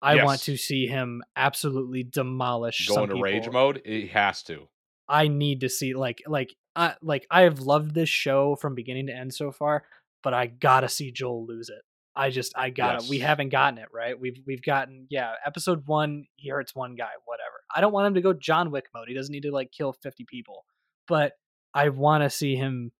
I 0.00 0.24
want 0.24 0.40
to 0.42 0.56
see 0.56 0.86
him 0.88 1.22
absolutely 1.36 2.02
demolish. 2.02 2.88
Go 2.88 3.04
into 3.04 3.22
rage 3.22 3.48
mode. 3.48 3.82
He 3.84 4.08
has 4.08 4.42
to. 4.44 4.68
I 5.12 5.28
need 5.28 5.60
to 5.60 5.68
see 5.68 5.92
like 5.92 6.22
like 6.26 6.56
I 6.74 6.94
like 7.02 7.26
I 7.30 7.42
have 7.42 7.60
loved 7.60 7.94
this 7.94 8.08
show 8.08 8.56
from 8.56 8.74
beginning 8.74 9.08
to 9.08 9.14
end 9.14 9.34
so 9.34 9.52
far, 9.52 9.84
but 10.22 10.32
I 10.32 10.46
gotta 10.46 10.88
see 10.88 11.12
Joel 11.12 11.46
lose 11.46 11.68
it. 11.68 11.82
I 12.16 12.30
just 12.30 12.54
I 12.56 12.70
gotta. 12.70 13.06
We 13.10 13.18
haven't 13.18 13.50
gotten 13.50 13.78
it 13.78 13.88
right. 13.92 14.18
We've 14.18 14.38
we've 14.46 14.62
gotten 14.62 15.06
yeah. 15.10 15.32
Episode 15.46 15.86
one, 15.86 16.24
he 16.36 16.48
hurts 16.48 16.74
one 16.74 16.94
guy, 16.94 17.10
whatever. 17.26 17.56
I 17.74 17.82
don't 17.82 17.92
want 17.92 18.06
him 18.06 18.14
to 18.14 18.22
go 18.22 18.32
John 18.32 18.70
Wick 18.70 18.86
mode. 18.94 19.08
He 19.08 19.14
doesn't 19.14 19.32
need 19.32 19.42
to 19.42 19.52
like 19.52 19.70
kill 19.70 19.92
fifty 19.92 20.24
people, 20.24 20.64
but 21.06 21.32
I 21.74 21.90
want 21.90 22.22
to 22.24 22.30
see 22.30 22.56
him. 22.56 22.92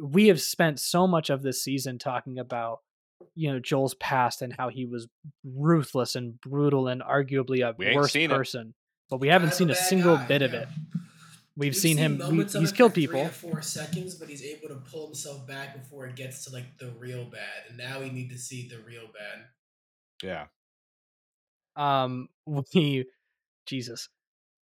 We 0.00 0.28
have 0.28 0.40
spent 0.40 0.78
so 0.78 1.08
much 1.08 1.28
of 1.28 1.42
this 1.42 1.62
season 1.62 1.98
talking 1.98 2.38
about 2.38 2.78
you 3.34 3.52
know 3.52 3.58
Joel's 3.58 3.94
past 3.94 4.42
and 4.42 4.52
how 4.56 4.68
he 4.68 4.86
was 4.86 5.08
ruthless 5.44 6.14
and 6.14 6.40
brutal 6.40 6.86
and 6.86 7.02
arguably 7.02 7.60
a 7.62 7.74
worse 7.96 8.12
seen 8.12 8.30
it. 8.30 8.34
person, 8.34 8.74
but 9.10 9.18
we 9.18 9.26
haven't 9.26 9.54
seen 9.54 9.70
a 9.70 9.74
single 9.74 10.16
bit 10.28 10.42
of 10.42 10.54
it. 10.54 10.68
We've, 11.56 11.76
seen, 11.76 11.98
him. 11.98 12.20
We, 12.30 12.44
he's 12.44 12.72
killed 12.72 12.92
for 12.92 12.94
three 12.94 13.06
people. 13.06 13.20
or 13.20 13.28
four 13.28 13.62
seconds, 13.62 14.14
but 14.14 14.28
he's 14.28 14.42
able 14.42 14.68
to 14.68 14.76
pull 14.90 15.06
himself 15.06 15.46
back 15.46 15.76
before 15.76 16.06
it 16.06 16.16
gets 16.16 16.46
to 16.46 16.52
like 16.52 16.78
the 16.78 16.90
real 16.98 17.24
bad. 17.24 17.68
And 17.68 17.76
now 17.76 18.00
we 18.00 18.10
need 18.10 18.30
to 18.30 18.38
see 18.38 18.68
the 18.68 18.78
real 18.78 19.04
bad. 19.06 19.44
Yeah. 20.22 20.46
Um, 21.76 22.28
we, 22.46 23.04
Jesus, 23.66 24.08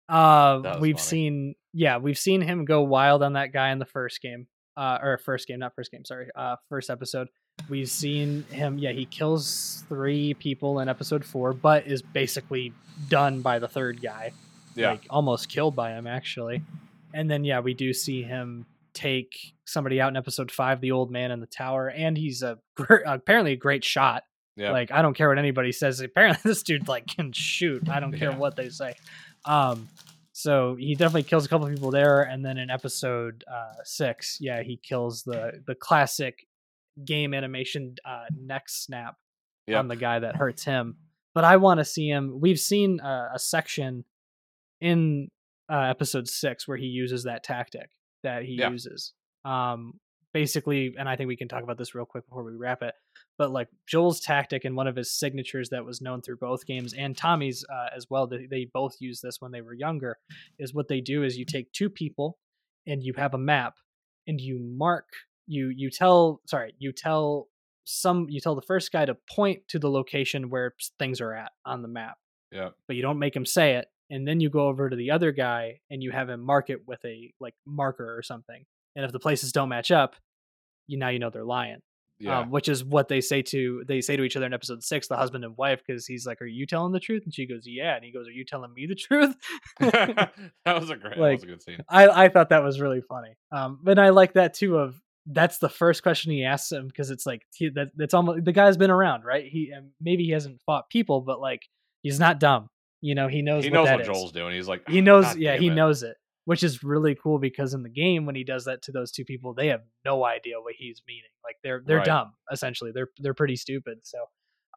uh, 0.09 0.77
we've 0.81 0.95
funny. 0.95 1.01
seen. 1.01 1.55
Yeah, 1.73 1.97
we've 1.97 2.17
seen 2.19 2.41
him 2.41 2.65
go 2.65 2.81
wild 2.81 3.23
on 3.23 3.33
that 3.33 3.53
guy 3.53 3.71
in 3.71 3.79
the 3.79 3.85
first 3.85 4.21
game. 4.21 4.47
Uh, 4.77 4.97
or 5.01 5.17
first 5.17 5.47
game, 5.47 5.59
not 5.59 5.75
first 5.75 5.91
game. 5.91 6.03
Sorry, 6.05 6.27
uh, 6.35 6.55
first 6.69 6.89
episode. 6.89 7.27
We've 7.69 7.89
seen 7.89 8.43
him. 8.43 8.77
Yeah, 8.77 8.91
he 8.91 9.05
kills 9.05 9.83
three 9.89 10.33
people 10.33 10.79
in 10.79 10.89
episode 10.89 11.23
four, 11.23 11.53
but 11.53 11.87
is 11.87 12.01
basically 12.01 12.73
done 13.09 13.41
by 13.41 13.59
the 13.59 13.67
third 13.67 14.01
guy. 14.01 14.31
Yeah. 14.75 14.91
like 14.91 15.05
almost 15.09 15.49
killed 15.49 15.75
by 15.75 15.91
him 15.91 16.07
actually. 16.07 16.61
And 17.13 17.29
then 17.29 17.43
yeah, 17.43 17.59
we 17.59 17.73
do 17.73 17.93
see 17.93 18.23
him 18.23 18.65
take 18.93 19.53
somebody 19.65 20.01
out 20.01 20.09
in 20.09 20.17
episode 20.17 20.51
five, 20.51 20.81
the 20.81 20.91
old 20.91 21.11
man 21.11 21.31
in 21.31 21.39
the 21.39 21.45
tower, 21.47 21.87
and 21.89 22.17
he's 22.17 22.41
a 22.43 22.57
apparently 23.05 23.53
a 23.53 23.57
great 23.57 23.83
shot. 23.83 24.23
Yeah. 24.57 24.71
Like 24.71 24.91
I 24.91 25.01
don't 25.01 25.13
care 25.13 25.29
what 25.29 25.37
anybody 25.39 25.71
says. 25.71 26.01
Apparently 26.01 26.41
this 26.49 26.63
dude 26.63 26.87
like 26.87 27.07
can 27.07 27.31
shoot. 27.31 27.87
I 27.89 27.99
don't 27.99 28.11
care 28.13 28.31
Yeah. 28.31 28.37
what 28.37 28.55
they 28.55 28.69
say. 28.69 28.95
Um, 29.45 29.87
so 30.33 30.75
he 30.75 30.95
definitely 30.95 31.23
kills 31.23 31.45
a 31.45 31.49
couple 31.49 31.67
people 31.67 31.91
there, 31.91 32.21
and 32.23 32.43
then 32.43 32.57
in 32.57 32.69
episode 32.69 33.43
uh, 33.51 33.73
six, 33.83 34.37
yeah, 34.41 34.61
he 34.63 34.77
kills 34.77 35.23
the 35.23 35.61
the 35.65 35.75
classic 35.75 36.47
game 37.05 37.33
animation 37.33 37.95
uh, 38.05 38.25
neck 38.37 38.63
snap 38.67 39.15
Yep. 39.67 39.79
on 39.79 39.87
the 39.87 39.95
guy 39.95 40.19
that 40.19 40.35
hurts 40.35 40.63
him. 40.63 40.97
But 41.33 41.43
I 41.45 41.57
want 41.57 41.79
to 41.79 41.85
see 41.85 42.07
him. 42.09 42.39
We've 42.41 42.59
seen 42.59 42.99
uh, 42.99 43.29
a 43.33 43.39
section 43.39 44.03
in 44.81 45.29
uh, 45.71 45.81
episode 45.89 46.27
six 46.27 46.67
where 46.67 46.77
he 46.77 46.85
uses 46.87 47.23
that 47.23 47.43
tactic 47.43 47.89
that 48.23 48.43
he 48.43 48.55
Yeah. 48.55 48.69
uses. 48.69 49.13
Um, 49.45 49.93
basically, 50.33 50.93
and 50.97 51.09
I 51.09 51.15
think 51.15 51.27
we 51.27 51.35
can 51.35 51.47
talk 51.47 51.63
about 51.63 51.77
this 51.77 51.93
real 51.95 52.05
quick 52.05 52.25
before 52.27 52.43
we 52.43 52.53
wrap 52.55 52.81
it. 52.83 52.93
But 53.37 53.51
like 53.51 53.67
Joel's 53.87 54.19
tactic 54.21 54.65
and 54.65 54.75
one 54.75 54.87
of 54.87 54.95
his 54.95 55.11
signatures 55.17 55.69
that 55.69 55.83
was 55.85 56.01
known 56.01 56.21
through 56.21 56.37
both 56.37 56.65
games 56.65 56.93
and 56.93 57.17
Tommy's 57.17 57.65
uh, 57.71 57.87
as 57.95 58.07
well. 58.09 58.27
They, 58.27 58.45
they 58.49 58.67
both 58.71 58.95
use 58.99 59.19
this 59.21 59.37
when 59.41 59.51
they 59.51 59.61
were 59.61 59.73
younger. 59.73 60.17
Is 60.59 60.73
what 60.73 60.87
they 60.87 61.01
do 61.01 61.23
is 61.23 61.37
you 61.37 61.45
take 61.45 61.71
two 61.73 61.89
people 61.89 62.37
and 62.87 63.01
you 63.03 63.13
have 63.17 63.33
a 63.33 63.37
map 63.39 63.75
and 64.27 64.39
you 64.39 64.59
mark 64.59 65.07
you 65.47 65.69
you 65.75 65.89
tell 65.89 66.39
sorry 66.45 66.73
you 66.77 66.91
tell 66.91 67.47
some 67.83 68.27
you 68.29 68.39
tell 68.39 68.53
the 68.55 68.61
first 68.61 68.91
guy 68.91 69.05
to 69.05 69.17
point 69.35 69.67
to 69.67 69.79
the 69.79 69.89
location 69.89 70.49
where 70.51 70.75
things 70.99 71.19
are 71.19 71.33
at 71.33 71.51
on 71.65 71.81
the 71.81 71.87
map 71.87 72.17
Yeah. 72.51 72.69
but 72.87 72.95
you 72.95 73.01
don't 73.01 73.17
make 73.17 73.35
him 73.35 73.45
say 73.45 73.75
it 73.75 73.87
and 74.11 74.27
then 74.27 74.39
you 74.39 74.49
go 74.51 74.67
over 74.67 74.89
to 74.89 74.95
the 74.95 75.09
other 75.09 75.31
guy 75.31 75.79
and 75.89 76.03
you 76.03 76.11
have 76.11 76.29
him 76.29 76.41
mark 76.41 76.69
it 76.69 76.81
with 76.87 77.03
a 77.05 77.33
like 77.39 77.55
marker 77.65 78.15
or 78.15 78.21
something 78.21 78.63
and 78.95 79.03
if 79.05 79.11
the 79.11 79.19
places 79.19 79.51
don't 79.51 79.69
match 79.69 79.89
up 79.89 80.15
you 80.87 80.99
now 80.99 81.09
you 81.09 81.17
know 81.17 81.29
they're 81.31 81.43
lying 81.45 81.79
Yeah. 82.19 82.39
um, 82.41 82.51
which 82.51 82.67
is 82.69 82.83
what 82.83 83.07
they 83.07 83.21
say 83.21 83.41
to 83.43 83.83
they 83.87 84.01
say 84.01 84.15
to 84.17 84.23
each 84.23 84.35
other 84.37 84.45
in 84.45 84.53
episode 84.53 84.83
six 84.83 85.07
the 85.07 85.15
husband 85.17 85.43
and 85.43 85.57
wife 85.57 85.81
because 85.85 86.05
he's 86.05 86.25
like 86.27 86.41
are 86.41 86.45
you 86.45 86.65
telling 86.67 86.91
the 86.91 86.99
truth 86.99 87.23
and 87.23 87.33
she 87.33 87.47
goes 87.47 87.63
yeah 87.65 87.95
and 87.95 88.05
he 88.05 88.11
goes 88.11 88.27
are 88.27 88.31
you 88.31 88.45
telling 88.45 88.73
me 88.73 88.85
the 88.85 88.95
truth 88.95 89.35
that 89.79 90.31
was 90.67 90.89
a 90.89 90.95
great. 90.95 91.15
that 91.17 91.19
was 91.33 91.43
a 91.43 91.47
good 91.47 91.61
scene. 91.63 91.79
I, 91.89 92.25
I 92.25 92.29
thought 92.29 92.49
that 92.49 92.63
was 92.63 92.79
really 92.79 93.01
funny. 93.01 93.35
Um, 93.51 93.79
but 93.81 93.97
I 93.99 94.09
like 94.09 94.33
that 94.33 94.53
too. 94.53 94.77
Of 94.77 94.99
that's 95.27 95.59
the 95.59 95.69
first 95.69 96.01
question 96.03 96.31
he 96.31 96.43
asks 96.43 96.71
him 96.71 96.87
because 96.87 97.11
it's 97.11 97.25
like 97.25 97.43
he, 97.55 97.69
that 97.69 97.89
that's 97.95 98.13
almost 98.13 98.43
the 98.43 98.51
guy's 98.51 98.77
been 98.77 98.91
around, 98.91 99.23
right? 99.23 99.45
He 99.47 99.71
and 99.75 99.91
maybe 100.01 100.23
he 100.23 100.31
hasn't 100.31 100.59
fought 100.65 100.89
people, 100.89 101.21
but 101.21 101.39
like 101.39 101.61
he's 102.03 102.19
not 102.19 102.39
dumb. 102.39 102.69
You 103.01 103.15
know, 103.15 103.27
he 103.27 103.41
knows 103.41 103.63
He 103.63 103.69
what 103.71 103.75
knows 103.77 103.89
what 103.89 104.01
is. 104.01 104.07
Joel's 104.07 104.31
doing. 104.31 104.55
He's 104.55 104.67
like, 104.67 104.87
He 104.87 104.99
"Ah, 104.99 105.03
knows, 105.03 105.35
yeah, 105.37 105.57
he 105.57 105.67
it." 105.67 105.73
knows 105.73 106.03
it, 106.03 106.17
which 106.45 106.63
is 106.63 106.83
really 106.83 107.15
cool 107.15 107.39
because 107.39 107.73
in 107.73 107.81
the 107.83 107.89
game 107.89 108.25
when 108.25 108.35
he 108.35 108.43
does 108.43 108.65
that 108.65 108.81
to 108.83 108.91
those 108.91 109.11
two 109.11 109.25
people, 109.25 109.53
they 109.53 109.67
have 109.67 109.81
no 110.05 110.23
idea 110.23 110.61
what 110.61 110.75
he's 110.77 111.01
meaning. 111.07 111.23
Like 111.43 111.55
they're 111.63 111.81
they're 111.85 111.97
Right. 111.97 112.05
dumb 112.05 112.33
essentially. 112.51 112.91
They're 112.93 113.09
they're 113.19 113.33
pretty 113.33 113.55
stupid. 113.55 113.99
So. 114.03 114.19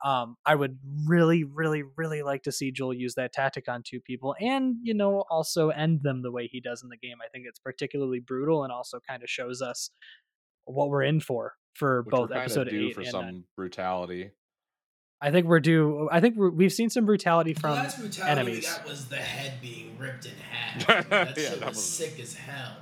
Um, 0.05 0.37
I 0.45 0.55
would 0.55 0.77
really, 1.07 1.45
really, 1.45 1.83
really 1.97 2.23
like 2.23 2.43
to 2.43 2.53
see 2.53 2.71
Joel 2.73 2.93
use 2.93 3.15
that 3.15 3.33
tactic 3.33 3.69
on 3.71 3.83
two 3.83 4.01
people, 4.01 4.35
and 4.39 4.75
you 4.83 4.93
know, 4.93 5.25
also 5.31 5.71
end 5.71 6.03
them 6.03 6.21
the 6.21 6.33
way 6.33 6.47
he 6.47 6.61
does 6.61 6.83
in 6.83 6.91
the 6.91 6.97
game. 6.99 7.19
I 7.25 7.29
think 7.29 7.47
it's 7.49 7.59
particularly 7.59 8.21
brutal, 8.21 8.65
and 8.65 8.73
also 8.73 9.01
kind 9.09 9.23
of 9.23 9.31
shows 9.31 9.63
us 9.63 9.91
what 10.67 10.91
we're 10.91 11.05
in 11.05 11.21
for 11.21 11.55
for 11.73 12.03
Which 12.03 12.11
both 12.11 12.33
episode 12.33 12.69
eight 12.69 12.95
for 12.95 13.01
and 13.01 13.09
some 13.11 13.25
nine. 13.25 13.45
brutality. 13.57 14.33
I 15.27 15.31
think 15.31 15.47
we're 15.47 15.61
due. 15.61 16.09
I 16.13 16.21
think 16.21 16.37
we're, 16.37 16.51
we've 16.51 16.73
seen 16.73 16.91
some 16.91 17.07
brutality 17.07 17.53
the 17.55 17.61
from 17.61 17.71
last 17.73 17.99
brutality 17.99 18.31
enemies. 18.31 18.77
That 18.77 18.87
was 18.87 19.07
the 19.07 19.17
head 19.17 19.55
being 19.63 19.97
ripped 19.99 20.27
in 20.27 20.33
half. 20.51 20.89
I 20.89 20.95
mean, 21.01 21.07
that 21.11 21.37
Yeah, 21.39 21.43
shit 21.51 21.61
that 21.61 21.69
was, 21.71 21.77
was- 21.77 21.85
sick 21.85 22.21
as 22.21 22.35
hell. 22.35 22.77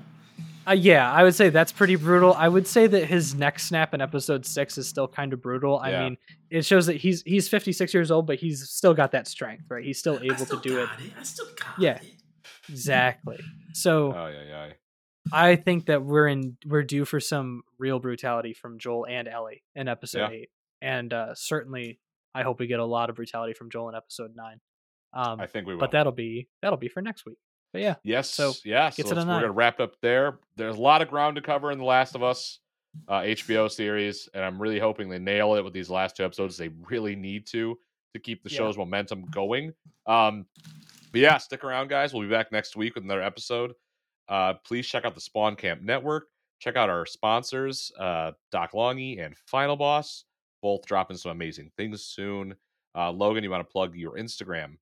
Uh, 0.67 0.73
yeah, 0.73 1.11
I 1.11 1.25
would 1.25 1.35
say 1.35 1.49
that's 1.51 1.73
pretty 1.73 1.97
brutal. 1.97 2.35
I 2.35 2.49
would 2.49 2.69
say 2.69 2.87
that 2.87 3.07
his 3.07 3.35
neck 3.35 3.59
snap 3.59 3.95
in 3.95 4.01
episode 4.01 4.47
six 4.47 4.79
is 4.79 4.87
still 4.89 5.09
kind 5.09 5.33
of 5.33 5.43
brutal. 5.43 5.77
I 5.79 5.91
Yeah. 5.91 6.05
mean, 6.05 6.19
it 6.51 6.65
shows 6.65 6.87
that 6.87 6.97
he's 6.99 7.23
he's 7.23 7.49
56 7.49 7.93
years 7.93 8.13
old, 8.13 8.27
but 8.29 8.39
he's 8.39 8.69
still 8.71 8.95
got 8.95 9.11
that 9.13 9.27
strength, 9.27 9.65
right? 9.69 9.85
He's 9.85 9.99
still 9.99 10.19
I 10.21 10.25
able 10.27 10.37
still 10.37 10.61
to 10.61 10.69
do 10.69 10.79
it. 10.81 10.87
got 10.87 11.01
it. 11.01 11.13
I 11.19 11.23
still 11.25 11.47
got 11.59 11.79
Yeah. 11.81 11.97
it. 11.97 12.13
Exactly. 12.69 13.41
So 13.73 14.13
Oh 14.13 14.27
yeah, 14.29 14.43
yeah. 14.49 14.73
I 15.33 15.57
think 15.57 15.87
that 15.87 16.05
we're 16.05 16.29
in 16.29 16.57
we're 16.67 16.83
due 16.85 17.05
for 17.05 17.19
some 17.21 17.63
real 17.79 17.99
brutality 17.99 18.53
from 18.55 18.79
Joel 18.79 19.07
and 19.07 19.27
Ellie 19.27 19.63
in 19.75 19.89
episode 19.89 20.19
Yeah. 20.31 20.31
eight, 20.31 20.51
and 20.81 21.13
uh, 21.13 21.35
certainly 21.35 21.99
I 22.35 22.43
hope 22.43 22.61
we 22.61 22.67
get 22.67 22.81
a 22.81 22.85
lot 22.85 23.11
of 23.11 23.17
brutality 23.17 23.53
from 23.53 23.71
Joel 23.71 23.91
in 23.91 23.95
episode 23.95 24.35
nine. 24.37 24.61
Um, 25.13 25.41
I 25.41 25.47
think 25.47 25.67
we 25.67 25.75
will. 25.75 25.81
but 25.81 25.91
that'll 25.91 26.13
be 26.13 26.49
that'll 26.63 26.79
be 26.79 26.89
for 26.89 27.03
next 27.03 27.27
week. 27.27 27.37
But 27.73 27.83
yeah, 27.83 27.95
Yes. 28.05 28.31
So, 28.31 28.53
yeah. 28.65 28.91
So 28.91 29.03
we're 29.05 29.15
gonna 29.15 29.51
wrap 29.53 29.81
up 29.81 29.95
there. 30.03 30.39
There's 30.57 30.77
a 30.77 30.81
lot 30.81 31.01
of 31.03 31.09
ground 31.09 31.37
to 31.37 31.43
cover 31.43 31.71
in 31.71 31.79
The 31.79 31.85
Last 31.85 32.15
of 32.15 32.23
Us 32.23 32.59
uh, 33.09 33.21
HBO 33.21 33.71
series, 33.71 34.29
and 34.35 34.45
I'm 34.45 34.61
really 34.61 34.79
hoping 34.79 35.09
they 35.09 35.19
nail 35.19 35.55
it 35.55 35.65
with 35.65 35.73
these 35.73 35.89
last 35.91 36.17
two 36.17 36.25
episodes. 36.25 36.57
They 36.59 36.69
really 36.89 37.17
need 37.17 37.47
to 37.49 37.79
to 38.15 38.19
keep 38.21 38.43
the 38.43 38.51
Yeah. 38.51 38.59
show's 38.59 38.77
momentum 38.77 39.25
going. 39.31 39.73
Um, 40.07 40.45
but 41.13 41.21
yeah, 41.23 41.39
stick 41.39 41.65
around, 41.65 41.89
guys. 41.89 42.13
We'll 42.13 42.23
be 42.23 42.29
back 42.29 42.53
next 42.53 42.77
week 42.77 42.95
with 42.95 43.05
another 43.05 43.23
episode. 43.23 43.73
Uh, 44.29 44.55
please 44.67 44.87
check 44.87 45.05
out 45.07 45.15
the 45.15 45.21
Spawn 45.21 45.57
Camp 45.57 45.81
Network. 45.83 46.29
Check 46.59 46.77
out 46.77 46.91
our 46.91 47.07
sponsors, 47.07 47.91
uh, 47.99 48.33
Doc 48.51 48.73
Longy 48.73 49.25
and 49.25 49.35
Final 49.47 49.77
Boss, 49.77 50.25
both 50.63 50.87
dropping 50.87 51.17
some 51.17 51.33
amazing 51.33 51.71
things 51.77 52.03
soon. 52.05 52.55
Uh, 52.97 53.11
Logan, 53.11 53.43
you 53.45 53.51
want 53.51 53.67
to 53.67 53.71
plug 53.71 53.95
your 53.97 54.13
Instagram? 54.13 54.77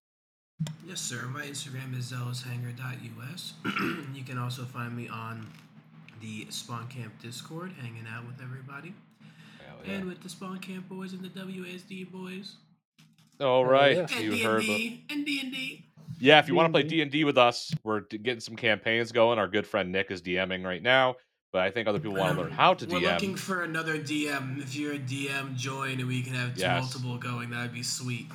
Yes, 0.86 1.00
sir. 1.00 1.22
My 1.32 1.42
Instagram 1.46 1.98
is 1.98 2.12
zealoushanger.us. 2.12 3.54
you 4.14 4.22
can 4.24 4.36
also 4.38 4.62
find 4.64 4.94
me 4.96 5.08
on 5.08 5.46
the 6.20 6.46
Spawn 6.50 6.86
Camp 6.88 7.14
Discord, 7.22 7.72
hanging 7.80 8.04
out 8.12 8.26
with 8.26 8.42
everybody, 8.42 8.92
yeah. 9.86 9.94
and 9.94 10.04
with 10.04 10.22
the 10.22 10.28
Spawn 10.28 10.58
Camp 10.58 10.86
boys 10.88 11.14
and 11.14 11.22
the 11.22 11.28
WSD 11.30 12.10
boys, 12.12 12.56
All 13.40 13.62
Hell 13.62 13.72
right, 13.72 13.96
yeah. 13.96 14.06
and 14.12 14.24
you 14.24 14.30
D 14.32 14.42
heard. 14.42 14.60
and 14.60 14.68
the- 14.68 14.76
D, 14.76 15.04
and 15.08 15.24
D 15.26 15.40
and 15.42 15.52
D. 15.52 15.84
Yeah, 16.18 16.38
if 16.40 16.48
you 16.48 16.54
want 16.54 16.66
to 16.66 16.72
play 16.72 16.82
D&D. 16.82 16.96
D 16.96 17.02
and 17.02 17.10
D 17.10 17.24
with 17.24 17.38
us, 17.38 17.72
we're 17.82 18.00
getting 18.00 18.40
some 18.40 18.54
campaigns 18.56 19.10
going. 19.12 19.38
Our 19.38 19.48
good 19.48 19.66
friend 19.66 19.90
Nick 19.90 20.10
is 20.10 20.20
DMing 20.20 20.64
right 20.66 20.82
now, 20.82 21.14
but 21.52 21.62
I 21.62 21.70
think 21.70 21.88
other 21.88 21.98
people 21.98 22.16
want 22.16 22.36
to 22.36 22.42
learn 22.42 22.52
how 22.52 22.74
to 22.74 22.86
DM. 22.86 22.92
We're 22.92 23.12
looking 23.12 23.34
for 23.36 23.62
another 23.64 23.98
DM. 23.98 24.62
If 24.62 24.74
you're 24.76 24.94
a 24.94 24.98
DM, 24.98 25.56
join, 25.56 25.98
and 26.00 26.06
we 26.08 26.22
can 26.22 26.34
have 26.34 26.56
Yes. 26.56 26.82
multiple 26.82 27.18
going. 27.18 27.50
That'd 27.50 27.72
be 27.72 27.82
sweet. 27.82 28.26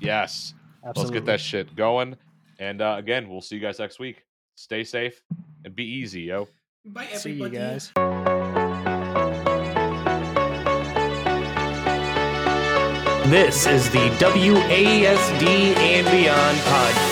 yes, 0.00 0.54
absolutely. 0.84 1.02
let's 1.02 1.10
get 1.10 1.26
that 1.26 1.40
shit 1.40 1.74
going. 1.76 2.16
And 2.58 2.80
uh, 2.80 2.96
again, 2.98 3.28
we'll 3.28 3.40
see 3.40 3.56
you 3.56 3.60
guys 3.62 3.78
next 3.78 3.98
week. 3.98 4.24
Stay 4.56 4.84
safe 4.84 5.20
and 5.64 5.74
be 5.74 5.84
easy, 5.84 6.22
yo. 6.22 6.48
Bye, 6.84 7.08
everybody. 7.12 7.18
See 7.18 7.32
you 7.32 7.48
guys. 7.48 8.94
This 13.26 13.66
is 13.66 13.88
the 13.90 14.10
WASD 14.20 15.46
and 15.76 16.06
Beyond 16.10 16.58
podcast. 16.58 17.03